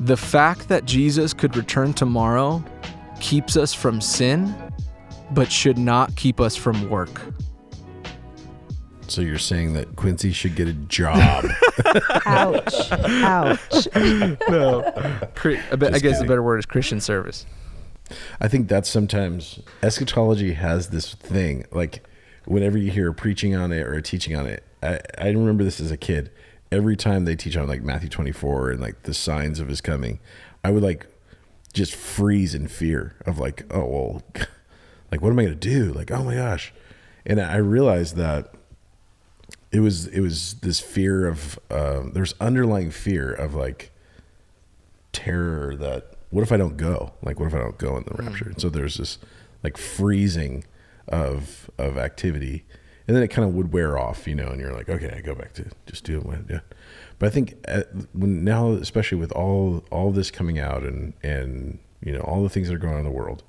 The 0.00 0.16
fact 0.16 0.68
that 0.68 0.84
Jesus 0.84 1.34
could 1.34 1.56
return 1.56 1.92
tomorrow 1.92 2.64
keeps 3.20 3.56
us 3.56 3.74
from 3.74 4.00
sin, 4.00 4.54
but 5.32 5.50
should 5.52 5.76
not 5.78 6.14
keep 6.16 6.40
us 6.40 6.56
from 6.56 6.88
work. 6.88 7.20
So 9.08 9.22
you're 9.22 9.38
saying 9.38 9.74
that 9.74 9.96
Quincy 9.96 10.30
should 10.32 10.54
get 10.54 10.68
a 10.68 10.72
job? 10.72 11.44
Ouch. 12.26 12.92
Ouch. 12.92 13.88
No. 14.48 14.84
I, 14.86 15.76
bet- 15.76 15.88
I 15.88 15.90
Just 15.90 16.02
guess 16.02 16.18
the 16.20 16.26
better 16.26 16.42
word 16.42 16.58
is 16.58 16.66
Christian 16.66 17.00
service. 17.00 17.44
I 18.40 18.48
think 18.48 18.68
that's 18.68 18.88
sometimes 18.88 19.60
eschatology 19.82 20.52
has 20.54 20.90
this 20.90 21.14
thing. 21.14 21.64
Like 21.72 22.04
whenever 22.44 22.78
you 22.78 22.90
hear 22.90 23.10
a 23.10 23.14
preaching 23.14 23.54
on 23.56 23.72
it 23.72 23.86
or 23.86 23.94
a 23.94 24.02
teaching 24.02 24.36
on 24.36 24.46
it, 24.46 24.64
I, 24.82 25.00
I 25.18 25.28
remember 25.28 25.64
this 25.64 25.80
as 25.80 25.90
a 25.90 25.96
kid. 25.96 26.30
Every 26.72 26.96
time 26.96 27.24
they 27.24 27.36
teach 27.36 27.56
on 27.56 27.66
like 27.66 27.82
Matthew 27.82 28.08
24 28.08 28.70
and 28.70 28.80
like 28.80 29.02
the 29.02 29.14
signs 29.14 29.58
of 29.58 29.68
his 29.68 29.80
coming, 29.80 30.20
I 30.62 30.70
would 30.70 30.82
like 30.82 31.06
just 31.72 31.94
freeze 31.94 32.54
in 32.54 32.68
fear 32.68 33.16
of 33.26 33.38
like, 33.38 33.64
oh 33.70 33.86
well, 33.86 34.22
like 35.10 35.20
what 35.20 35.30
am 35.30 35.38
I 35.38 35.44
gonna 35.44 35.54
do? 35.54 35.92
Like 35.92 36.10
oh 36.10 36.22
my 36.22 36.34
gosh, 36.34 36.72
and 37.26 37.40
I 37.40 37.56
realized 37.56 38.16
that 38.16 38.54
it 39.72 39.80
was 39.80 40.06
it 40.08 40.20
was 40.20 40.54
this 40.54 40.80
fear 40.80 41.26
of 41.26 41.58
um, 41.70 42.12
there's 42.12 42.34
underlying 42.40 42.90
fear 42.90 43.32
of 43.32 43.54
like 43.54 43.92
terror 45.12 45.76
that 45.76 46.14
what 46.30 46.42
if 46.42 46.52
I 46.52 46.56
don't 46.56 46.76
go? 46.76 47.12
Like 47.22 47.38
what 47.40 47.46
if 47.46 47.54
I 47.54 47.58
don't 47.58 47.78
go 47.78 47.96
in 47.96 48.04
the 48.04 48.22
rapture? 48.22 48.46
And 48.46 48.60
so 48.60 48.68
there's 48.68 48.96
this 48.96 49.18
like 49.62 49.76
freezing 49.76 50.64
of 51.08 51.70
of 51.78 51.96
activity. 51.98 52.64
And 53.06 53.16
then 53.16 53.22
it 53.22 53.28
kind 53.28 53.48
of 53.48 53.54
would 53.54 53.72
wear 53.72 53.98
off, 53.98 54.28
you 54.28 54.34
know, 54.34 54.48
and 54.48 54.60
you're 54.60 54.72
like, 54.72 54.88
okay, 54.88 55.14
I 55.16 55.20
go 55.20 55.34
back 55.34 55.52
to 55.54 55.66
just 55.86 56.04
do 56.04 56.20
what 56.20 56.38
yeah. 56.48 56.60
But 57.18 57.26
I 57.26 57.30
think 57.30 57.56
at, 57.64 57.88
when 58.12 58.44
now, 58.44 58.72
especially 58.72 59.18
with 59.18 59.32
all 59.32 59.84
all 59.90 60.10
this 60.12 60.30
coming 60.30 60.58
out 60.58 60.82
and 60.82 61.12
and 61.22 61.78
you 62.02 62.12
know 62.12 62.20
all 62.20 62.42
the 62.42 62.48
things 62.48 62.68
that 62.68 62.74
are 62.74 62.78
going 62.78 62.94
on 62.94 63.00
in 63.00 63.04
the 63.04 63.10
world, 63.10 63.42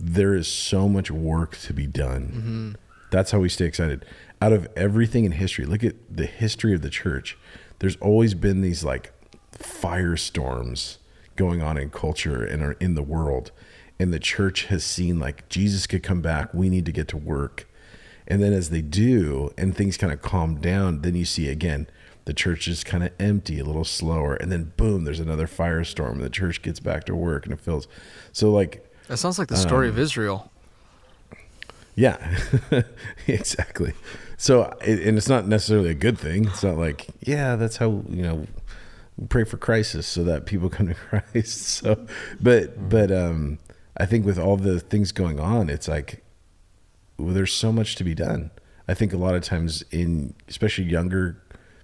there 0.00 0.34
is 0.34 0.48
so 0.48 0.88
much 0.88 1.10
work 1.10 1.56
to 1.58 1.72
be 1.72 1.86
done. 1.86 2.22
Mm-hmm. 2.22 2.72
That's 3.10 3.30
how 3.30 3.40
we 3.40 3.48
stay 3.48 3.66
excited. 3.66 4.04
Out 4.40 4.52
of 4.52 4.68
everything 4.76 5.24
in 5.24 5.32
history, 5.32 5.64
look 5.64 5.82
at 5.82 5.94
the 6.14 6.26
history 6.26 6.74
of 6.74 6.82
the 6.82 6.90
church. 6.90 7.36
There's 7.78 7.96
always 7.96 8.34
been 8.34 8.60
these 8.60 8.84
like 8.84 9.12
firestorms 9.52 10.98
going 11.36 11.62
on 11.62 11.78
in 11.78 11.90
culture 11.90 12.44
and 12.44 12.62
are 12.62 12.72
in 12.72 12.94
the 12.94 13.02
world. 13.02 13.50
And 13.98 14.12
the 14.12 14.20
church 14.20 14.66
has 14.66 14.84
seen 14.84 15.18
like 15.18 15.48
Jesus 15.48 15.86
could 15.86 16.02
come 16.02 16.20
back. 16.20 16.54
We 16.54 16.68
need 16.68 16.86
to 16.86 16.92
get 16.92 17.08
to 17.08 17.16
work. 17.16 17.67
And 18.28 18.42
then 18.42 18.52
as 18.52 18.70
they 18.70 18.82
do 18.82 19.52
and 19.58 19.74
things 19.74 19.96
kind 19.96 20.12
of 20.12 20.22
calm 20.22 20.60
down, 20.60 21.00
then 21.00 21.14
you 21.16 21.24
see 21.24 21.48
again 21.48 21.88
the 22.26 22.34
church 22.34 22.68
is 22.68 22.84
kind 22.84 23.02
of 23.02 23.10
empty, 23.18 23.58
a 23.58 23.64
little 23.64 23.84
slower. 23.86 24.34
And 24.34 24.52
then 24.52 24.72
boom, 24.76 25.04
there's 25.04 25.18
another 25.20 25.46
firestorm 25.46 26.12
and 26.12 26.20
the 26.22 26.28
church 26.30 26.60
gets 26.62 26.78
back 26.78 27.04
to 27.04 27.14
work 27.14 27.44
and 27.44 27.52
it 27.54 27.60
feels 27.60 27.88
so 28.32 28.50
like 28.50 28.86
That 29.08 29.16
sounds 29.16 29.38
like 29.38 29.48
the 29.48 29.56
story 29.56 29.88
of 29.88 29.98
Israel. 29.98 30.50
yeah, 31.94 32.38
exactly. 33.26 33.94
so 34.36 34.64
and 34.82 35.16
it's 35.16 35.28
not 35.28 35.48
necessarily 35.48 35.90
a 35.90 35.94
good 35.94 36.18
thing. 36.18 36.46
It's 36.46 36.62
not 36.62 36.76
like 36.76 37.06
yeah, 37.20 37.56
that's 37.56 37.78
how 37.78 38.02
you 38.08 38.22
know 38.22 38.46
pray 39.28 39.44
for 39.44 39.56
crisis 39.56 40.06
so 40.06 40.22
that 40.24 40.46
people 40.46 40.68
come 40.76 40.88
to 40.88 40.94
Christ. 40.94 41.62
So, 41.62 42.06
but 42.40 42.88
but 42.90 43.10
um, 43.10 43.58
I 43.96 44.06
think 44.06 44.24
with 44.26 44.38
all 44.38 44.56
the 44.56 44.80
things 44.80 45.12
going 45.12 45.40
on, 45.40 45.70
it's 45.70 45.88
like 45.88 46.22
there's 47.18 47.52
so 47.52 47.72
much 47.72 47.96
to 47.96 48.04
be 48.04 48.14
done. 48.14 48.50
I 48.86 48.94
think 48.94 49.12
a 49.12 49.18
lot 49.18 49.34
of 49.34 49.42
times 49.42 49.84
in 49.90 50.34
especially 50.48 50.84
younger 50.84 51.42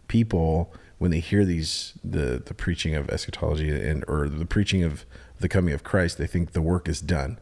people 0.08 0.72
when 0.98 1.10
they 1.10 1.20
hear 1.20 1.44
these 1.44 1.94
the 2.02 2.42
the 2.44 2.54
preaching 2.54 2.94
of 2.94 3.10
eschatology 3.10 3.70
and 3.70 4.04
or 4.08 4.28
the 4.28 4.46
preaching 4.46 4.82
of 4.82 5.04
the 5.40 5.48
coming 5.48 5.74
of 5.74 5.84
Christ, 5.84 6.18
they 6.18 6.26
think 6.26 6.52
the 6.52 6.62
work 6.62 6.88
is 6.88 7.00
done, 7.00 7.38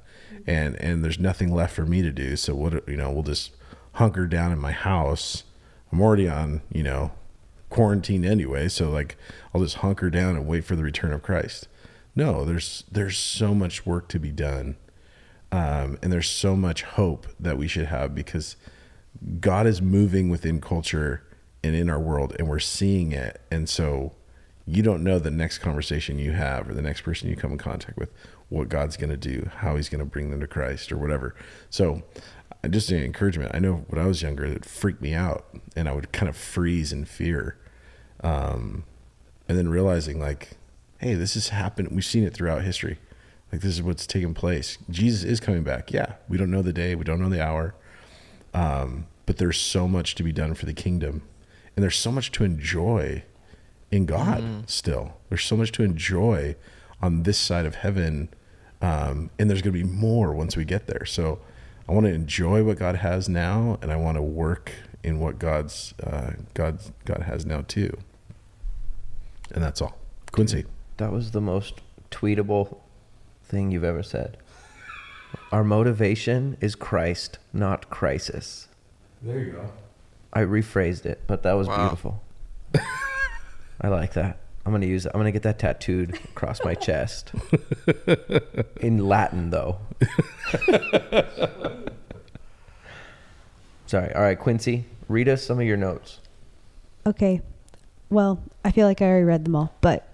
and 0.46 0.74
and 0.76 1.04
there's 1.04 1.18
nothing 1.18 1.54
left 1.54 1.74
for 1.74 1.86
me 1.86 2.02
to 2.02 2.10
do. 2.10 2.36
So 2.36 2.54
what 2.54 2.88
you 2.88 2.96
know, 2.96 3.10
we'll 3.10 3.22
just 3.22 3.52
hunker 3.92 4.26
down 4.26 4.52
in 4.52 4.58
my 4.58 4.72
house. 4.72 5.44
I'm 5.92 6.00
already 6.00 6.28
on 6.28 6.62
you 6.72 6.82
know 6.82 7.12
quarantine 7.70 8.24
anyway, 8.24 8.68
so 8.68 8.90
like 8.90 9.16
I'll 9.54 9.62
just 9.62 9.76
hunker 9.76 10.10
down 10.10 10.36
and 10.36 10.46
wait 10.46 10.64
for 10.64 10.74
the 10.74 10.82
return 10.82 11.12
of 11.12 11.22
Christ. 11.22 11.68
No, 12.16 12.44
there's 12.44 12.84
there's 12.90 13.18
so 13.18 13.54
much 13.54 13.86
work 13.86 14.08
to 14.08 14.18
be 14.18 14.30
done, 14.30 14.76
um, 15.52 15.98
and 16.02 16.10
there's 16.10 16.28
so 16.28 16.56
much 16.56 16.82
hope 16.82 17.26
that 17.38 17.58
we 17.58 17.68
should 17.68 17.86
have 17.86 18.14
because 18.14 18.56
God 19.38 19.66
is 19.66 19.82
moving 19.82 20.30
within 20.30 20.60
culture 20.60 21.22
and 21.62 21.76
in 21.76 21.90
our 21.90 22.00
world, 22.00 22.34
and 22.38 22.48
we're 22.48 22.58
seeing 22.58 23.12
it. 23.12 23.40
And 23.50 23.68
so 23.68 24.12
you 24.66 24.82
don't 24.82 25.04
know 25.04 25.18
the 25.18 25.30
next 25.30 25.58
conversation 25.58 26.18
you 26.18 26.32
have 26.32 26.68
or 26.68 26.74
the 26.74 26.82
next 26.82 27.02
person 27.02 27.28
you 27.28 27.36
come 27.36 27.52
in 27.52 27.58
contact 27.58 27.98
with, 27.98 28.10
what 28.48 28.70
God's 28.70 28.96
going 28.96 29.10
to 29.10 29.16
do, 29.16 29.50
how 29.58 29.76
He's 29.76 29.90
going 29.90 29.98
to 29.98 30.04
bring 30.06 30.30
them 30.30 30.40
to 30.40 30.46
Christ 30.46 30.90
or 30.90 30.96
whatever. 30.96 31.34
So, 31.68 32.02
uh, 32.64 32.68
just 32.68 32.90
an 32.90 33.02
encouragement. 33.02 33.50
I 33.54 33.58
know 33.58 33.84
when 33.88 34.02
I 34.02 34.06
was 34.06 34.22
younger, 34.22 34.44
it 34.44 34.64
freaked 34.64 35.02
me 35.02 35.14
out, 35.14 35.46
and 35.76 35.88
I 35.88 35.92
would 35.92 36.12
kind 36.12 36.28
of 36.28 36.36
freeze 36.36 36.92
in 36.92 37.04
fear. 37.04 37.58
Um, 38.24 38.84
and 39.48 39.58
then 39.58 39.68
realizing, 39.68 40.18
like, 40.18 40.50
hey, 40.98 41.14
this 41.14 41.34
has 41.34 41.48
happened. 41.48 41.88
We've 41.90 42.04
seen 42.04 42.24
it 42.24 42.32
throughout 42.32 42.62
history. 42.62 42.98
Like, 43.52 43.60
this 43.60 43.74
is 43.74 43.82
what's 43.82 44.06
taking 44.06 44.34
place. 44.34 44.78
Jesus 44.90 45.22
is 45.22 45.38
coming 45.38 45.62
back. 45.62 45.92
Yeah, 45.92 46.14
we 46.28 46.38
don't 46.38 46.50
know 46.50 46.62
the 46.62 46.72
day, 46.72 46.94
we 46.94 47.04
don't 47.04 47.20
know 47.20 47.28
the 47.28 47.44
hour. 47.44 47.74
Um, 48.54 49.06
but 49.26 49.36
there's 49.36 49.58
so 49.58 49.86
much 49.86 50.14
to 50.16 50.22
be 50.22 50.32
done 50.32 50.54
for 50.54 50.66
the 50.66 50.74
kingdom 50.74 51.22
and 51.76 51.82
there's 51.82 51.96
so 51.96 52.12
much 52.12 52.30
to 52.32 52.44
enjoy 52.44 53.24
in 53.90 54.06
God 54.06 54.42
mm. 54.42 54.68
still. 54.68 55.14
There's 55.28 55.44
so 55.44 55.56
much 55.56 55.72
to 55.72 55.82
enjoy 55.82 56.56
on 57.00 57.22
this 57.24 57.38
side 57.38 57.66
of 57.66 57.76
heaven, 57.76 58.28
um, 58.80 59.30
and 59.38 59.48
there's 59.48 59.62
going 59.62 59.74
to 59.74 59.84
be 59.84 59.88
more 59.88 60.32
once 60.32 60.56
we 60.56 60.64
get 60.64 60.86
there. 60.86 61.04
So 61.04 61.40
I 61.88 61.92
want 61.92 62.06
to 62.06 62.12
enjoy 62.12 62.62
what 62.62 62.78
God 62.78 62.96
has 62.96 63.28
now, 63.28 63.78
and 63.82 63.90
I 63.90 63.96
want 63.96 64.16
to 64.16 64.22
work 64.22 64.72
in 65.02 65.18
what 65.18 65.38
God's 65.38 65.94
uh, 66.02 66.32
God 66.54 66.80
God 67.04 67.22
has 67.22 67.44
now 67.44 67.62
too. 67.66 67.96
And 69.50 69.62
that's 69.62 69.82
all. 69.82 69.98
Quincy, 70.30 70.64
that 70.98 71.12
was 71.12 71.32
the 71.32 71.40
most 71.40 71.80
tweetable 72.10 72.78
thing 73.52 73.70
you've 73.70 73.84
ever 73.84 74.02
said. 74.02 74.38
Our 75.52 75.62
motivation 75.62 76.56
is 76.60 76.74
Christ, 76.74 77.38
not 77.52 77.90
crisis. 77.90 78.66
There 79.20 79.38
you 79.38 79.52
go. 79.52 79.70
I 80.32 80.40
rephrased 80.40 81.04
it, 81.04 81.20
but 81.26 81.42
that 81.42 81.52
was 81.52 81.68
wow. 81.68 81.76
beautiful. 81.76 82.22
I 83.80 83.88
like 83.88 84.14
that. 84.14 84.38
I'm 84.64 84.72
gonna 84.72 84.86
use. 84.86 85.04
I'm 85.06 85.12
gonna 85.12 85.32
get 85.32 85.42
that 85.42 85.58
tattooed 85.58 86.18
across 86.30 86.64
my 86.64 86.74
chest. 86.74 87.32
In 88.80 89.06
Latin, 89.06 89.50
though. 89.50 89.78
Sorry. 93.86 94.14
All 94.14 94.22
right, 94.22 94.38
Quincy, 94.38 94.86
read 95.08 95.28
us 95.28 95.44
some 95.44 95.60
of 95.60 95.66
your 95.66 95.76
notes. 95.76 96.20
Okay. 97.04 97.42
Well, 98.08 98.42
I 98.64 98.70
feel 98.70 98.86
like 98.86 99.02
I 99.02 99.06
already 99.06 99.24
read 99.24 99.44
them 99.44 99.56
all, 99.56 99.74
but 99.80 100.08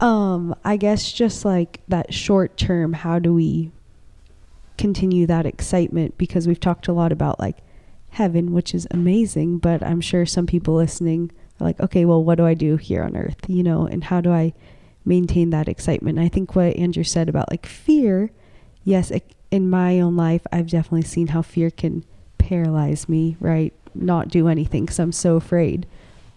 um, 0.00 0.54
I 0.64 0.76
guess 0.76 1.12
just 1.12 1.44
like 1.44 1.80
that 1.88 2.12
short 2.12 2.56
term, 2.56 2.94
how 2.94 3.18
do 3.18 3.34
we 3.34 3.70
continue 4.78 5.26
that 5.26 5.46
excitement? 5.46 6.16
Because 6.16 6.48
we've 6.48 6.60
talked 6.60 6.88
a 6.88 6.92
lot 6.92 7.12
about 7.12 7.38
like 7.38 7.58
heaven, 8.10 8.52
which 8.52 8.74
is 8.74 8.88
amazing. 8.90 9.58
But 9.58 9.82
I'm 9.82 10.00
sure 10.00 10.24
some 10.24 10.46
people 10.46 10.74
listening 10.74 11.30
are 11.60 11.64
like, 11.64 11.78
okay, 11.80 12.04
well, 12.04 12.24
what 12.24 12.36
do 12.36 12.46
I 12.46 12.54
do 12.54 12.76
here 12.76 13.02
on 13.02 13.16
earth? 13.16 13.38
You 13.46 13.62
know, 13.62 13.86
and 13.86 14.04
how 14.04 14.20
do 14.20 14.32
I 14.32 14.54
maintain 15.04 15.50
that 15.50 15.68
excitement? 15.68 16.18
I 16.18 16.28
think 16.28 16.56
what 16.56 16.76
Andrew 16.76 17.04
said 17.04 17.28
about 17.28 17.50
like 17.50 17.66
fear, 17.66 18.30
yes, 18.84 19.10
it, 19.10 19.34
in 19.50 19.68
my 19.68 20.00
own 20.00 20.16
life, 20.16 20.46
I've 20.50 20.70
definitely 20.70 21.02
seen 21.02 21.28
how 21.28 21.42
fear 21.42 21.70
can 21.70 22.04
paralyze 22.38 23.08
me, 23.08 23.36
right? 23.38 23.74
Not 23.94 24.28
do 24.28 24.48
anything 24.48 24.84
because 24.84 24.98
I'm 24.98 25.12
so 25.12 25.36
afraid. 25.36 25.86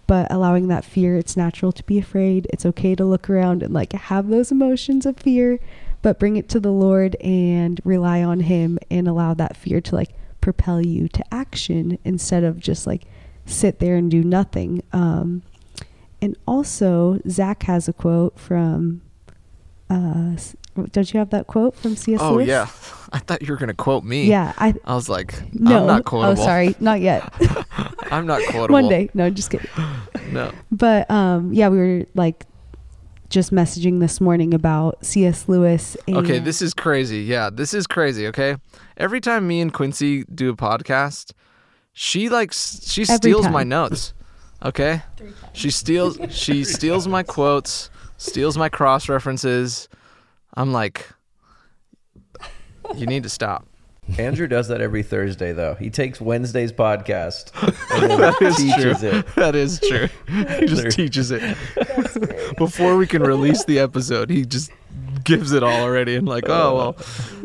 But 0.06 0.32
allowing 0.32 0.68
that 0.68 0.86
fear, 0.86 1.18
it's 1.18 1.38
natural 1.38 1.72
to 1.72 1.84
be 1.84 1.98
afraid. 1.98 2.48
It's 2.52 2.66
okay 2.66 2.96
to 2.96 3.06
look 3.06 3.30
around 3.30 3.64
and 3.64 3.74
like 3.74 3.94
have 3.94 4.28
those 4.28 4.52
emotions 4.52 5.06
of 5.06 5.18
fear, 5.18 5.60
but 6.02 6.20
bring 6.20 6.36
it 6.36 6.50
to 6.50 6.60
the 6.60 6.72
Lord 6.72 7.16
and 7.22 7.80
rely 7.84 8.22
on 8.22 8.42
Him 8.42 8.78
and 8.92 9.08
allow 9.08 9.34
that 9.36 9.56
fear 9.56 9.80
to 9.82 9.96
like 9.96 10.10
propel 10.42 10.86
you 10.86 11.08
to 11.08 11.34
action 11.34 11.98
instead 12.04 12.44
of 12.44 12.60
just 12.60 12.86
like 12.86 13.04
sit 13.46 13.80
there 13.80 13.96
and 13.96 14.12
do 14.12 14.24
nothing. 14.24 14.84
Um, 14.92 15.44
and 16.22 16.38
also, 16.48 17.20
Zach 17.30 17.64
has 17.64 17.88
a 17.88 17.94
quote 17.94 18.40
from. 18.40 19.02
Uh, 19.90 20.36
don't 20.92 21.14
you 21.14 21.20
have 21.20 21.30
that 21.32 21.48
quote 21.48 21.76
from 21.76 21.96
C.S. 21.96 22.20
Oh 22.22 22.34
Lewis? 22.34 22.48
yeah, 22.48 22.68
I 23.12 23.20
thought 23.20 23.42
you 23.42 23.52
were 23.52 23.58
gonna 23.58 23.74
quote 23.74 24.04
me. 24.04 24.26
Yeah, 24.26 24.54
I. 24.58 24.74
I 24.86 24.96
was 24.96 25.10
like, 25.10 25.34
no, 25.54 25.82
I'm 25.82 25.88
not 25.88 26.06
quotable. 26.06 26.42
Oh, 26.42 26.46
sorry, 26.46 26.76
not 26.80 27.02
yet. 27.02 27.32
I'm 28.12 28.26
not 28.26 28.42
quotable. 28.50 28.74
One 28.74 28.90
day, 28.90 29.10
no, 29.14 29.30
just 29.30 29.50
kidding. 29.50 29.70
no. 30.32 30.52
But 30.72 31.10
um, 31.10 31.54
yeah, 31.54 31.70
we 31.70 31.78
were 31.78 32.06
like 32.16 32.46
just 33.30 33.52
messaging 33.52 34.00
this 34.00 34.22
morning 34.22 34.54
about 34.54 35.04
C.S. 35.06 35.48
Lewis. 35.48 35.98
okay, 36.08 36.40
this 36.40 36.62
is 36.62 36.74
crazy. 36.74 37.22
Yeah, 37.22 37.50
this 37.52 37.74
is 37.74 37.88
crazy. 37.88 38.28
Okay, 38.28 38.58
every 38.98 39.22
time 39.22 39.48
me 39.48 39.62
and 39.62 39.74
Quincy 39.74 40.24
do 40.26 40.50
a 40.50 40.56
podcast, 40.56 41.34
she 41.94 42.30
like 42.30 42.52
she 42.54 43.06
steals 43.06 43.48
my 43.50 43.64
notes. 43.64 44.14
Okay, 44.64 45.02
she 45.54 45.70
steals 45.70 46.18
she 46.30 46.64
steals 46.64 47.08
my 47.08 47.22
quotes, 47.22 47.90
steals 48.18 48.58
my 48.58 48.70
cross 48.70 49.10
references. 49.10 49.88
I'm 50.56 50.72
like, 50.72 51.08
you 52.96 53.06
need 53.06 53.24
to 53.24 53.30
stop. 53.30 53.66
Andrew 54.18 54.48
does 54.48 54.68
that 54.68 54.82
every 54.82 55.02
Thursday, 55.02 55.54
though. 55.54 55.76
He 55.76 55.90
takes 55.90 56.20
Wednesday's 56.20 56.74
podcast 56.74 57.52
and 58.02 58.12
then 58.12 58.54
teaches 58.56 59.00
true. 59.00 59.10
it. 59.10 59.36
That 59.36 59.56
is 59.56 59.80
true. 59.80 60.10
He 60.60 60.66
just 60.66 60.92
teaches 60.92 61.32
it 61.32 61.58
before 62.58 62.98
we 62.98 63.08
can 63.08 63.24
release 63.24 63.64
the 63.64 63.80
episode. 63.80 64.30
He 64.30 64.46
just 64.46 64.72
gives 65.24 65.54
it 65.54 65.64
all 65.64 65.82
already, 65.82 66.16
and 66.16 66.28
like, 66.28 66.50
oh 66.50 66.76
well, 66.76 66.98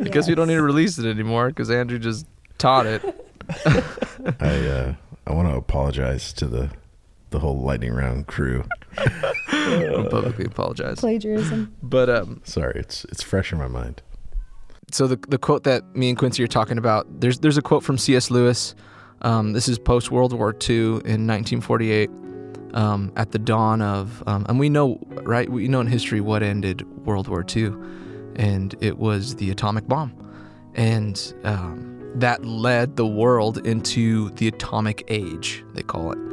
I 0.05 0.09
guess 0.09 0.29
we 0.29 0.35
don't 0.35 0.49
need 0.49 0.55
to 0.55 0.63
release 0.63 0.99
it 0.99 1.07
anymore 1.07 1.49
because 1.49 1.71
Andrew 1.71 1.99
just 1.99 2.27
taught 2.59 2.87
it. 2.87 3.03
I 4.41 4.67
uh, 4.67 4.95
I 5.27 5.33
want 5.33 5.49
to 5.49 5.55
apologize 5.55 6.33
to 6.35 6.47
the 6.47 6.71
the 7.31 7.39
whole 7.39 7.61
lightning 7.61 7.93
round 7.93 8.27
crew. 8.27 8.65
I 8.97 10.07
publicly 10.11 10.45
apologize. 10.45 11.01
Plagiarism. 11.01 11.75
But 11.83 12.09
um, 12.11 12.41
sorry, 12.45 12.81
it's 12.81 13.05
it's 13.07 13.23
fresh 13.23 13.53
in 13.53 13.59
my 13.59 13.69
mind 13.69 14.03
so 14.91 15.07
the 15.07 15.17
the 15.29 15.39
quote 15.39 15.65
that 15.65 15.95
me 15.95 16.09
and 16.09 16.19
Quincy 16.19 16.43
are 16.43 16.49
talking 16.49 16.79
about, 16.79 17.21
there's 17.21 17.41
there's 17.41 17.59
a 17.59 17.63
quote 17.63 17.83
from 17.83 17.99
C.S. 17.99 18.31
Lewis. 18.31 18.75
Um, 19.23 19.53
this 19.53 19.69
is 19.69 19.79
post 19.79 20.11
World 20.11 20.33
War 20.33 20.55
II 20.69 21.03
in 21.05 21.27
1948, 21.27 22.09
um, 22.75 23.13
at 23.17 23.33
the 23.33 23.39
dawn 23.39 23.83
of, 23.83 24.23
um, 24.29 24.47
and 24.49 24.61
we 24.61 24.69
know 24.69 25.01
right, 25.23 25.49
we 25.49 25.67
know 25.67 25.81
in 25.81 25.89
history 25.89 26.21
what 26.21 26.43
ended 26.43 26.87
World 27.05 27.29
War 27.29 27.45
II, 27.45 27.73
and 28.37 28.75
it 28.81 28.99
was 28.99 29.35
the 29.37 29.51
atomic 29.51 29.89
bomb, 29.89 30.15
and 30.75 31.35
um, 31.45 32.13
that 32.15 32.45
led 32.45 32.97
the 32.97 33.07
world 33.07 33.67
into 33.67 34.31
the 34.31 34.49
atomic 34.49 35.05
age, 35.09 35.65
they 35.75 35.83
call 35.83 36.13
it. 36.13 36.28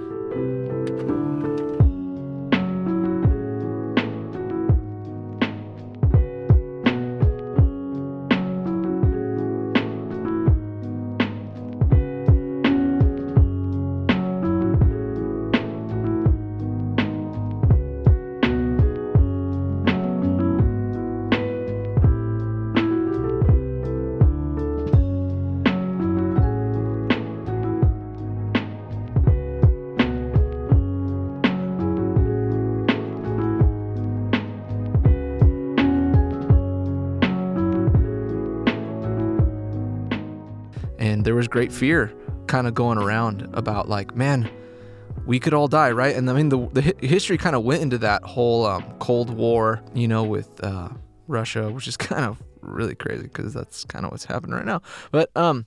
Great 41.56 41.72
fear 41.72 42.14
kind 42.48 42.68
of 42.68 42.74
going 42.74 42.98
around 42.98 43.50
about 43.54 43.88
like, 43.88 44.14
man, 44.14 44.50
we 45.26 45.40
could 45.40 45.54
all 45.54 45.70
die, 45.70 45.90
right? 45.90 46.14
And 46.14 46.30
I 46.30 46.34
mean, 46.34 46.50
the, 46.50 46.68
the 46.74 46.82
hi- 46.82 46.94
history 47.00 47.38
kind 47.38 47.56
of 47.56 47.64
went 47.64 47.82
into 47.82 47.98
that 48.00 48.24
whole 48.24 48.66
um, 48.66 48.84
Cold 49.00 49.30
War, 49.30 49.82
you 49.94 50.06
know, 50.06 50.26
with 50.26 50.62
uh, 50.62 50.90
Russia, 51.30 51.72
which 51.72 51.88
is 51.88 51.96
kind 52.12 52.26
of 52.26 52.44
really 52.60 52.94
crazy 52.94 53.24
because 53.24 53.54
that's 53.54 53.86
kind 53.86 54.04
of 54.04 54.12
what's 54.12 54.26
happening 54.26 54.54
right 54.54 54.66
now. 54.66 54.82
But 55.12 55.30
um, 55.34 55.66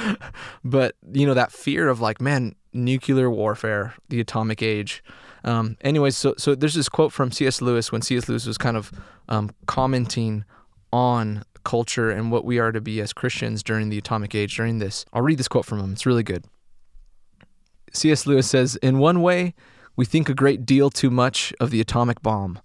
but 0.64 0.94
you 1.12 1.26
know 1.26 1.34
that 1.34 1.52
fear 1.52 1.90
of 1.90 2.00
like, 2.00 2.22
man, 2.22 2.54
nuclear 2.72 3.30
warfare, 3.30 3.92
the 4.08 4.20
atomic 4.20 4.62
age. 4.62 5.04
Um, 5.44 5.76
anyways, 5.82 6.16
so 6.16 6.32
so 6.38 6.54
there's 6.54 6.72
this 6.72 6.88
quote 6.88 7.12
from 7.12 7.30
C.S. 7.30 7.60
Lewis 7.60 7.92
when 7.92 8.00
C.S. 8.00 8.26
Lewis 8.26 8.46
was 8.46 8.56
kind 8.56 8.78
of 8.78 8.90
um, 9.28 9.50
commenting 9.66 10.46
on 10.94 11.44
culture 11.64 12.10
and 12.10 12.30
what 12.30 12.44
we 12.44 12.58
are 12.58 12.72
to 12.72 12.80
be 12.80 13.00
as 13.00 13.12
Christians 13.12 13.62
during 13.62 13.88
the 13.88 13.98
atomic 13.98 14.34
age. 14.34 14.56
During 14.56 14.78
this, 14.78 15.04
I'll 15.12 15.22
read 15.22 15.38
this 15.38 15.48
quote 15.48 15.66
from 15.66 15.80
him. 15.80 15.92
It's 15.92 16.06
really 16.06 16.22
good. 16.22 16.44
C.S. 17.92 18.26
Lewis 18.26 18.48
says, 18.48 18.76
In 18.76 18.98
one 18.98 19.20
way, 19.20 19.54
we 19.96 20.04
think 20.04 20.28
a 20.28 20.34
great 20.34 20.64
deal 20.64 20.90
too 20.90 21.10
much 21.10 21.52
of 21.60 21.70
the 21.70 21.80
atomic 21.80 22.22
bomb. 22.22 22.60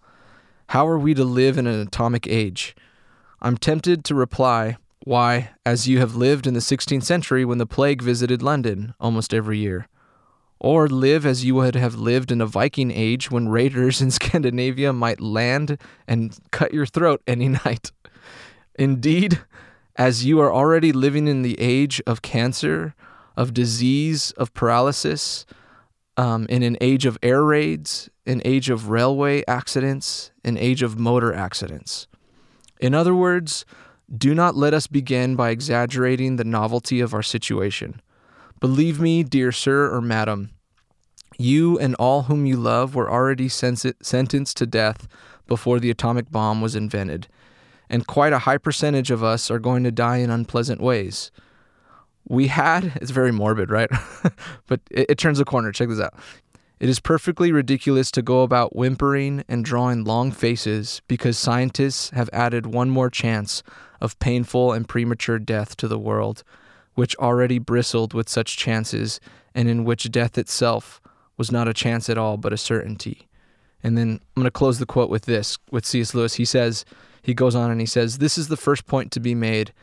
How 0.70 0.88
are 0.88 1.00
we 1.00 1.14
to 1.14 1.24
live 1.24 1.58
in 1.58 1.68
an 1.68 1.80
atomic 1.80 2.28
age? 2.28 2.76
I'm 3.42 3.58
tempted 3.58 4.04
to 4.06 4.16
reply, 4.16 4.78
Why, 5.04 5.52
as 5.66 5.88
you 5.88 6.00
have 6.00 6.16
lived 6.16 6.48
in 6.48 6.54
the 6.54 6.60
16th 6.60 7.04
century 7.04 7.46
when 7.46 7.58
the 7.58 7.66
plague 7.66 8.02
visited 8.02 8.42
London 8.42 8.94
almost 9.00 9.34
every 9.34 9.60
year. 9.60 9.88
Or 10.60 10.88
live 10.88 11.26
as 11.26 11.44
you 11.44 11.56
would 11.56 11.76
have 11.76 11.96
lived 11.96 12.32
in 12.32 12.42
a 12.42 12.46
Viking 12.46 12.90
age 12.90 13.30
when 13.30 13.50
raiders 13.50 14.02
in 14.02 14.12
Scandinavia 14.12 14.94
might 14.94 15.22
land 15.22 15.78
and 16.08 16.38
cut 16.52 16.74
your 16.74 16.86
throat 16.86 17.22
any 17.28 17.50
night. 17.66 17.92
Indeed, 18.78 19.42
as 19.96 20.26
you 20.26 20.40
are 20.42 20.54
already 20.54 20.92
living 20.92 21.28
in 21.28 21.42
the 21.42 21.60
age 21.60 22.02
of 22.06 22.22
cancer, 22.22 22.94
of 23.38 23.54
disease, 23.54 24.32
of 24.32 24.54
paralysis, 24.54 25.46
um, 26.18 26.46
in 26.50 26.64
an 26.64 26.78
age 26.82 27.06
of 27.06 27.18
air 27.22 27.44
raids, 27.44 28.10
an 28.26 28.42
age 28.46 28.70
of 28.70 28.90
railway 28.90 29.44
accidents, 29.48 30.32
an 30.44 30.58
age 30.58 30.82
of 30.82 30.98
motor 30.98 31.34
accidents. 31.34 32.08
In 32.80 32.94
other 32.94 33.16
words, 33.16 33.66
do 34.16 34.36
not 34.36 34.56
let 34.56 34.74
us 34.74 34.88
begin 34.88 35.36
by 35.36 35.50
exaggerating 35.50 36.36
the 36.36 36.44
novelty 36.44 37.00
of 37.00 37.14
our 37.14 37.24
situation. 37.24 38.02
Believe 38.60 39.00
me, 39.00 39.24
dear 39.24 39.52
sir 39.52 39.94
or 39.94 40.02
madam, 40.02 40.52
you 41.38 41.78
and 41.80 41.96
all 41.96 42.24
whom 42.24 42.46
you 42.46 42.56
love 42.56 42.96
were 42.96 43.12
already 43.12 43.50
sentenced 43.50 44.58
to 44.58 44.66
death 44.66 45.08
before 45.48 45.80
the 45.80 45.90
atomic 45.90 46.32
bomb 46.32 46.62
was 46.62 46.76
invented, 46.76 47.28
and 47.90 48.08
quite 48.08 48.34
a 48.34 48.40
high 48.40 48.58
percentage 48.58 49.12
of 49.12 49.24
us 49.24 49.50
are 49.52 49.60
going 49.60 49.84
to 49.84 49.92
die 49.92 50.18
in 50.18 50.30
unpleasant 50.30 50.82
ways. 50.82 51.32
We 52.28 52.48
had, 52.48 52.94
it's 53.02 53.12
very 53.12 53.32
morbid, 53.32 53.70
right? 53.70 53.90
but 54.68 54.82
it, 54.90 55.12
it 55.12 55.18
turns 55.18 55.40
a 55.40 55.46
corner. 55.46 55.72
Check 55.72 55.90
this 55.90 56.00
out. 56.00 56.14
It 56.80 56.90
is 56.90 57.00
perfectly 57.00 57.52
ridiculous 57.52 58.12
to 58.12 58.22
go 58.22 58.42
about 58.42 58.76
whimpering 58.76 59.46
and 59.48 59.64
drawing 59.64 60.04
long 60.04 60.32
faces 60.32 61.02
because 61.08 61.38
scientists 61.38 62.10
have 62.10 62.30
added 62.34 62.66
one 62.66 62.90
more 62.90 63.10
chance 63.10 63.64
of 64.02 64.20
painful 64.20 64.74
and 64.74 64.88
premature 64.88 65.40
death 65.40 65.78
to 65.78 65.88
the 65.88 65.98
world, 65.98 66.44
which 66.96 67.16
already 67.16 67.60
bristled 67.60 68.14
with 68.14 68.28
such 68.28 68.58
chances 68.58 69.22
and 69.54 69.70
in 69.70 69.86
which 69.86 70.12
death 70.12 70.38
itself 70.38 71.00
was 71.38 71.52
not 71.52 71.68
a 71.68 71.74
chance 71.74 72.10
at 72.10 72.18
all 72.18 72.36
but 72.36 72.54
a 72.54 72.58
certainty. 72.58 73.28
And 73.82 73.98
then 73.98 74.20
I'm 74.36 74.42
going 74.42 74.46
to 74.46 74.52
close 74.52 74.80
the 74.80 74.86
quote 74.86 75.10
with 75.10 75.26
this 75.26 75.58
with 75.72 75.86
C.S. 75.86 76.14
Lewis. 76.14 76.36
He 76.36 76.46
says, 76.46 76.86
he 77.26 77.34
goes 77.34 77.56
on 77.56 77.72
and 77.72 77.80
he 77.80 77.88
says, 77.88 78.20
This 78.20 78.38
is 78.38 78.50
the 78.50 78.56
first 78.56 78.86
point 78.86 79.12
to 79.14 79.20
be 79.20 79.34
made 79.34 79.74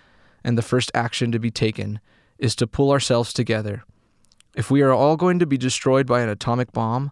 and 0.45 0.57
the 0.57 0.63
first 0.63 0.93
action 0.95 1.33
to 1.33 1.41
be 1.41 1.51
taken 1.51 1.99
is 2.39 2.55
to 2.55 2.69
pull 2.69 2.93
ourselves 2.93 3.33
together. 3.33 3.83
If 4.55 4.71
we 4.71 4.81
are 4.83 4.93
all 4.93 5.17
going 5.17 5.41
to 5.41 5.47
be 5.47 5.59
destroyed 5.59 6.07
by 6.07 6.21
an 6.21 6.29
atomic 6.29 6.73
bomb, 6.73 7.11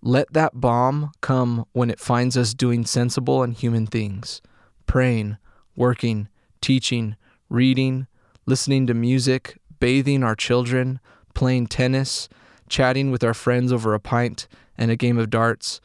let 0.00 0.32
that 0.32 0.60
bomb 0.60 1.10
come 1.20 1.64
when 1.72 1.90
it 1.90 1.98
finds 1.98 2.36
us 2.36 2.54
doing 2.54 2.86
sensible 2.86 3.42
and 3.42 3.52
human 3.52 3.86
things 3.86 4.40
praying, 4.86 5.38
working, 5.74 6.28
teaching, 6.60 7.16
reading, 7.48 8.06
listening 8.46 8.86
to 8.86 8.94
music, 8.94 9.58
bathing 9.80 10.22
our 10.22 10.36
children, 10.36 11.00
playing 11.34 11.66
tennis, 11.66 12.28
chatting 12.68 13.10
with 13.10 13.24
our 13.24 13.34
friends 13.34 13.72
over 13.72 13.92
a 13.92 13.98
pint 13.98 14.46
and 14.78 14.92
a 14.92 14.96
game 14.96 15.18
of 15.18 15.30
darts, 15.30 15.80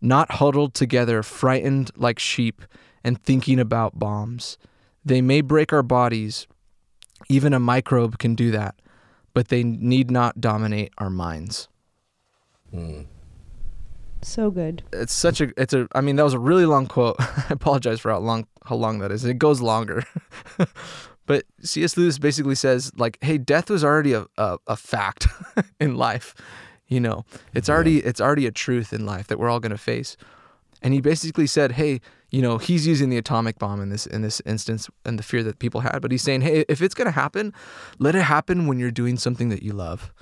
not 0.00 0.32
huddled 0.32 0.72
together, 0.72 1.22
frightened 1.22 1.90
like 1.94 2.18
sheep, 2.18 2.62
and 3.04 3.22
thinking 3.22 3.60
about 3.60 3.98
bombs. 3.98 4.58
They 5.04 5.20
may 5.20 5.42
break 5.42 5.72
our 5.72 5.82
bodies. 5.82 6.46
Even 7.28 7.52
a 7.52 7.60
microbe 7.60 8.18
can 8.18 8.34
do 8.34 8.50
that, 8.50 8.74
but 9.32 9.48
they 9.48 9.62
need 9.62 10.10
not 10.10 10.40
dominate 10.40 10.92
our 10.98 11.10
minds. 11.10 11.68
Hmm. 12.70 13.02
So 14.24 14.50
good. 14.50 14.82
It's 14.92 15.12
such 15.12 15.40
a 15.40 15.52
it's 15.56 15.74
a 15.74 15.86
I 15.94 16.00
mean 16.00 16.16
that 16.16 16.22
was 16.22 16.34
a 16.34 16.38
really 16.38 16.64
long 16.64 16.86
quote. 16.86 17.16
I 17.18 17.46
apologize 17.50 18.00
for 18.00 18.10
how 18.10 18.18
long 18.18 18.46
how 18.64 18.74
long 18.74 18.98
that 19.00 19.12
is. 19.12 19.24
It 19.24 19.38
goes 19.38 19.60
longer. 19.60 20.04
but 21.26 21.44
C.S. 21.62 21.96
Lewis 21.96 22.18
basically 22.18 22.54
says 22.54 22.90
like, 22.96 23.18
hey, 23.22 23.38
death 23.38 23.68
was 23.68 23.84
already 23.84 24.14
a, 24.14 24.26
a, 24.38 24.58
a 24.66 24.76
fact 24.76 25.28
in 25.80 25.96
life. 25.96 26.34
You 26.88 27.00
know, 27.00 27.24
it's 27.52 27.68
already 27.68 27.98
it's 27.98 28.20
already 28.20 28.46
a 28.46 28.50
truth 28.50 28.92
in 28.92 29.04
life 29.04 29.26
that 29.28 29.38
we're 29.38 29.50
all 29.50 29.60
gonna 29.60 29.78
face. 29.78 30.16
And 30.82 30.92
he 30.92 31.00
basically 31.00 31.46
said, 31.46 31.72
hey, 31.72 32.00
you 32.34 32.42
know, 32.42 32.58
he's 32.58 32.84
using 32.84 33.10
the 33.10 33.16
atomic 33.16 33.60
bomb 33.60 33.80
in 33.80 33.90
this 33.90 34.06
in 34.06 34.22
this 34.22 34.42
instance 34.44 34.90
and 35.04 35.20
the 35.20 35.22
fear 35.22 35.44
that 35.44 35.60
people 35.60 35.82
had, 35.82 36.00
but 36.02 36.10
he's 36.10 36.22
saying, 36.22 36.40
hey, 36.40 36.64
if 36.68 36.82
it's 36.82 36.94
gonna 36.94 37.12
happen, 37.12 37.52
let 38.00 38.16
it 38.16 38.22
happen 38.22 38.66
when 38.66 38.80
you're 38.80 38.90
doing 38.90 39.16
something 39.16 39.50
that 39.50 39.62
you 39.62 39.72
love. 39.72 40.12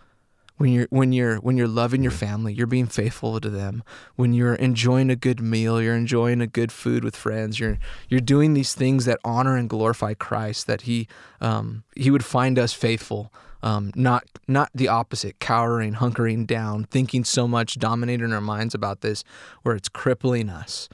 When 0.58 0.70
you're 0.70 0.86
when 0.90 1.12
you're 1.14 1.36
when 1.36 1.56
you're 1.56 1.66
loving 1.66 2.02
your 2.02 2.12
family, 2.12 2.52
you're 2.52 2.66
being 2.66 2.86
faithful 2.86 3.40
to 3.40 3.48
them. 3.48 3.82
When 4.16 4.34
you're 4.34 4.56
enjoying 4.56 5.08
a 5.08 5.16
good 5.16 5.40
meal, 5.40 5.80
you're 5.80 5.96
enjoying 5.96 6.42
a 6.42 6.46
good 6.46 6.70
food 6.70 7.02
with 7.02 7.16
friends. 7.16 7.58
You're 7.58 7.78
you're 8.10 8.20
doing 8.20 8.52
these 8.52 8.74
things 8.74 9.06
that 9.06 9.18
honor 9.24 9.56
and 9.56 9.66
glorify 9.66 10.12
Christ. 10.12 10.66
That 10.66 10.82
he 10.82 11.08
um, 11.40 11.82
he 11.96 12.10
would 12.10 12.26
find 12.26 12.58
us 12.58 12.74
faithful, 12.74 13.32
um, 13.62 13.90
not 13.96 14.24
not 14.46 14.68
the 14.74 14.88
opposite, 14.88 15.40
cowering, 15.40 15.94
hunkering 15.94 16.46
down, 16.46 16.84
thinking 16.84 17.24
so 17.24 17.48
much, 17.48 17.78
dominating 17.78 18.34
our 18.34 18.42
minds 18.42 18.74
about 18.74 19.00
this, 19.00 19.24
where 19.62 19.74
it's 19.74 19.88
crippling 19.88 20.50
us. 20.50 20.90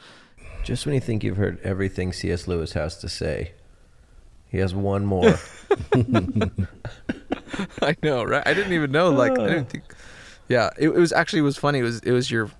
Just 0.68 0.84
when 0.84 0.94
you 0.94 1.00
think 1.00 1.24
you've 1.24 1.38
heard 1.38 1.58
everything 1.64 2.12
C.S. 2.12 2.46
Lewis 2.46 2.74
has 2.74 2.98
to 2.98 3.08
say, 3.08 3.52
he 4.50 4.58
has 4.58 4.74
one 4.74 5.06
more. 5.06 5.38
I 7.80 7.96
know, 8.02 8.22
right? 8.22 8.46
I 8.46 8.52
didn't 8.52 8.74
even 8.74 8.92
know. 8.92 9.08
Like, 9.08 9.32
I 9.38 9.46
didn't 9.48 9.70
think. 9.70 9.84
Yeah, 10.46 10.68
it, 10.76 10.90
it 10.90 10.98
was 10.98 11.10
actually 11.10 11.38
it 11.38 11.42
was 11.42 11.56
funny. 11.56 11.78
It 11.78 11.84
was 11.84 12.00
it 12.00 12.12
was 12.12 12.30
your, 12.30 12.50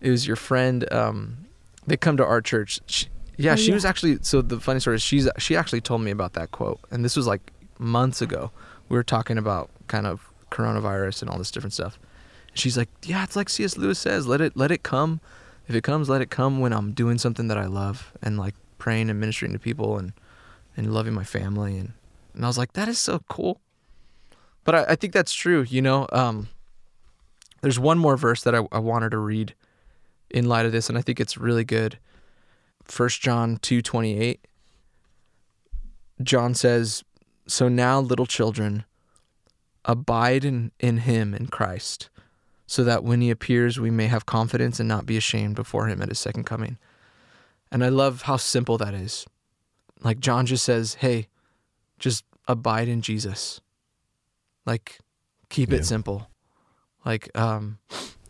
it 0.00 0.08
was 0.10 0.26
your 0.26 0.36
friend. 0.36 0.90
Um, 0.90 1.46
they 1.86 1.98
come 1.98 2.16
to 2.16 2.24
our 2.24 2.40
church. 2.40 2.80
She, 2.86 3.08
yeah, 3.36 3.52
Oh, 3.52 3.56
she 3.56 3.68
yeah. 3.68 3.74
was 3.74 3.84
actually. 3.84 4.18
So 4.22 4.40
the 4.40 4.58
funny 4.58 4.80
story 4.80 4.96
is 4.96 5.02
she's 5.02 5.28
she 5.36 5.54
actually 5.54 5.82
told 5.82 6.00
me 6.00 6.10
about 6.10 6.32
that 6.32 6.52
quote, 6.52 6.80
and 6.90 7.04
this 7.04 7.16
was 7.16 7.26
like 7.26 7.52
months 7.78 8.22
ago. 8.22 8.50
We 8.88 8.96
were 8.96 9.04
talking 9.04 9.36
about 9.36 9.68
kind 9.88 10.06
of 10.06 10.26
coronavirus 10.50 11.20
and 11.20 11.30
all 11.30 11.36
this 11.36 11.50
different 11.50 11.74
stuff. 11.74 11.98
And 12.48 12.58
she's 12.58 12.78
like, 12.78 12.88
"Yeah, 13.02 13.24
it's 13.24 13.36
like 13.36 13.50
C.S. 13.50 13.76
Lewis 13.76 13.98
says. 13.98 14.26
Let 14.26 14.40
it 14.40 14.56
let 14.56 14.70
it 14.70 14.82
come. 14.82 15.20
If 15.72 15.76
it 15.76 15.84
comes, 15.84 16.10
let 16.10 16.20
it 16.20 16.28
come 16.28 16.60
when 16.60 16.74
I'm 16.74 16.92
doing 16.92 17.16
something 17.16 17.48
that 17.48 17.56
I 17.56 17.64
love 17.64 18.12
and 18.20 18.36
like 18.36 18.54
praying 18.76 19.08
and 19.08 19.18
ministering 19.18 19.54
to 19.54 19.58
people 19.58 19.96
and 19.96 20.12
and 20.76 20.92
loving 20.92 21.14
my 21.14 21.24
family 21.24 21.78
and 21.78 21.94
and 22.34 22.44
I 22.44 22.46
was 22.46 22.58
like, 22.58 22.74
that 22.74 22.88
is 22.88 22.98
so 22.98 23.20
cool. 23.30 23.58
But 24.64 24.74
I, 24.74 24.84
I 24.90 24.96
think 24.96 25.14
that's 25.14 25.32
true. 25.32 25.62
You 25.66 25.80
know, 25.80 26.06
um, 26.12 26.50
there's 27.62 27.78
one 27.78 27.98
more 27.98 28.18
verse 28.18 28.42
that 28.42 28.54
I, 28.54 28.68
I 28.70 28.80
wanted 28.80 29.12
to 29.12 29.18
read 29.18 29.54
in 30.28 30.46
light 30.46 30.66
of 30.66 30.72
this, 30.72 30.90
and 30.90 30.98
I 30.98 31.00
think 31.00 31.18
it's 31.18 31.38
really 31.38 31.64
good. 31.64 31.98
First 32.84 33.22
John 33.22 33.56
two 33.62 33.80
twenty 33.80 34.20
eight. 34.20 34.46
John 36.22 36.52
says, 36.52 37.02
"So 37.46 37.70
now, 37.70 37.98
little 37.98 38.26
children, 38.26 38.84
abide 39.86 40.44
in 40.44 40.70
in 40.80 40.98
Him 40.98 41.32
in 41.32 41.46
Christ, 41.46 42.10
so 42.72 42.82
that 42.84 43.04
when 43.04 43.20
He 43.20 43.28
appears, 43.28 43.78
we 43.78 43.90
may 43.90 44.06
have 44.06 44.24
confidence 44.24 44.80
and 44.80 44.88
not 44.88 45.04
be 45.04 45.18
ashamed 45.18 45.56
before 45.56 45.88
Him 45.88 46.00
at 46.00 46.08
His 46.08 46.18
second 46.18 46.44
coming." 46.44 46.78
And 47.70 47.84
I 47.84 47.90
love 47.90 48.22
how 48.22 48.38
simple 48.38 48.78
that 48.78 48.94
is. 48.94 49.26
Like 50.02 50.20
John 50.20 50.46
just 50.46 50.64
says, 50.64 50.94
"Hey, 50.94 51.28
just 51.98 52.24
abide 52.48 52.88
in 52.88 53.02
Jesus." 53.02 53.60
Like, 54.64 55.00
keep 55.50 55.70
Yeah. 55.70 55.78
it 55.78 55.84
simple. 55.84 56.30
Like, 57.04 57.28
um, 57.36 57.78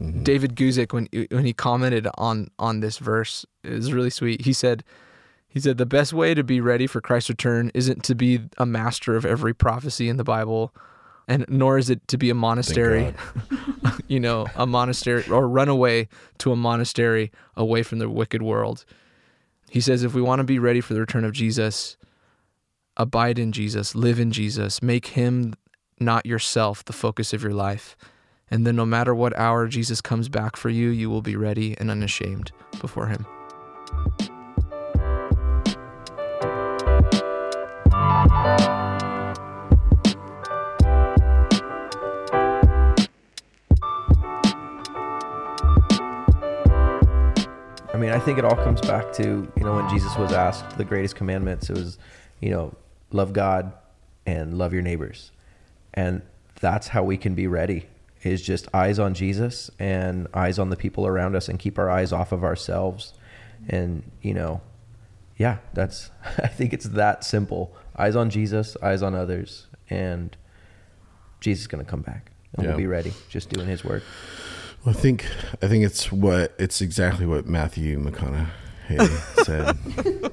Mhm. 0.00 0.24
David 0.24 0.56
Guzik 0.56 0.92
when 0.92 1.06
when 1.30 1.44
he 1.44 1.52
commented 1.52 2.08
on 2.18 2.48
on 2.58 2.80
this 2.80 2.98
verse 2.98 3.46
it 3.62 3.70
was 3.70 3.92
really 3.92 4.10
sweet. 4.10 4.40
He 4.40 4.52
said 4.52 4.82
he 5.46 5.60
said 5.60 5.76
the 5.78 5.86
best 5.86 6.12
way 6.12 6.34
to 6.34 6.42
be 6.42 6.60
ready 6.60 6.86
for 6.88 7.00
Christ's 7.00 7.30
return 7.30 7.70
isn't 7.74 8.02
to 8.04 8.14
be 8.16 8.40
a 8.58 8.66
master 8.66 9.14
of 9.14 9.24
every 9.24 9.54
prophecy 9.54 10.08
in 10.08 10.16
the 10.16 10.24
Bible 10.24 10.74
and 11.28 11.44
nor 11.48 11.78
is 11.78 11.90
it 11.90 12.06
to 12.08 12.18
be 12.18 12.30
a 12.30 12.34
monastery, 12.34 13.14
you 14.08 14.20
know, 14.20 14.46
a 14.56 14.66
monastery 14.66 15.24
or 15.30 15.48
run 15.48 15.68
away 15.68 16.08
to 16.38 16.52
a 16.52 16.56
monastery 16.56 17.30
away 17.56 17.82
from 17.82 17.98
the 17.98 18.08
wicked 18.08 18.42
world. 18.42 18.84
He 19.70 19.80
says 19.80 20.02
if 20.02 20.14
we 20.14 20.22
want 20.22 20.40
to 20.40 20.44
be 20.44 20.58
ready 20.58 20.80
for 20.80 20.94
the 20.94 21.00
return 21.00 21.24
of 21.24 21.32
Jesus, 21.32 21.96
abide 22.96 23.38
in 23.38 23.52
Jesus, 23.52 23.94
live 23.94 24.20
in 24.20 24.30
Jesus, 24.30 24.82
make 24.82 25.06
him 25.08 25.54
not 25.98 26.26
yourself 26.26 26.84
the 26.84 26.92
focus 26.92 27.32
of 27.32 27.42
your 27.42 27.54
life. 27.54 27.96
And 28.50 28.66
then, 28.66 28.76
no 28.76 28.84
matter 28.84 29.14
what 29.14 29.34
hour 29.38 29.66
Jesus 29.66 30.02
comes 30.02 30.28
back 30.28 30.56
for 30.56 30.68
you, 30.68 30.90
you 30.90 31.08
will 31.08 31.22
be 31.22 31.36
ready 31.36 31.74
and 31.78 31.90
unashamed 31.90 32.52
before 32.80 33.06
him. 33.06 33.24
I 37.94 38.81
mean, 48.02 48.10
I 48.10 48.18
think 48.18 48.38
it 48.38 48.44
all 48.44 48.56
comes 48.56 48.80
back 48.80 49.12
to, 49.14 49.22
you 49.56 49.62
know, 49.64 49.76
when 49.76 49.88
Jesus 49.88 50.16
was 50.16 50.32
asked 50.32 50.76
the 50.76 50.84
greatest 50.84 51.14
commandments, 51.14 51.70
it 51.70 51.76
was, 51.76 51.98
you 52.40 52.50
know, 52.50 52.74
love 53.12 53.32
God 53.32 53.72
and 54.26 54.58
love 54.58 54.72
your 54.72 54.82
neighbors. 54.82 55.30
And 55.94 56.22
that's 56.60 56.88
how 56.88 57.04
we 57.04 57.16
can 57.16 57.34
be 57.36 57.46
ready 57.46 57.86
is 58.24 58.42
just 58.42 58.66
eyes 58.74 58.98
on 58.98 59.14
Jesus 59.14 59.70
and 59.78 60.26
eyes 60.34 60.58
on 60.58 60.70
the 60.70 60.76
people 60.76 61.06
around 61.06 61.36
us 61.36 61.48
and 61.48 61.58
keep 61.60 61.78
our 61.78 61.88
eyes 61.90 62.12
off 62.12 62.32
of 62.32 62.42
ourselves. 62.42 63.14
And, 63.68 64.02
you 64.20 64.34
know, 64.34 64.60
yeah, 65.36 65.58
that's, 65.72 66.10
I 66.38 66.48
think 66.48 66.72
it's 66.72 66.86
that 66.86 67.22
simple. 67.24 67.72
Eyes 67.96 68.16
on 68.16 68.30
Jesus, 68.30 68.76
eyes 68.82 69.02
on 69.02 69.14
others. 69.14 69.66
And 69.88 70.36
Jesus 71.40 71.62
is 71.62 71.66
going 71.68 71.84
to 71.84 71.88
come 71.90 72.02
back 72.02 72.32
and 72.54 72.64
Yeah. 72.64 72.70
we'll 72.70 72.78
be 72.78 72.86
ready, 72.86 73.12
just 73.28 73.48
doing 73.48 73.68
his 73.68 73.84
work. 73.84 74.02
Well, 74.84 74.94
I 74.96 74.98
think 74.98 75.26
I 75.62 75.68
think 75.68 75.84
it's 75.84 76.10
what 76.10 76.54
it's 76.58 76.80
exactly 76.80 77.24
what 77.26 77.46
Matthew 77.46 78.00
McConaughey 78.00 79.44
said. 79.44 79.76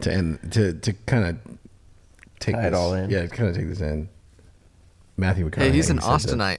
to 0.00 0.12
end 0.12 0.52
to 0.52 0.72
to 0.74 0.92
kind 1.06 1.24
of 1.26 1.58
take 2.38 2.54
Tie 2.54 2.66
it 2.66 2.70
this- 2.70 2.78
all 2.78 2.94
in. 2.94 3.10
Yeah, 3.10 3.26
kind 3.26 3.48
of 3.50 3.56
take 3.56 3.68
this 3.68 3.80
in. 3.80 4.08
Matthew 5.16 5.48
McConaughey. 5.50 5.58
Hey, 5.62 5.72
he's 5.72 5.90
an 5.90 6.00
said 6.00 6.10
that- 6.10 6.20
Austinite. 6.20 6.58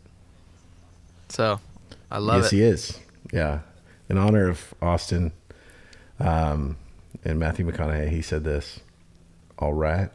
So 1.29 1.59
I 2.11 2.17
love 2.17 2.43
yes, 2.43 2.53
it. 2.53 2.55
he 2.55 2.61
is. 2.63 2.99
Yeah, 3.31 3.59
in 4.09 4.17
honor 4.17 4.49
of 4.49 4.73
Austin, 4.81 5.31
um, 6.19 6.75
and 7.23 7.39
Matthew 7.39 7.65
McConaughey, 7.69 8.09
he 8.09 8.21
said 8.21 8.43
this: 8.43 8.79
"All 9.59 9.73
right, 9.73 10.09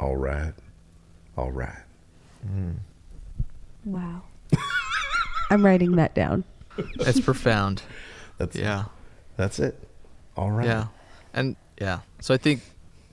all 0.00 0.16
right, 0.16 0.54
all 1.36 1.50
right." 1.52 1.78
Wow. 3.92 4.22
I'm 5.50 5.64
writing 5.64 5.92
that 5.96 6.14
down. 6.14 6.44
It's 6.76 7.20
profound. 7.20 7.82
That's 8.38 8.54
Yeah. 8.56 8.84
That's 9.36 9.58
it. 9.58 9.78
All 10.36 10.50
right. 10.50 10.66
Yeah. 10.66 10.86
And 11.32 11.56
yeah. 11.80 12.00
So 12.20 12.34
I 12.34 12.36
think 12.36 12.60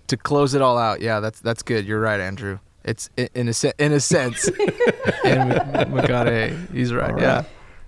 to 0.08 0.18
close 0.18 0.54
it 0.54 0.62
all 0.62 0.78
out, 0.78 1.02
yeah, 1.02 1.20
that's 1.20 1.40
that's 1.40 1.64
good. 1.64 1.86
You're 1.86 2.00
right, 2.00 2.20
Andrew. 2.20 2.60
It's 2.84 3.10
i- 3.18 3.30
in 3.34 3.48
a 3.48 3.54
se- 3.54 3.74
in 3.80 3.92
a 3.94 4.00
sense. 4.00 4.48
and 5.24 5.52
McConaughey, 5.92 6.72
he's 6.72 6.94
right. 6.94 7.12
All 7.14 7.20
Yeah. 7.22 7.44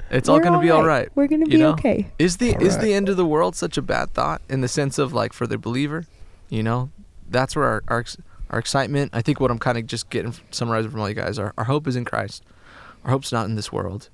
It's 0.10 0.30
all 0.30 0.38
We're 0.38 0.44
going 0.44 0.54
to 0.54 0.60
be 0.60 0.70
all 0.72 0.86
right. 0.86 1.10
We're 1.16 1.28
gonna 1.28 1.46
be 1.46 1.58
know? 1.58 1.72
okay. 1.72 2.08
Is 2.18 2.38
the 2.38 2.56
All 2.56 2.64
is 2.64 2.76
right. 2.76 2.84
the 2.86 2.94
end 2.94 3.10
of 3.10 3.18
the 3.18 3.26
world 3.26 3.56
such 3.58 3.78
a 3.78 3.82
bad 3.82 4.14
thought 4.14 4.42
in 4.50 4.62
the 4.62 4.70
sense 4.70 4.98
of 4.98 5.12
like 5.14 5.34
for 5.34 5.46
the 5.46 5.58
believer? 5.58 6.06
You 6.50 6.64
know, 6.64 6.90
that's 7.30 7.56
where 7.58 7.66
our 7.66 7.84
our, 7.90 8.06
our 8.50 8.60
excitement. 8.60 9.12
I 9.14 9.22
think 9.22 9.40
what 9.42 9.52
I'm 9.52 9.60
kind 9.60 9.78
of 9.78 9.86
just 9.86 10.10
getting 10.10 10.34
summarizing 10.52 10.92
from 10.92 11.02
all 11.02 11.10
you 11.10 11.16
guys. 11.16 11.38
Our 11.38 11.54
our 11.58 11.66
hope 11.66 11.88
is 11.88 11.96
in 11.98 12.06
Christ. 12.06 12.44
Our 13.08 13.14
hope's 13.14 13.32
not 13.32 13.46
in 13.46 13.56
this 13.56 13.72
world. 13.72 14.10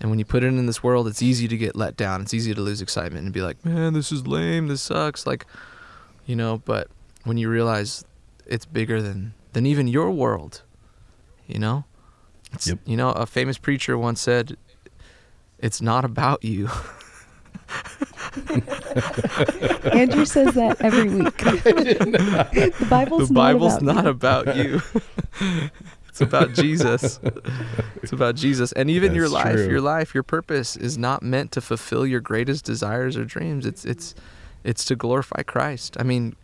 And 0.00 0.08
when 0.08 0.18
you 0.18 0.24
put 0.24 0.42
it 0.42 0.46
in 0.46 0.64
this 0.64 0.82
world, 0.82 1.06
it's 1.06 1.20
easy 1.20 1.46
to 1.46 1.56
get 1.58 1.76
let 1.76 1.94
down. 1.94 2.22
It's 2.22 2.32
easy 2.32 2.54
to 2.54 2.60
lose 2.60 2.80
excitement 2.80 3.24
and 3.24 3.34
be 3.34 3.42
like, 3.42 3.62
man, 3.66 3.92
this 3.92 4.10
is 4.10 4.26
lame. 4.26 4.68
This 4.68 4.80
sucks. 4.80 5.26
Like, 5.26 5.44
you 6.24 6.34
know. 6.34 6.62
But 6.64 6.88
when 7.24 7.36
you 7.36 7.50
realize 7.50 8.02
it's 8.46 8.64
bigger 8.64 9.02
than 9.02 9.34
than 9.52 9.66
even 9.66 9.86
your 9.86 10.10
world, 10.10 10.62
you 11.46 11.58
know. 11.58 11.84
It's, 12.52 12.66
Yep. 12.66 12.78
You 12.86 12.96
know, 12.96 13.10
a 13.10 13.26
famous 13.26 13.58
preacher 13.58 13.98
once 13.98 14.22
said, 14.22 14.56
"It's 15.58 15.82
not 15.82 16.06
about 16.06 16.42
you." 16.42 16.70
Andrew 19.92 20.24
says 20.24 20.54
that 20.54 20.76
every 20.80 21.08
week. 21.08 21.36
the 21.38 22.86
Bible's, 22.88 23.28
the 23.28 23.34
Bible's 23.34 23.82
not, 23.82 23.96
not 23.96 24.06
about 24.06 24.48
about 24.48 24.56
you. 24.56 24.80
It's 26.10 26.20
about 26.20 26.52
Jesus. 26.52 27.18
It's 28.02 28.12
about 28.12 28.34
Jesus. 28.34 28.72
And 28.72 28.90
even 28.90 29.14
your 29.14 29.28
life, 29.28 29.54
true. 29.54 29.68
your 29.68 29.80
life, 29.80 30.12
your 30.14 30.22
purpose 30.22 30.76
is 30.76 30.98
not 30.98 31.22
meant 31.22 31.52
to 31.52 31.60
fulfill 31.60 32.06
your 32.06 32.20
greatest 32.20 32.64
desires 32.64 33.16
or 33.16 33.24
dreams. 33.24 33.64
It's 33.64 33.84
it's 33.84 34.14
it's 34.64 34.84
to 34.86 34.96
glorify 34.96 35.42
Christ. 35.42 35.96
I 35.98 36.02
mean, 36.02 36.36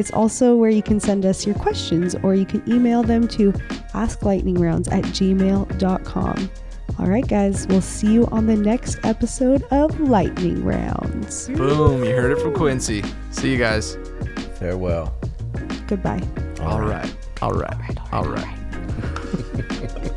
It's 0.00 0.10
also 0.12 0.56
where 0.56 0.70
you 0.70 0.82
can 0.82 0.98
send 0.98 1.26
us 1.26 1.44
your 1.44 1.54
questions 1.56 2.16
or 2.22 2.34
you 2.34 2.46
can 2.46 2.62
email 2.66 3.02
them 3.02 3.28
to 3.28 3.52
asklightningrounds 3.92 4.90
at 4.90 5.04
gmail.com. 5.04 6.50
All 6.98 7.06
right, 7.06 7.28
guys, 7.28 7.66
we'll 7.66 7.82
see 7.82 8.10
you 8.10 8.26
on 8.28 8.46
the 8.46 8.56
next 8.56 8.98
episode 9.04 9.62
of 9.64 10.00
Lightning 10.00 10.64
Rounds. 10.64 11.48
Boom, 11.48 12.02
you 12.02 12.16
heard 12.16 12.32
it 12.32 12.40
from 12.40 12.54
Quincy. 12.54 13.04
See 13.30 13.52
you 13.52 13.58
guys. 13.58 13.98
Farewell. 14.54 15.14
Goodbye. 15.86 16.26
All 16.62 16.80
right. 16.80 17.14
All 17.42 17.52
right. 17.52 17.98
All 18.10 18.24
right. 18.24 18.56